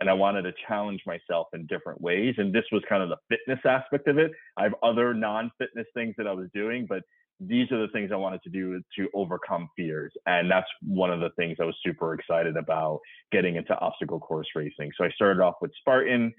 And 0.00 0.10
I 0.10 0.12
wanted 0.12 0.42
to 0.42 0.52
challenge 0.66 1.02
myself 1.06 1.46
in 1.54 1.66
different 1.66 2.00
ways. 2.00 2.34
And 2.36 2.52
this 2.52 2.64
was 2.72 2.82
kind 2.88 3.02
of 3.02 3.08
the 3.08 3.16
fitness 3.28 3.60
aspect 3.64 4.08
of 4.08 4.18
it. 4.18 4.32
I 4.56 4.64
have 4.64 4.74
other 4.82 5.14
non 5.14 5.50
fitness 5.56 5.86
things 5.94 6.14
that 6.18 6.26
I 6.26 6.32
was 6.32 6.48
doing, 6.52 6.86
but 6.86 7.02
these 7.40 7.70
are 7.70 7.80
the 7.80 7.92
things 7.92 8.10
I 8.12 8.16
wanted 8.16 8.42
to 8.42 8.50
do 8.50 8.80
to 8.96 9.08
overcome 9.14 9.68
fears. 9.76 10.12
And 10.26 10.50
that's 10.50 10.66
one 10.82 11.10
of 11.10 11.20
the 11.20 11.30
things 11.36 11.58
I 11.60 11.64
was 11.64 11.76
super 11.84 12.14
excited 12.14 12.56
about 12.56 13.00
getting 13.30 13.56
into 13.56 13.78
obstacle 13.78 14.18
course 14.18 14.46
racing. 14.54 14.90
So 14.96 15.04
I 15.04 15.10
started 15.10 15.42
off 15.42 15.56
with 15.60 15.70
Spartan 15.80 16.32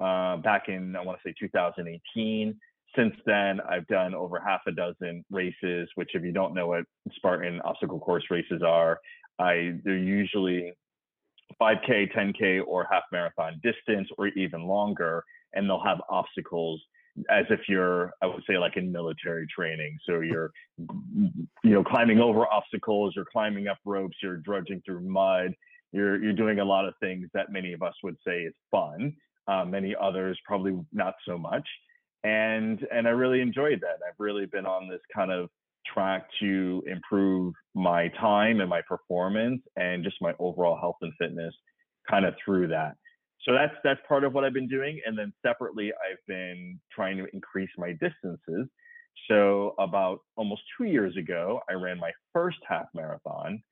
uh, 0.00 0.36
back 0.38 0.68
in, 0.68 0.96
I 0.96 1.02
want 1.02 1.18
to 1.22 1.28
say 1.28 1.34
2018. 1.38 2.58
Since 2.96 3.14
then, 3.26 3.60
I've 3.68 3.86
done 3.88 4.14
over 4.14 4.40
half 4.40 4.60
a 4.66 4.72
dozen 4.72 5.24
races, 5.30 5.88
which, 5.96 6.10
if 6.14 6.22
you 6.22 6.32
don't 6.32 6.54
know 6.54 6.68
what 6.68 6.84
Spartan 7.16 7.60
obstacle 7.60 8.00
course 8.00 8.24
races 8.30 8.62
are, 8.66 8.98
I 9.38 9.74
they're 9.84 9.98
usually 9.98 10.72
5K, 11.60 12.12
10K, 12.16 12.62
or 12.66 12.86
half 12.90 13.02
marathon 13.12 13.60
distance, 13.62 14.08
or 14.16 14.28
even 14.28 14.62
longer, 14.62 15.22
and 15.52 15.68
they'll 15.68 15.84
have 15.84 16.00
obstacles 16.08 16.80
as 17.30 17.44
if 17.50 17.60
you're, 17.68 18.12
I 18.22 18.26
would 18.26 18.42
say, 18.48 18.58
like 18.58 18.76
in 18.76 18.92
military 18.92 19.46
training. 19.54 19.96
So 20.06 20.20
you're, 20.20 20.50
you 20.78 21.30
know, 21.64 21.84
climbing 21.84 22.20
over 22.20 22.46
obstacles, 22.52 23.14
you're 23.16 23.26
climbing 23.30 23.68
up 23.68 23.78
ropes, 23.84 24.16
you're 24.22 24.36
drudging 24.38 24.82
through 24.84 25.00
mud, 25.00 25.52
you're 25.92 26.22
you're 26.22 26.32
doing 26.34 26.60
a 26.60 26.64
lot 26.64 26.86
of 26.86 26.94
things 27.00 27.28
that 27.34 27.50
many 27.50 27.72
of 27.72 27.82
us 27.82 27.94
would 28.02 28.16
say 28.26 28.42
is 28.42 28.54
fun. 28.70 29.14
Uh, 29.46 29.64
many 29.64 29.94
others 30.00 30.38
probably 30.44 30.78
not 30.92 31.14
so 31.26 31.38
much. 31.38 31.66
And 32.24 32.86
and 32.92 33.06
I 33.06 33.10
really 33.10 33.40
enjoyed 33.40 33.80
that. 33.80 33.98
I've 34.06 34.18
really 34.18 34.46
been 34.46 34.66
on 34.66 34.88
this 34.88 35.00
kind 35.14 35.30
of 35.30 35.48
track 35.92 36.26
to 36.40 36.82
improve 36.86 37.54
my 37.74 38.08
time 38.20 38.60
and 38.60 38.68
my 38.68 38.82
performance 38.86 39.62
and 39.76 40.04
just 40.04 40.16
my 40.20 40.34
overall 40.38 40.78
health 40.78 40.96
and 41.00 41.12
fitness 41.18 41.54
kind 42.10 42.26
of 42.26 42.34
through 42.44 42.68
that. 42.68 42.96
So 43.44 43.52
that's 43.52 43.74
that's 43.84 44.00
part 44.06 44.24
of 44.24 44.34
what 44.34 44.44
I've 44.44 44.52
been 44.52 44.68
doing. 44.68 45.00
And 45.06 45.16
then 45.16 45.32
separately, 45.44 45.92
I've 45.92 46.24
been 46.26 46.80
trying 46.92 47.16
to 47.18 47.26
increase 47.32 47.70
my 47.78 47.92
distances. 47.92 48.68
So 49.28 49.74
about 49.78 50.20
almost 50.36 50.62
two 50.76 50.84
years 50.84 51.16
ago, 51.16 51.60
I 51.68 51.74
ran 51.74 51.98
my 51.98 52.12
first 52.32 52.58
half 52.68 52.86
marathon. 52.94 53.62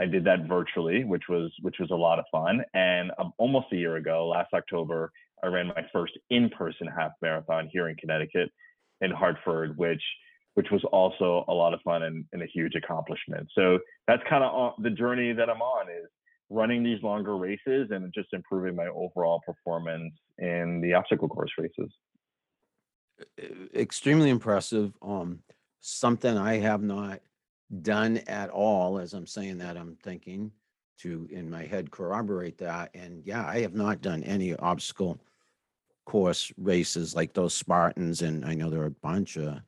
I 0.00 0.06
did 0.06 0.24
that 0.24 0.48
virtually, 0.48 1.04
which 1.04 1.24
was 1.28 1.52
which 1.60 1.76
was 1.78 1.90
a 1.90 1.94
lot 1.94 2.18
of 2.18 2.24
fun. 2.32 2.62
And 2.74 3.10
um, 3.18 3.32
almost 3.38 3.66
a 3.72 3.76
year 3.76 3.96
ago, 3.96 4.28
last 4.28 4.52
October, 4.54 5.10
I 5.42 5.48
ran 5.48 5.68
my 5.68 5.84
first 5.92 6.18
in-person 6.30 6.86
half 6.86 7.12
marathon 7.20 7.68
here 7.72 7.88
in 7.88 7.96
Connecticut, 7.96 8.50
in 9.00 9.10
Hartford, 9.10 9.76
which 9.76 10.02
which 10.54 10.68
was 10.70 10.84
also 10.92 11.44
a 11.48 11.54
lot 11.54 11.72
of 11.72 11.80
fun 11.80 12.02
and, 12.02 12.24
and 12.32 12.42
a 12.42 12.46
huge 12.46 12.74
accomplishment. 12.74 13.48
So 13.54 13.78
that's 14.06 14.22
kind 14.28 14.44
of 14.44 14.74
the 14.82 14.90
journey 14.90 15.32
that 15.32 15.48
I'm 15.48 15.62
on 15.62 15.88
is 15.88 16.08
running 16.52 16.82
these 16.82 17.02
longer 17.02 17.36
races 17.36 17.88
and 17.90 18.12
just 18.14 18.28
improving 18.32 18.76
my 18.76 18.86
overall 18.88 19.40
performance 19.44 20.12
in 20.38 20.80
the 20.80 20.92
obstacle 20.92 21.28
course 21.28 21.50
races. 21.58 21.90
Extremely 23.74 24.30
impressive. 24.30 24.92
Um, 25.00 25.40
something 25.80 26.36
I 26.36 26.58
have 26.58 26.82
not 26.82 27.20
done 27.80 28.18
at 28.26 28.50
all. 28.50 28.98
As 28.98 29.14
I'm 29.14 29.26
saying 29.26 29.58
that, 29.58 29.76
I'm 29.76 29.96
thinking 30.02 30.52
to 30.98 31.26
in 31.30 31.50
my 31.50 31.64
head 31.64 31.90
corroborate 31.90 32.58
that. 32.58 32.90
And 32.94 33.24
yeah, 33.24 33.46
I 33.46 33.60
have 33.60 33.74
not 33.74 34.02
done 34.02 34.22
any 34.24 34.54
obstacle 34.56 35.18
course 36.04 36.52
races 36.58 37.14
like 37.14 37.32
those 37.32 37.54
Spartans, 37.54 38.22
and 38.22 38.44
I 38.44 38.54
know 38.54 38.68
there 38.68 38.82
are 38.82 38.86
a 38.86 38.90
bunch 38.90 39.36
of 39.36 39.60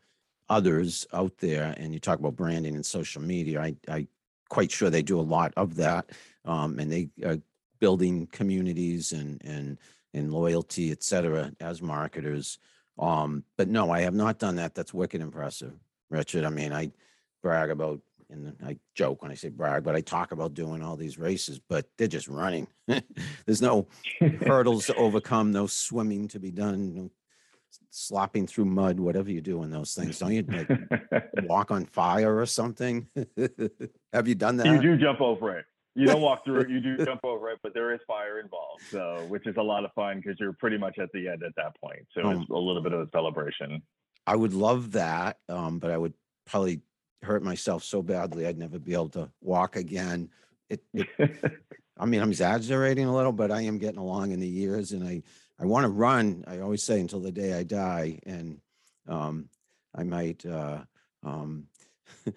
others 0.49 1.07
out 1.13 1.39
there. 1.39 1.75
And 1.77 1.95
you 1.95 2.01
talk 2.01 2.19
about 2.19 2.37
branding 2.37 2.75
and 2.75 2.85
social 2.85 3.23
media. 3.23 3.63
I 3.63 3.77
I 3.89 4.07
quite 4.49 4.71
sure 4.71 4.91
they 4.91 5.03
do 5.03 5.19
a 5.19 5.23
lot 5.23 5.53
of 5.57 5.77
that 5.77 6.11
um, 6.45 6.79
and 6.79 6.91
they 6.91 7.09
are 7.25 7.39
building 7.81 8.27
communities 8.29 9.13
and 9.13 9.41
and 9.45 9.79
and 10.13 10.33
loyalty, 10.33 10.93
et 10.93 11.03
cetera, 11.03 11.53
as 11.61 11.83
marketers. 11.83 12.59
Um, 12.99 13.45
but 13.59 13.69
no, 13.69 13.91
I 13.91 14.03
have 14.03 14.15
not 14.15 14.39
done 14.39 14.57
that. 14.57 14.75
That's 14.75 14.95
wicked 14.95 15.21
impressive, 15.21 15.73
Richard. 16.09 16.45
I 16.45 16.51
mean, 16.51 16.73
I 16.73 16.93
brag 17.43 17.71
about 17.71 18.01
and 18.31 18.57
I 18.65 18.79
joke 18.95 19.23
when 19.23 19.31
I 19.31 19.35
say 19.35 19.49
brag, 19.49 19.85
but 19.85 19.95
I 19.95 20.01
talk 20.01 20.33
about 20.33 20.55
doing 20.55 20.83
all 20.83 20.97
these 20.97 21.19
races, 21.19 21.61
but 21.69 21.87
they're 21.99 22.09
just 22.09 22.29
running. 22.29 22.67
There's 23.47 23.63
no 23.63 23.87
hurdles 24.47 24.87
to 24.87 24.95
overcome, 24.97 25.53
no 25.53 25.67
swimming 25.67 26.29
to 26.29 26.41
be 26.41 26.51
done, 26.51 26.95
no 26.95 27.11
slopping 27.91 28.47
through 28.47 28.65
mud, 28.65 28.99
whatever 28.99 29.31
you 29.31 29.41
do 29.41 29.63
in 29.63 29.71
those 29.71 29.95
things. 29.95 30.19
Don't 30.19 30.33
you 30.33 30.43
like 30.43 30.69
walk 31.45 31.71
on 31.71 31.85
fire 31.87 32.39
or 32.39 32.47
something? 32.47 33.09
Have 34.13 34.27
you 34.27 34.35
done 34.35 34.57
that? 34.57 34.67
You 34.67 34.81
do 34.81 34.97
jump 34.97 35.21
over 35.21 35.59
it 35.59 35.67
you 35.95 36.07
don't 36.07 36.21
walk 36.21 36.45
through 36.45 36.61
it, 36.61 36.71
you 36.71 36.81
do 36.81 36.97
jump 37.05 37.21
over 37.25 37.51
it, 37.51 37.59
but 37.63 37.75
there 37.75 37.93
is 37.95 38.01
fire 38.07 38.41
involved. 38.41 38.83
So, 38.91 39.25
which 39.29 39.47
is 39.47 39.57
a 39.57 39.63
lot 39.63 39.85
of 39.85 39.93
fun 39.93 40.17
because 40.17 40.39
you're 40.41 40.53
pretty 40.53 40.79
much 40.79 40.99
at 40.99 41.11
the 41.13 41.29
end 41.29 41.43
at 41.43 41.55
that 41.57 41.81
point. 41.81 42.07
So 42.15 42.25
um, 42.25 42.41
it's 42.41 42.51
a 42.51 42.55
little 42.55 42.83
bit 42.83 42.93
of 42.93 43.01
a 43.01 43.11
celebration. 43.13 43.83
I 44.27 44.37
would 44.37 44.55
love 44.55 44.93
that, 44.93 45.39
um, 45.49 45.79
but 45.79 45.91
I 45.91 45.99
would 45.99 46.15
probably 46.47 46.81
hurt 47.23 47.43
myself 47.43 47.85
so 47.85 48.03
badly 48.03 48.47
I'd 48.47 48.59
never 48.59 48.79
be 48.79 48.93
able 48.93 49.11
to 49.11 49.31
walk 49.41 49.77
again. 49.77 50.31
It, 50.69 50.83
it 50.93 51.09
I 51.99 52.07
mean, 52.07 52.21
I'm 52.21 52.31
exaggerating 52.31 53.07
a 53.07 53.15
little, 53.15 53.33
but 53.33 53.53
I 53.53 53.63
am 53.63 53.79
getting 53.79 54.01
along 54.01 54.33
in 54.33 54.41
the 54.41 54.49
years, 54.49 54.93
and 54.93 55.07
I 55.07 55.23
I 55.61 55.67
want 55.67 55.85
to 55.85 55.89
run. 55.89 56.45
I 56.49 56.59
always 56.59 56.83
say 56.83 57.01
until 57.01 57.21
the 57.21 57.31
day 57.31 57.55
I 57.55 57.63
die, 57.63 58.19
and 58.27 58.61
um, 59.09 59.49
I 59.95 60.03
might. 60.03 60.45
Uh, 60.45 60.81
um, 61.23 61.69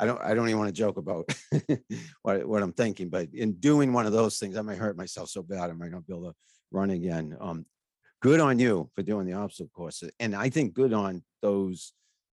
I 0.00 0.06
don't 0.06 0.20
I 0.22 0.32
don't 0.32 0.48
even 0.48 0.58
want 0.58 0.68
to 0.68 0.80
joke 0.80 0.96
about 0.96 1.30
what 2.22 2.48
what 2.48 2.62
I'm 2.62 2.72
thinking, 2.72 3.10
but 3.10 3.28
in 3.34 3.52
doing 3.60 3.92
one 3.92 4.06
of 4.06 4.12
those 4.12 4.38
things, 4.38 4.56
I 4.56 4.62
might 4.62 4.78
hurt 4.78 4.96
myself 4.96 5.28
so 5.28 5.42
bad 5.42 5.68
I 5.68 5.74
might 5.74 5.90
not 5.90 6.06
be 6.06 6.14
able 6.14 6.30
to 6.30 6.36
run 6.70 6.90
again. 6.90 7.36
Um, 7.38 7.66
good 8.22 8.40
on 8.40 8.58
you 8.58 8.90
for 8.94 9.02
doing 9.02 9.26
the 9.26 9.34
obstacle 9.34 9.70
courses, 9.74 10.10
and 10.18 10.34
I 10.34 10.48
think 10.48 10.72
good 10.72 10.94
on 10.94 11.22
those 11.42 11.92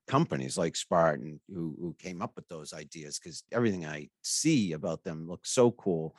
companies 0.07 0.57
like 0.57 0.75
Spartan 0.75 1.39
who 1.53 1.75
who 1.79 1.95
came 1.99 2.23
up 2.23 2.31
with 2.35 2.47
those 2.47 2.73
ideas 2.73 3.19
because 3.19 3.43
everything 3.51 3.85
I 3.85 4.09
see 4.23 4.71
about 4.73 5.03
them 5.03 5.27
looks 5.27 5.51
so 5.51 5.69
cool, 5.69 6.15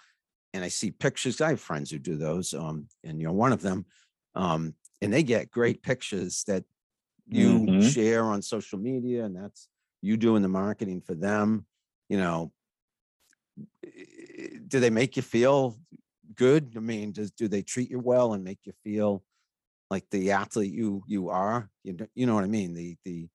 and 0.55 0.63
I 0.63 0.69
see 0.69 0.93
pictures. 0.93 1.41
I 1.41 1.51
have 1.51 1.61
friends 1.61 1.91
who 1.91 1.99
do 1.99 2.17
those, 2.17 2.55
um, 2.55 2.87
and 3.03 3.21
you're 3.21 3.33
one 3.33 3.53
of 3.53 3.63
them, 3.63 3.85
um, 4.37 4.75
and 5.01 5.13
they 5.13 5.25
get 5.25 5.51
great 5.51 5.83
pictures 5.83 6.45
that 6.47 6.63
you 7.27 7.49
mm-hmm. 7.49 7.89
share 7.89 8.23
on 8.23 8.43
social 8.43 8.79
media, 8.79 9.25
and 9.25 9.35
that's 9.35 9.69
you 10.03 10.17
doing 10.17 10.43
the 10.43 10.49
marketing 10.49 11.01
for 11.01 11.15
them, 11.15 11.65
you 12.09 12.19
know, 12.19 12.53
eh, 13.87 14.59
do 14.69 14.81
they 14.81 14.91
make 14.91 15.17
you 15.17 15.23
feel 15.23 15.79
good? 16.35 16.75
I 16.77 16.81
mean, 16.81 17.13
does 17.13 17.31
do 17.31 17.49
they 17.49 17.63
treat 17.63 17.91
you 17.91 18.01
well 18.01 18.35
and 18.35 18.45
make 18.45 18.59
you 18.65 18.73
feel 18.85 19.23
like 19.91 20.05
the 20.11 20.33
athlete 20.33 20.73
you 20.73 21.03
you 21.07 21.31
are? 21.31 21.71
You 21.85 21.95
know, 21.95 22.07
you 22.15 22.27
know 22.27 22.35
what 22.35 22.45
I 22.45 22.49
mean? 22.49 22.75
The 22.75 22.97
the 23.05 23.29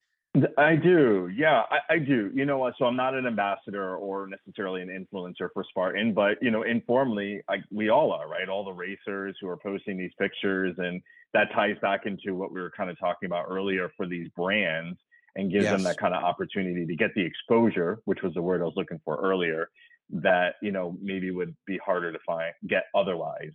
I 0.57 0.75
do. 0.75 1.31
Yeah, 1.35 1.63
I, 1.71 1.95
I, 1.95 1.97
do. 1.97 2.29
You 2.33 2.45
know 2.45 2.59
what? 2.59 2.75
So 2.77 2.85
I'm 2.85 2.95
not 2.95 3.15
an 3.15 3.25
ambassador 3.25 3.95
or 3.95 4.27
necessarily 4.27 4.83
an 4.83 4.89
influencer 4.89 5.49
for 5.51 5.65
Spartan, 5.67 6.13
but 6.13 6.37
you 6.43 6.51
know, 6.51 6.61
informally, 6.61 7.41
I, 7.49 7.57
we 7.71 7.89
all 7.89 8.11
are, 8.11 8.27
right? 8.27 8.47
All 8.47 8.63
the 8.63 8.71
racers 8.71 9.35
who 9.41 9.47
are 9.47 9.57
posting 9.57 9.97
these 9.97 10.11
pictures, 10.19 10.75
and 10.77 11.01
that 11.33 11.51
ties 11.55 11.77
back 11.81 12.01
into 12.05 12.35
what 12.35 12.51
we 12.51 12.61
were 12.61 12.71
kind 12.75 12.91
of 12.91 12.99
talking 12.99 13.25
about 13.25 13.45
earlier 13.49 13.89
for 13.97 14.05
these 14.05 14.29
brands 14.35 14.99
and 15.37 15.51
gives 15.51 15.65
yes. 15.65 15.73
them 15.73 15.83
that 15.83 15.97
kind 15.97 16.13
of 16.13 16.23
opportunity 16.23 16.85
to 16.85 16.95
get 16.95 17.13
the 17.15 17.21
exposure, 17.21 17.99
which 18.05 18.23
was 18.23 18.33
the 18.33 18.41
word 18.41 18.61
I 18.61 18.65
was 18.65 18.73
looking 18.75 18.99
for 19.05 19.17
earlier, 19.17 19.69
that 20.09 20.55
you 20.61 20.71
know 20.71 20.97
maybe 21.01 21.31
would 21.31 21.55
be 21.65 21.77
harder 21.77 22.11
to 22.11 22.19
find 22.25 22.53
get 22.67 22.85
otherwise. 22.95 23.51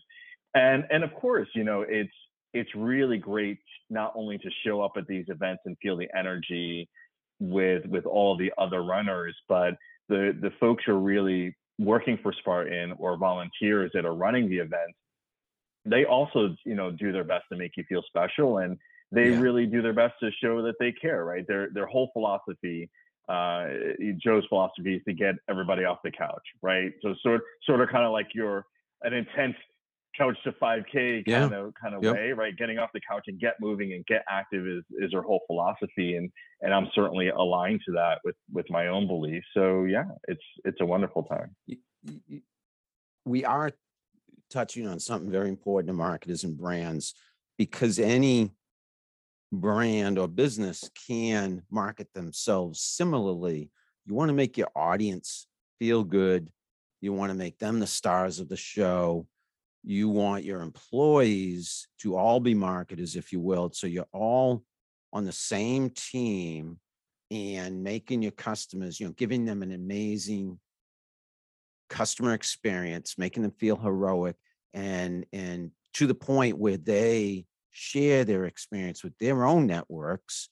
And 0.55 0.85
and 0.91 1.03
of 1.05 1.13
course, 1.15 1.49
you 1.55 1.65
know, 1.65 1.85
it's 1.87 2.13
it's 2.55 2.71
really 2.75 3.19
great 3.19 3.59
not 3.91 4.13
only 4.15 4.39
to 4.39 4.51
show 4.65 4.81
up 4.81 4.93
at 4.97 5.07
these 5.07 5.25
events 5.29 5.63
and 5.67 5.77
feel 5.83 5.97
the 5.97 6.09
energy 6.17 6.89
with 7.41 7.85
with 7.87 8.07
all 8.07 8.37
the 8.37 8.53
other 8.57 8.83
runners, 8.83 9.37
but 9.49 9.75
the 10.09 10.37
the 10.41 10.53
folks 10.61 10.85
who 10.87 10.93
are 10.93 11.01
really 11.01 11.55
working 11.79 12.19
for 12.23 12.33
Spartan 12.33 12.95
or 12.99 13.17
volunteers 13.17 13.91
that 13.95 14.05
are 14.05 14.15
running 14.15 14.49
the 14.49 14.59
events, 14.59 14.99
they 15.85 16.05
also 16.05 16.55
you 16.65 16.77
know 16.77 16.93
do 16.93 17.11
their 17.11 17.25
best 17.25 17.45
to 17.51 17.59
make 17.59 17.77
you 17.77 17.85
feel 17.89 18.03
special 18.07 18.59
and 18.59 18.79
they 19.13 19.31
yeah. 19.31 19.41
really 19.41 19.67
do 19.67 19.83
their 19.83 19.93
best 19.93 20.15
to 20.21 20.31
show 20.43 20.63
that 20.63 20.75
they 20.81 20.93
care, 20.93 21.25
right? 21.25 21.47
Their 21.47 21.69
their 21.73 21.87
whole 21.87 22.11
philosophy, 22.13 22.91
uh, 23.29 23.67
Joe's 24.23 24.45
philosophy 24.49 24.97
is 24.97 25.03
to 25.05 25.13
get 25.13 25.37
everybody 25.49 25.85
off 25.85 25.99
the 26.03 26.11
couch, 26.11 26.43
right? 26.63 26.93
So 27.03 27.15
sort 27.23 27.43
sort 27.65 27.81
of 27.81 27.89
kind 27.91 28.05
of 28.05 28.13
like 28.13 28.29
your 28.35 28.67
an 29.03 29.13
intense 29.13 29.57
couch 30.17 30.37
to 30.45 30.53
5k 30.53 30.93
kind 30.93 31.25
yeah. 31.27 31.45
of 31.47 31.73
kind 31.81 31.95
of 31.95 32.05
yep. 32.05 32.15
way 32.15 32.33
right 32.33 32.57
getting 32.59 32.79
off 32.79 32.91
the 32.93 33.01
couch 33.09 33.25
and 33.29 33.41
get 33.41 33.55
moving 33.61 33.95
and 33.95 34.05
get 34.07 34.23
active 34.29 34.67
is 34.67 34.83
is 34.99 35.13
her 35.13 35.23
whole 35.23 35.41
philosophy 35.47 36.17
and 36.17 36.31
and 36.61 36.75
i'm 36.75 36.87
certainly 36.95 37.31
aligned 37.31 37.81
to 37.87 37.93
that 37.93 38.19
with 38.23 38.37
with 38.53 38.69
my 38.69 38.89
own 38.89 39.07
beliefs 39.07 39.47
so 39.55 39.85
yeah 39.85 40.05
it's 40.29 40.43
it's 40.67 40.83
a 40.83 40.85
wonderful 40.85 41.23
time 41.23 41.57
we 43.25 43.43
are 43.45 43.71
touching 44.51 44.87
on 44.87 45.01
something 45.01 45.31
very 45.31 45.49
important 45.49 45.89
to 45.89 45.95
marketers 45.95 46.45
and 46.45 46.59
brands 46.59 47.15
because 47.57 47.99
any 47.99 48.51
brand 49.53 50.19
or 50.19 50.27
business 50.27 50.89
can 51.07 51.63
market 51.71 52.09
themselves 52.15 52.81
similarly. 52.81 53.71
You 54.07 54.15
want 54.15 54.31
to 54.31 54.35
make 54.35 54.57
your 54.57 54.71
audience 54.75 55.47
feel 55.79 56.03
good. 56.03 56.51
You 57.01 57.13
want 57.13 57.31
to 57.31 57.39
make 57.39 57.59
them 57.59 57.79
the 57.79 57.87
stars 57.87 58.41
of 58.41 58.49
the 58.49 58.57
show. 58.57 59.27
You 59.85 60.09
want 60.09 60.45
your 60.45 60.63
employees 60.63 61.89
to 62.01 62.17
all 62.17 62.41
be 62.41 62.55
marketers, 62.55 63.17
if 63.17 63.33
you 63.33 63.41
will. 63.41 63.71
So 63.73 63.87
you're 63.87 64.07
all 64.13 64.65
on 65.13 65.25
the 65.25 65.33
same 65.33 65.91
team 65.91 66.79
and 67.31 67.83
making 67.83 68.23
your 68.23 68.33
customers, 68.33 68.99
you 68.99 69.07
know, 69.07 69.13
giving 69.13 69.45
them 69.45 69.63
an 69.63 69.73
amazing 69.73 70.59
customer 71.91 72.33
experience, 72.33 73.17
making 73.19 73.43
them 73.43 73.53
feel 73.59 73.77
heroic 73.77 74.37
and 74.73 75.27
and 75.33 75.71
to 75.95 76.07
the 76.07 76.15
point 76.15 76.57
where 76.57 76.79
they 76.79 77.45
share 77.73 78.25
their 78.25 78.45
experience 78.45 79.03
with 79.03 79.17
their 79.19 79.45
own 79.45 79.67
networks 79.67 80.49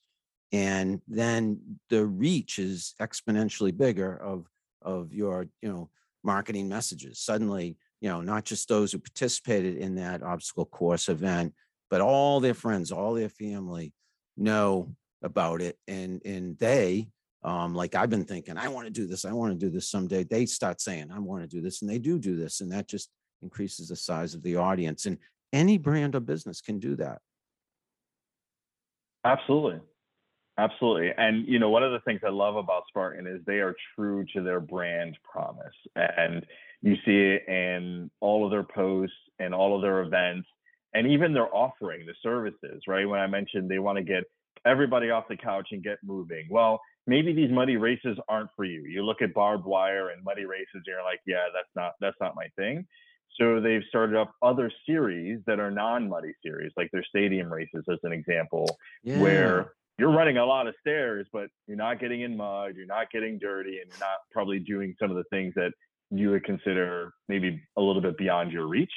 and 0.53 1.01
then 1.07 1.61
the 1.91 2.05
reach 2.05 2.59
is 2.59 2.95
exponentially 3.01 3.77
bigger 3.77 4.17
of 4.17 4.47
of 4.83 5.13
your 5.13 5.47
you 5.63 5.71
know 5.71 5.91
marketing 6.25 6.69
messages. 6.69 7.21
Suddenly 7.21 7.77
you 8.01 8.09
know 8.09 8.21
not 8.21 8.45
just 8.45 8.69
those 8.69 8.93
who 8.93 8.99
participated 8.99 9.77
in 9.77 9.95
that 9.97 10.23
obstacle 10.23 10.65
course 10.65 11.09
event 11.09 11.55
but 11.91 12.01
all 12.01 12.41
their 12.41 12.55
friends 12.55 12.91
all 12.91 13.15
their 13.15 13.29
family 13.29 13.93
know 14.37 14.95
about 15.23 15.61
it 15.61 15.77
and 15.87 16.23
and 16.25 16.59
they 16.59 17.09
um 17.43 17.75
like 17.75 17.95
I've 17.95 18.11
been 18.11 18.25
thinking 18.25 18.57
I 18.57 18.69
want 18.69 18.87
to 18.87 18.93
do 18.93 19.07
this 19.07 19.25
I 19.25 19.33
want 19.33 19.53
to 19.53 19.67
do 19.67 19.71
this 19.71 19.91
someday 19.91 20.25
they 20.25 20.47
start 20.47 20.81
saying 20.81 21.11
I 21.13 21.19
want 21.19 21.43
to 21.43 21.49
do 21.49 21.61
this 21.61 21.83
and 21.83 21.91
they 21.91 21.99
do 21.99 22.19
do 22.19 22.37
this 22.37 22.61
and 22.61 22.73
that 22.73 22.89
just 22.89 23.11
increases 23.43 23.89
the 23.89 23.97
size 23.97 24.35
of 24.35 24.43
the 24.43 24.57
audience 24.57 25.07
and 25.07 25.19
any 25.53 25.79
brand 25.79 26.15
or 26.15 26.21
business 26.21 26.61
can 26.61 26.79
do 26.79 26.97
that 26.97 27.21
Absolutely. 29.25 29.81
Absolutely. 30.59 31.11
And 31.17 31.47
you 31.47 31.59
know, 31.59 31.71
one 31.71 31.83
of 31.83 31.93
the 31.93 32.01
things 32.01 32.21
I 32.25 32.31
love 32.31 32.57
about 32.57 32.83
Spartan 32.89 33.27
is 33.27 33.41
they 33.47 33.61
are 33.61 33.75
true 33.95 34.25
to 34.35 34.43
their 34.43 34.61
brand 34.61 35.17
promise. 35.31 35.75
And 35.97 36.45
you 36.83 36.97
see 37.05 37.37
it 37.37 37.49
in 37.49 38.11
all 38.21 38.45
of 38.45 38.51
their 38.51 38.65
posts 38.65 39.17
and 39.39 39.55
all 39.55 39.77
of 39.77 39.83
their 39.83 40.03
events 40.03 40.49
and 40.93 41.07
even 41.07 41.33
their 41.33 41.55
offering, 41.55 42.05
the 42.05 42.15
services, 42.23 42.83
right? 42.89 43.09
When 43.09 43.21
I 43.21 43.27
mentioned 43.27 43.71
they 43.71 43.79
want 43.79 43.99
to 43.99 44.05
get 44.05 44.25
everybody 44.67 45.11
off 45.11 45.29
the 45.29 45.37
couch 45.37 45.69
and 45.71 45.83
get 45.83 45.99
moving. 46.03 46.47
Well, 46.51 46.81
maybe 47.07 47.33
these 47.33 47.51
muddy 47.51 47.77
races 47.77 48.19
aren't 48.29 48.51
for 48.57 48.65
you. 48.65 48.85
You 48.85 49.03
look 49.05 49.23
at 49.23 49.33
barbed 49.33 49.65
wire 49.65 50.11
and 50.11 50.23
muddy 50.25 50.45
races 50.45 50.69
and 50.75 50.85
you're 50.87 51.03
like, 51.03 51.21
yeah, 51.27 51.47
that's 51.55 51.71
not 51.75 51.93
that's 52.01 52.17
not 52.21 52.35
my 52.35 52.49
thing. 52.57 52.87
So 53.39 53.61
they've 53.61 53.83
started 53.89 54.17
up 54.17 54.33
other 54.43 54.71
series 54.87 55.41
that 55.47 55.61
are 55.61 55.71
non-muddy 55.71 56.33
series, 56.45 56.73
like 56.77 56.91
their 56.93 57.05
stadium 57.05 57.53
races, 57.53 57.85
as 57.91 57.99
an 58.03 58.13
example, 58.13 58.79
yeah. 59.03 59.21
where 59.21 59.73
you're 59.99 60.13
running 60.13 60.39
a 60.39 60.45
lot 60.45 60.67
of 60.67 60.75
stairs, 60.81 61.27
but 61.33 61.49
you're 61.67 61.77
not 61.77 62.01
getting 62.01 62.23
in 62.23 62.37
mud, 62.37 62.75
you're 62.77 62.87
not 62.87 63.11
getting 63.11 63.39
dirty, 63.39 63.79
and 63.81 63.91
you're 63.91 64.01
not 64.01 64.19
probably 64.33 64.59
doing 64.59 64.95
some 65.01 65.11
of 65.11 65.17
the 65.17 65.25
things 65.31 65.53
that 65.57 65.73
you 66.11 66.31
would 66.31 66.45
consider 66.45 67.13
maybe 67.29 67.61
a 67.77 67.81
little 67.81 68.03
bit 68.03 68.17
beyond 68.17 68.51
your 68.51 68.67
reach 68.67 68.93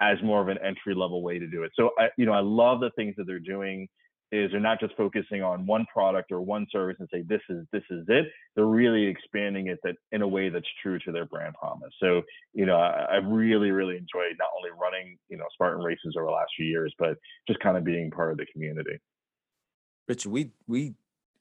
as 0.00 0.18
more 0.22 0.42
of 0.42 0.48
an 0.48 0.58
entry 0.64 0.94
level 0.94 1.22
way 1.22 1.38
to 1.38 1.46
do 1.46 1.62
it. 1.62 1.72
So 1.74 1.90
I, 1.98 2.08
you 2.18 2.26
know, 2.26 2.32
I 2.32 2.40
love 2.40 2.80
the 2.80 2.90
things 2.96 3.14
that 3.16 3.26
they're 3.26 3.38
doing 3.38 3.88
is 4.32 4.50
they're 4.50 4.60
not 4.60 4.80
just 4.80 4.96
focusing 4.96 5.42
on 5.42 5.66
one 5.66 5.86
product 5.92 6.32
or 6.32 6.40
one 6.40 6.66
service 6.70 6.96
and 6.98 7.08
say 7.12 7.22
this 7.22 7.40
is 7.48 7.64
this 7.72 7.82
is 7.90 8.04
it. 8.08 8.26
They're 8.54 8.66
really 8.66 9.06
expanding 9.06 9.68
it 9.68 9.78
that 9.84 9.96
in 10.12 10.22
a 10.22 10.28
way 10.28 10.48
that's 10.48 10.66
true 10.82 10.98
to 11.00 11.12
their 11.12 11.26
brand 11.26 11.54
promise. 11.54 11.92
So 12.00 12.22
you 12.52 12.66
know, 12.66 12.76
I, 12.76 13.16
really 13.16 13.70
really 13.70 13.96
enjoyed 13.96 14.36
not 14.38 14.48
only 14.56 14.70
running 14.80 15.16
you 15.28 15.36
know 15.36 15.44
Spartan 15.54 15.82
races 15.82 16.14
over 16.16 16.26
the 16.26 16.32
last 16.32 16.50
few 16.56 16.66
years, 16.66 16.92
but 16.98 17.16
just 17.46 17.60
kind 17.60 17.76
of 17.76 17.84
being 17.84 18.10
part 18.10 18.32
of 18.32 18.38
the 18.38 18.46
community. 18.46 18.98
Richard, 20.08 20.30
we 20.30 20.50
we 20.66 20.94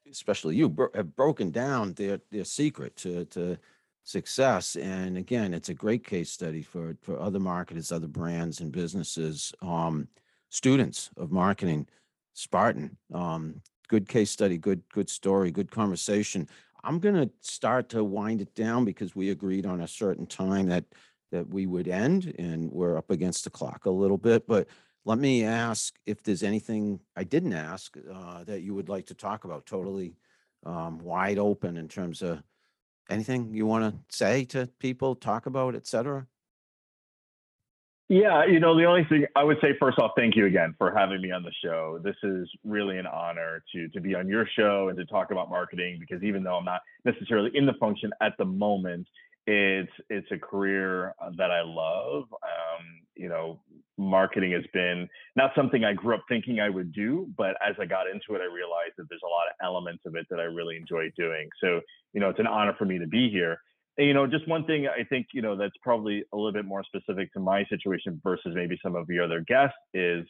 especially 0.10 0.56
you 0.56 0.70
bro- 0.70 0.90
have 0.94 1.16
broken 1.16 1.52
down 1.52 1.94
their 1.94 2.20
their 2.32 2.46
secret 2.46 2.96
to 2.98 3.26
to 3.26 3.58
success, 4.04 4.76
and 4.76 5.18
again, 5.18 5.54
it's 5.54 5.70
a 5.70 5.74
great 5.74 6.04
case 6.04 6.32
study 6.32 6.62
for 6.62 6.96
for 7.02 7.20
other 7.20 7.40
marketers, 7.40 7.92
other 7.92 8.08
brands 8.08 8.60
and 8.60 8.72
businesses, 8.72 9.54
um, 9.62 10.08
students 10.50 11.10
of 11.18 11.32
marketing. 11.32 11.88
Spartan, 12.36 12.98
um, 13.14 13.62
good 13.88 14.08
case 14.08 14.30
study, 14.30 14.58
good 14.58 14.84
good 14.94 15.10
story, 15.10 15.52
good 15.52 15.72
conversation. 15.72 16.48
I'm 16.84 17.00
gonna 17.00 17.30
start 17.42 17.90
to 17.90 18.04
wind 18.04 18.42
it 18.42 18.54
down 18.54 18.86
because 18.86 19.16
we 19.16 19.32
agreed 19.32 19.66
on 19.66 19.82
a 19.82 19.88
certain 19.88 20.28
time 20.28 20.68
that 20.68 20.86
that 21.32 21.48
we 21.48 21.66
would 21.66 21.88
end, 21.88 22.36
and 22.38 22.72
we're 22.72 22.98
up 22.98 23.10
against 23.10 23.46
the 23.46 23.50
clock 23.50 23.86
a 23.86 23.90
little 23.90 24.18
bit, 24.18 24.46
but 24.46 24.68
let 25.06 25.18
me 25.18 25.44
ask 25.44 25.96
if 26.06 26.24
there's 26.24 26.44
anything 26.44 27.00
I 27.16 27.24
didn't 27.24 27.54
ask 27.54 27.96
uh, 28.12 28.44
that 28.44 28.62
you 28.62 28.74
would 28.74 28.90
like 28.90 29.06
to 29.08 29.14
talk 29.14 29.46
about. 29.46 29.66
Totally 29.66 30.16
um, 30.66 31.00
wide 31.00 31.38
open 31.38 31.78
in 31.78 31.88
terms 31.88 32.22
of 32.22 32.42
anything 33.10 33.54
you 33.54 33.66
want 33.66 33.94
to 33.94 34.16
say 34.16 34.46
to 34.46 34.68
people, 34.80 35.16
talk 35.16 35.46
about, 35.46 35.76
etc. 35.76 36.28
Yeah, 38.08 38.46
you 38.46 38.60
know, 38.60 38.78
the 38.78 38.86
only 38.86 39.04
thing 39.06 39.26
I 39.36 39.44
would 39.44 39.58
say 39.62 39.70
first 39.80 39.98
off, 39.98 40.12
thank 40.16 40.36
you 40.36 40.46
again 40.46 40.76
for 40.78 40.94
having 40.96 41.22
me 41.22 41.32
on 41.32 41.42
the 41.42 41.52
show. 41.64 42.00
This 42.04 42.16
is 42.22 42.48
really 42.64 43.00
an 43.00 43.08
honor 43.08 43.64
to 43.74 43.88
to 43.90 44.00
be 44.00 44.14
on 44.14 44.28
your 44.28 44.48
show 44.56 44.90
and 44.90 44.98
to 45.00 45.06
talk 45.06 45.32
about 45.32 45.50
marketing 45.50 45.98
because 46.00 46.22
even 46.24 46.44
though 46.44 46.56
I'm 46.56 46.66
not 46.66 46.82
necessarily 47.04 47.50
in 47.56 47.66
the 47.66 47.74
function 47.80 48.12
at 48.22 48.34
the 48.38 48.46
moment, 48.46 49.08
it's 49.48 49.92
it's 50.12 50.28
a 50.32 50.38
career 50.38 51.16
uh, 51.20 51.32
that 51.38 51.50
I 51.50 51.62
love. 51.64 52.26
Um, 52.32 52.86
you 53.16 53.28
know, 53.28 53.60
marketing 53.98 54.52
has 54.52 54.66
been 54.72 55.10
not 55.36 55.52
something 55.56 55.84
I 55.84 55.94
grew 55.94 56.14
up 56.14 56.24
thinking 56.30 56.60
I 56.60 56.70
would 56.70 56.94
do, 56.94 57.28
but 57.36 57.56
as 57.68 57.76
I 57.80 57.86
got 57.86 58.06
into 58.08 58.36
it, 58.36 58.42
I 58.42 58.54
realized 58.54 58.94
that 58.98 59.10
there's 59.10 59.22
a 59.24 59.28
lot 59.28 59.48
of 59.48 59.56
elements 59.66 60.04
of 60.06 60.16
it 60.16 60.28
that 60.30 60.40
I 60.40 60.44
really 60.44 60.76
enjoy 60.78 61.12
doing. 61.18 61.50
So, 61.60 61.82
you 62.14 62.20
know, 62.20 62.30
it's 62.30 62.40
an 62.40 62.48
honor 62.48 62.76
for 62.78 62.86
me 62.86 63.00
to 63.00 63.08
be 63.08 63.32
here. 63.32 63.58
You 63.98 64.14
know, 64.14 64.28
just 64.28 64.48
one 64.48 64.66
thing 64.66 64.88
I 64.88 65.04
think, 65.06 65.28
you 65.34 65.42
know, 65.42 65.56
that's 65.56 65.76
probably 65.82 66.24
a 66.34 66.36
little 66.36 66.52
bit 66.52 66.66
more 66.66 66.84
specific 66.84 67.32
to 67.34 67.40
my 67.40 67.64
situation 67.66 68.20
versus 68.24 68.54
maybe 68.54 68.78
some 68.84 68.96
of 68.96 69.10
your 69.10 69.24
other 69.24 69.40
guests 69.40 69.78
is, 69.94 70.26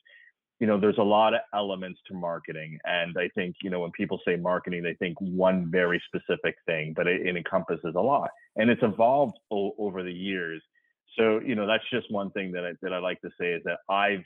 you 0.60 0.68
know, 0.68 0.80
there's 0.80 1.00
a 1.00 1.04
lot 1.04 1.34
of 1.34 1.42
elements 1.54 2.00
to 2.08 2.14
marketing. 2.14 2.78
And 2.86 3.16
I 3.18 3.28
think, 3.36 3.56
you 3.64 3.70
know, 3.70 3.80
when 3.80 3.92
people 3.92 4.20
say 4.26 4.36
marketing, 4.36 4.84
they 4.84 4.94
think 4.94 5.20
one 5.20 5.70
very 5.72 6.02
specific 6.08 6.56
thing, 6.66 6.94
but 6.96 7.08
it, 7.08 7.26
it 7.26 7.36
encompasses 7.36 7.94
a 7.96 8.02
lot. 8.02 8.30
And 8.56 8.70
it's 8.70 8.84
evolved 8.84 9.38
o- 9.52 9.74
over 9.80 10.04
the 10.04 10.14
years. 10.14 10.62
So, 11.18 11.40
you 11.40 11.56
know, 11.56 11.66
that's 11.66 11.84
just 11.92 12.12
one 12.12 12.30
thing 12.32 12.52
that 12.52 12.66
I, 12.66 12.72
that 12.84 12.94
I 12.94 13.00
like 13.00 13.20
to 13.22 13.30
say 13.40 13.54
is 13.54 13.64
that 13.66 13.80
I've 13.90 14.24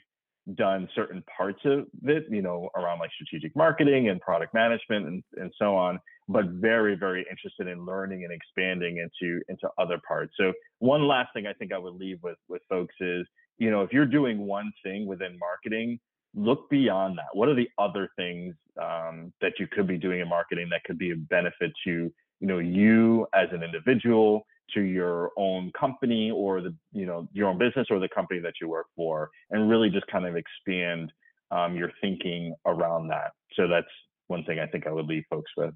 done 0.54 0.88
certain 0.94 1.22
parts 1.36 1.60
of 1.64 1.86
it, 2.04 2.24
you 2.30 2.42
know, 2.42 2.70
around 2.76 2.98
like 2.98 3.10
strategic 3.12 3.54
marketing 3.54 4.08
and 4.08 4.20
product 4.20 4.54
management 4.54 5.06
and, 5.06 5.22
and 5.36 5.52
so 5.58 5.76
on, 5.76 5.98
but 6.28 6.46
very, 6.46 6.94
very 6.96 7.24
interested 7.30 7.66
in 7.66 7.84
learning 7.84 8.24
and 8.24 8.32
expanding 8.32 8.98
into 8.98 9.40
into 9.48 9.68
other 9.78 10.00
parts. 10.06 10.32
So 10.38 10.52
one 10.78 11.06
last 11.06 11.32
thing 11.34 11.46
I 11.46 11.52
think 11.52 11.72
I 11.72 11.78
would 11.78 11.94
leave 11.94 12.18
with 12.22 12.38
with 12.48 12.62
folks 12.68 12.94
is, 13.00 13.26
you 13.58 13.70
know, 13.70 13.82
if 13.82 13.92
you're 13.92 14.06
doing 14.06 14.46
one 14.46 14.72
thing 14.82 15.06
within 15.06 15.38
marketing, 15.38 16.00
look 16.34 16.68
beyond 16.70 17.18
that. 17.18 17.28
What 17.32 17.48
are 17.48 17.54
the 17.54 17.68
other 17.78 18.08
things 18.16 18.54
um, 18.80 19.32
that 19.40 19.54
you 19.58 19.66
could 19.66 19.86
be 19.86 19.98
doing 19.98 20.20
in 20.20 20.28
marketing 20.28 20.68
that 20.70 20.84
could 20.84 20.98
be 20.98 21.10
a 21.10 21.16
benefit 21.16 21.72
to, 21.84 22.12
you 22.40 22.46
know, 22.46 22.58
you 22.58 23.26
as 23.34 23.48
an 23.52 23.62
individual, 23.62 24.46
to 24.74 24.80
your 24.80 25.30
own 25.36 25.72
company 25.78 26.30
or 26.30 26.60
the 26.60 26.74
you 26.92 27.06
know 27.06 27.28
your 27.32 27.48
own 27.48 27.58
business 27.58 27.86
or 27.90 27.98
the 27.98 28.08
company 28.08 28.40
that 28.40 28.54
you 28.60 28.68
work 28.68 28.86
for 28.96 29.30
and 29.50 29.68
really 29.70 29.90
just 29.90 30.06
kind 30.06 30.26
of 30.26 30.36
expand 30.36 31.12
um, 31.50 31.76
your 31.76 31.90
thinking 32.00 32.54
around 32.66 33.08
that. 33.08 33.32
So 33.54 33.66
that's 33.66 33.88
one 34.30 34.44
thing 34.44 34.60
i 34.60 34.66
think 34.66 34.86
i 34.86 34.92
would 34.92 35.06
leave 35.06 35.24
folks 35.28 35.50
with. 35.56 35.74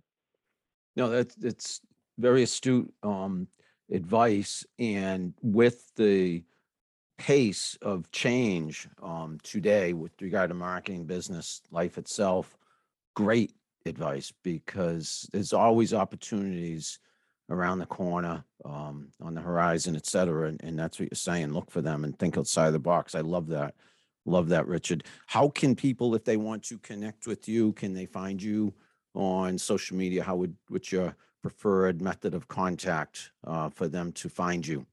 No 0.97 1.11
that's 1.11 1.37
it's 1.43 1.81
very 2.19 2.45
astute 2.45 2.93
um, 3.03 3.49
advice 3.91 4.65
and 4.79 5.35
with 5.43 5.91
the 5.97 6.45
pace 7.19 7.77
of 7.83 8.11
change 8.13 8.89
um, 9.03 9.39
today 9.43 9.93
with 9.93 10.13
regard 10.21 10.51
to 10.51 10.55
marketing 10.55 11.05
business 11.05 11.63
life 11.71 11.99
itself 11.99 12.57
great 13.15 13.53
advice 13.87 14.33
because 14.43 15.29
there's 15.33 15.53
always 15.53 15.93
opportunities 15.93 16.99
around 17.51 17.79
the 17.79 17.87
corner, 17.87 18.45
um, 18.65 19.09
on 19.21 19.35
the 19.35 19.41
horizon, 19.41 19.97
et 19.97 20.07
cetera. 20.07 20.49
And, 20.49 20.61
and 20.63 20.79
that's 20.79 20.99
what 20.99 21.09
you're 21.11 21.17
saying. 21.17 21.53
Look 21.53 21.71
for 21.71 21.83
them 21.83 22.05
and 22.05 22.19
think 22.19 22.39
outside 22.39 22.71
the 22.71 22.79
box. 22.79 23.15
I 23.15 23.21
love 23.21 23.49
that. 23.49 23.75
Love 24.27 24.49
that, 24.49 24.67
Richard. 24.67 25.05
How 25.27 25.49
can 25.51 25.77
people, 25.77 26.15
if 26.15 26.25
they 26.25 26.39
want 26.39 26.63
to 26.65 26.79
connect 26.79 27.27
with 27.27 27.47
you, 27.47 27.73
can 27.75 27.93
they 27.93 28.07
find 28.07 28.43
you 28.43 28.73
on 29.15 29.59
social 29.59 29.97
media? 29.97 30.23
How 30.23 30.37
would, 30.37 30.57
what's 30.69 30.91
your 30.91 31.15
preferred 31.43 32.01
method 32.01 32.33
of 32.33 32.49
contact 32.49 33.33
uh, 33.47 33.69
for 33.69 33.87
them 33.87 34.13
to 34.13 34.31
find 34.31 34.67
you? 34.67 34.87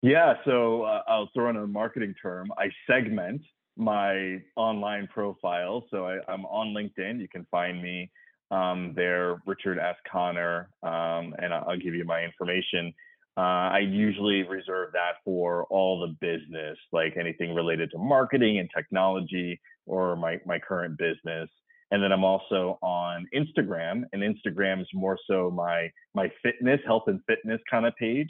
Yeah, 0.00 0.34
so 0.46 0.84
uh, 0.84 1.02
I'll 1.06 1.28
throw 1.34 1.50
in 1.50 1.56
a 1.56 1.66
marketing 1.66 2.14
term. 2.22 2.50
I 2.56 2.70
segment 2.88 3.42
my 3.76 4.38
online 4.56 5.06
profile. 5.12 5.84
So 5.90 6.06
I, 6.06 6.20
I'm 6.26 6.46
on 6.46 6.68
LinkedIn. 6.68 7.20
You 7.20 7.28
can 7.28 7.46
find 7.50 7.82
me 7.82 8.10
um, 8.50 8.92
there, 8.96 9.40
Richard 9.46 9.78
S. 9.78 9.96
Connor, 10.10 10.70
um, 10.82 11.34
and 11.38 11.52
I'll 11.52 11.78
give 11.78 11.94
you 11.94 12.04
my 12.04 12.22
information. 12.22 12.92
Uh, 13.36 13.70
I 13.70 13.78
usually 13.80 14.42
reserve 14.42 14.90
that 14.94 15.16
for 15.24 15.64
all 15.70 16.00
the 16.00 16.16
business, 16.20 16.76
like 16.92 17.16
anything 17.16 17.54
related 17.54 17.90
to 17.92 17.98
marketing 17.98 18.58
and 18.58 18.68
technology 18.76 19.60
or 19.86 20.16
my, 20.16 20.40
my 20.44 20.58
current 20.58 20.98
business. 20.98 21.48
And 21.90 22.02
then 22.02 22.12
I'm 22.12 22.24
also 22.24 22.78
on 22.82 23.26
Instagram, 23.34 24.02
and 24.12 24.22
Instagram 24.22 24.80
is 24.82 24.88
more 24.92 25.16
so 25.26 25.50
my 25.50 25.90
my 26.14 26.30
fitness, 26.42 26.80
health 26.86 27.04
and 27.06 27.20
fitness 27.26 27.60
kind 27.70 27.86
of 27.86 27.94
page. 27.96 28.28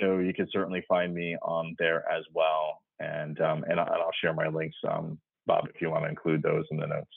So 0.00 0.18
you 0.18 0.32
can 0.32 0.46
certainly 0.52 0.84
find 0.88 1.12
me 1.12 1.36
on 1.42 1.74
there 1.78 2.04
as 2.10 2.24
well. 2.32 2.78
And 3.00 3.40
um, 3.40 3.64
and, 3.68 3.80
I'll 3.80 4.12
share 4.20 4.34
my 4.34 4.46
links, 4.48 4.76
um, 4.88 5.18
Bob, 5.46 5.64
if 5.74 5.80
you 5.80 5.90
want 5.90 6.04
to 6.04 6.10
include 6.10 6.42
those 6.42 6.64
in 6.70 6.76
the 6.76 6.86
notes. 6.86 7.10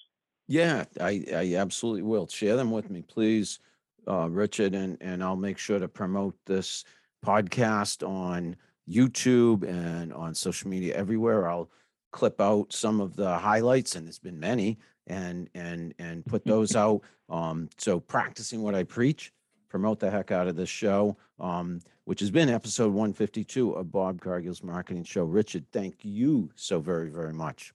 Yeah, 0.48 0.86
I, 1.00 1.26
I 1.34 1.56
absolutely 1.56 2.04
will. 2.04 2.28
Share 2.28 2.56
them 2.56 2.72
with 2.72 2.90
me, 2.90 3.02
please, 3.02 3.60
uh, 4.08 4.30
Richard, 4.30 4.76
and, 4.76 4.98
and 5.02 5.24
I'll 5.24 5.36
make 5.36 5.58
sure 5.58 5.80
to 5.80 5.88
promote 5.88 6.36
this 6.46 6.84
podcast 7.26 8.08
on 8.08 8.56
YouTube 8.90 9.68
and 9.68 10.14
on 10.14 10.36
social 10.36 10.70
media 10.70 10.96
everywhere. 10.96 11.50
I'll 11.50 11.72
clip 12.12 12.40
out 12.40 12.72
some 12.72 13.02
of 13.02 13.16
the 13.16 13.38
highlights, 13.38 13.96
and 13.96 14.06
there's 14.06 14.20
been 14.20 14.40
many, 14.40 14.78
and 15.08 15.50
and 15.56 15.94
and 16.00 16.26
put 16.26 16.46
those 16.46 16.76
out. 16.76 17.02
Um, 17.30 17.70
so 17.78 18.00
practicing 18.00 18.62
what 18.62 18.76
I 18.76 18.84
preach, 18.84 19.34
promote 19.70 20.00
the 20.00 20.12
heck 20.12 20.32
out 20.32 20.48
of 20.48 20.56
this 20.56 20.70
show, 20.70 21.18
um, 21.40 21.82
which 22.06 22.20
has 22.20 22.32
been 22.32 22.50
episode 22.50 22.94
152 22.94 23.74
of 23.74 23.92
Bob 23.92 24.22
Cargill's 24.22 24.64
Marketing 24.64 25.04
Show. 25.04 25.24
Richard, 25.24 25.66
thank 25.72 26.06
you 26.06 26.52
so 26.56 26.80
very, 26.80 27.10
very 27.10 27.34
much. 27.34 27.74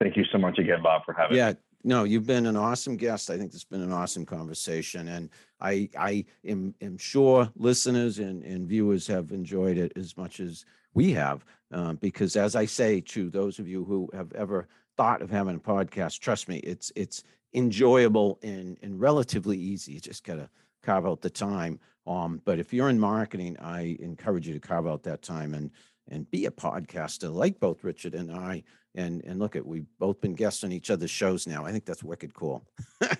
Thank 0.00 0.16
you 0.16 0.24
so 0.30 0.38
much 0.38 0.58
again, 0.58 0.82
Bob, 0.82 1.04
for 1.04 1.14
having 1.14 1.32
me. 1.32 1.38
Yeah, 1.38 1.54
no, 1.84 2.04
you've 2.04 2.26
been 2.26 2.46
an 2.46 2.56
awesome 2.56 2.96
guest. 2.96 3.30
I 3.30 3.38
think 3.38 3.54
it's 3.54 3.64
been 3.64 3.80
an 3.80 3.92
awesome 3.92 4.26
conversation, 4.26 5.08
and 5.08 5.30
I 5.60 5.88
I 5.96 6.24
am 6.44 6.74
am 6.80 6.98
sure 6.98 7.50
listeners 7.56 8.18
and 8.18 8.42
and 8.42 8.68
viewers 8.68 9.06
have 9.06 9.30
enjoyed 9.30 9.78
it 9.78 9.92
as 9.96 10.16
much 10.16 10.40
as 10.40 10.64
we 10.94 11.12
have. 11.12 11.44
Um, 11.72 11.96
because 11.96 12.36
as 12.36 12.56
I 12.56 12.66
say 12.66 13.00
to 13.02 13.30
those 13.30 13.58
of 13.58 13.68
you 13.68 13.84
who 13.84 14.10
have 14.12 14.32
ever 14.32 14.68
thought 14.96 15.22
of 15.22 15.30
having 15.30 15.56
a 15.56 15.60
podcast, 15.60 16.18
trust 16.18 16.48
me, 16.48 16.58
it's 16.58 16.92
it's 16.96 17.22
enjoyable 17.54 18.38
and 18.42 18.76
and 18.82 19.00
relatively 19.00 19.56
easy. 19.56 19.92
You 19.92 20.00
just 20.00 20.24
gotta 20.24 20.50
carve 20.82 21.06
out 21.06 21.22
the 21.22 21.30
time. 21.30 21.78
Um, 22.06 22.40
but 22.44 22.58
if 22.58 22.72
you're 22.72 22.88
in 22.90 23.00
marketing, 23.00 23.56
I 23.60 23.96
encourage 24.00 24.46
you 24.46 24.54
to 24.54 24.60
carve 24.60 24.86
out 24.86 25.04
that 25.04 25.22
time 25.22 25.54
and 25.54 25.70
and 26.08 26.30
be 26.30 26.46
a 26.46 26.50
podcaster 26.50 27.32
like 27.32 27.58
both 27.60 27.84
Richard 27.84 28.14
and 28.14 28.30
I. 28.30 28.62
And 28.96 29.22
and 29.24 29.38
look 29.38 29.56
at 29.56 29.64
we've 29.64 29.86
both 29.98 30.20
been 30.20 30.34
guests 30.34 30.64
on 30.64 30.72
each 30.72 30.90
other's 30.90 31.10
shows 31.10 31.46
now. 31.46 31.64
I 31.64 31.70
think 31.70 31.84
that's 31.84 32.02
wicked 32.02 32.34
cool. 32.34 32.64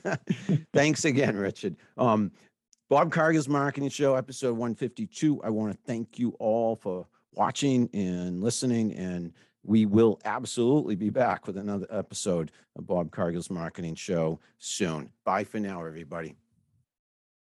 Thanks 0.73 1.05
again, 1.05 1.37
Richard. 1.37 1.77
Um, 1.99 2.33
Bob 2.89 3.13
Cargill's 3.13 3.49
Marketing 3.49 3.89
Show, 3.89 4.15
episode 4.15 4.53
152. 4.53 5.43
I 5.43 5.51
want 5.51 5.73
to 5.73 5.79
thank 5.87 6.19
you 6.19 6.31
all 6.39 6.77
for 6.77 7.07
watching 7.33 7.91
and 7.93 8.43
listening. 8.43 8.95
And 8.95 9.33
we 9.65 9.87
will 9.87 10.21
absolutely 10.25 10.95
be 10.95 11.11
back 11.11 11.47
with 11.47 11.57
another 11.57 11.87
episode 11.91 12.53
of 12.77 12.87
Bob 12.87 13.11
Cargill's 13.11 13.51
Marketing 13.51 13.97
Show 13.97 14.39
soon. 14.59 15.11
Bye 15.25 15.45
for 15.45 15.59
now, 15.59 15.85
everybody. 15.85 16.37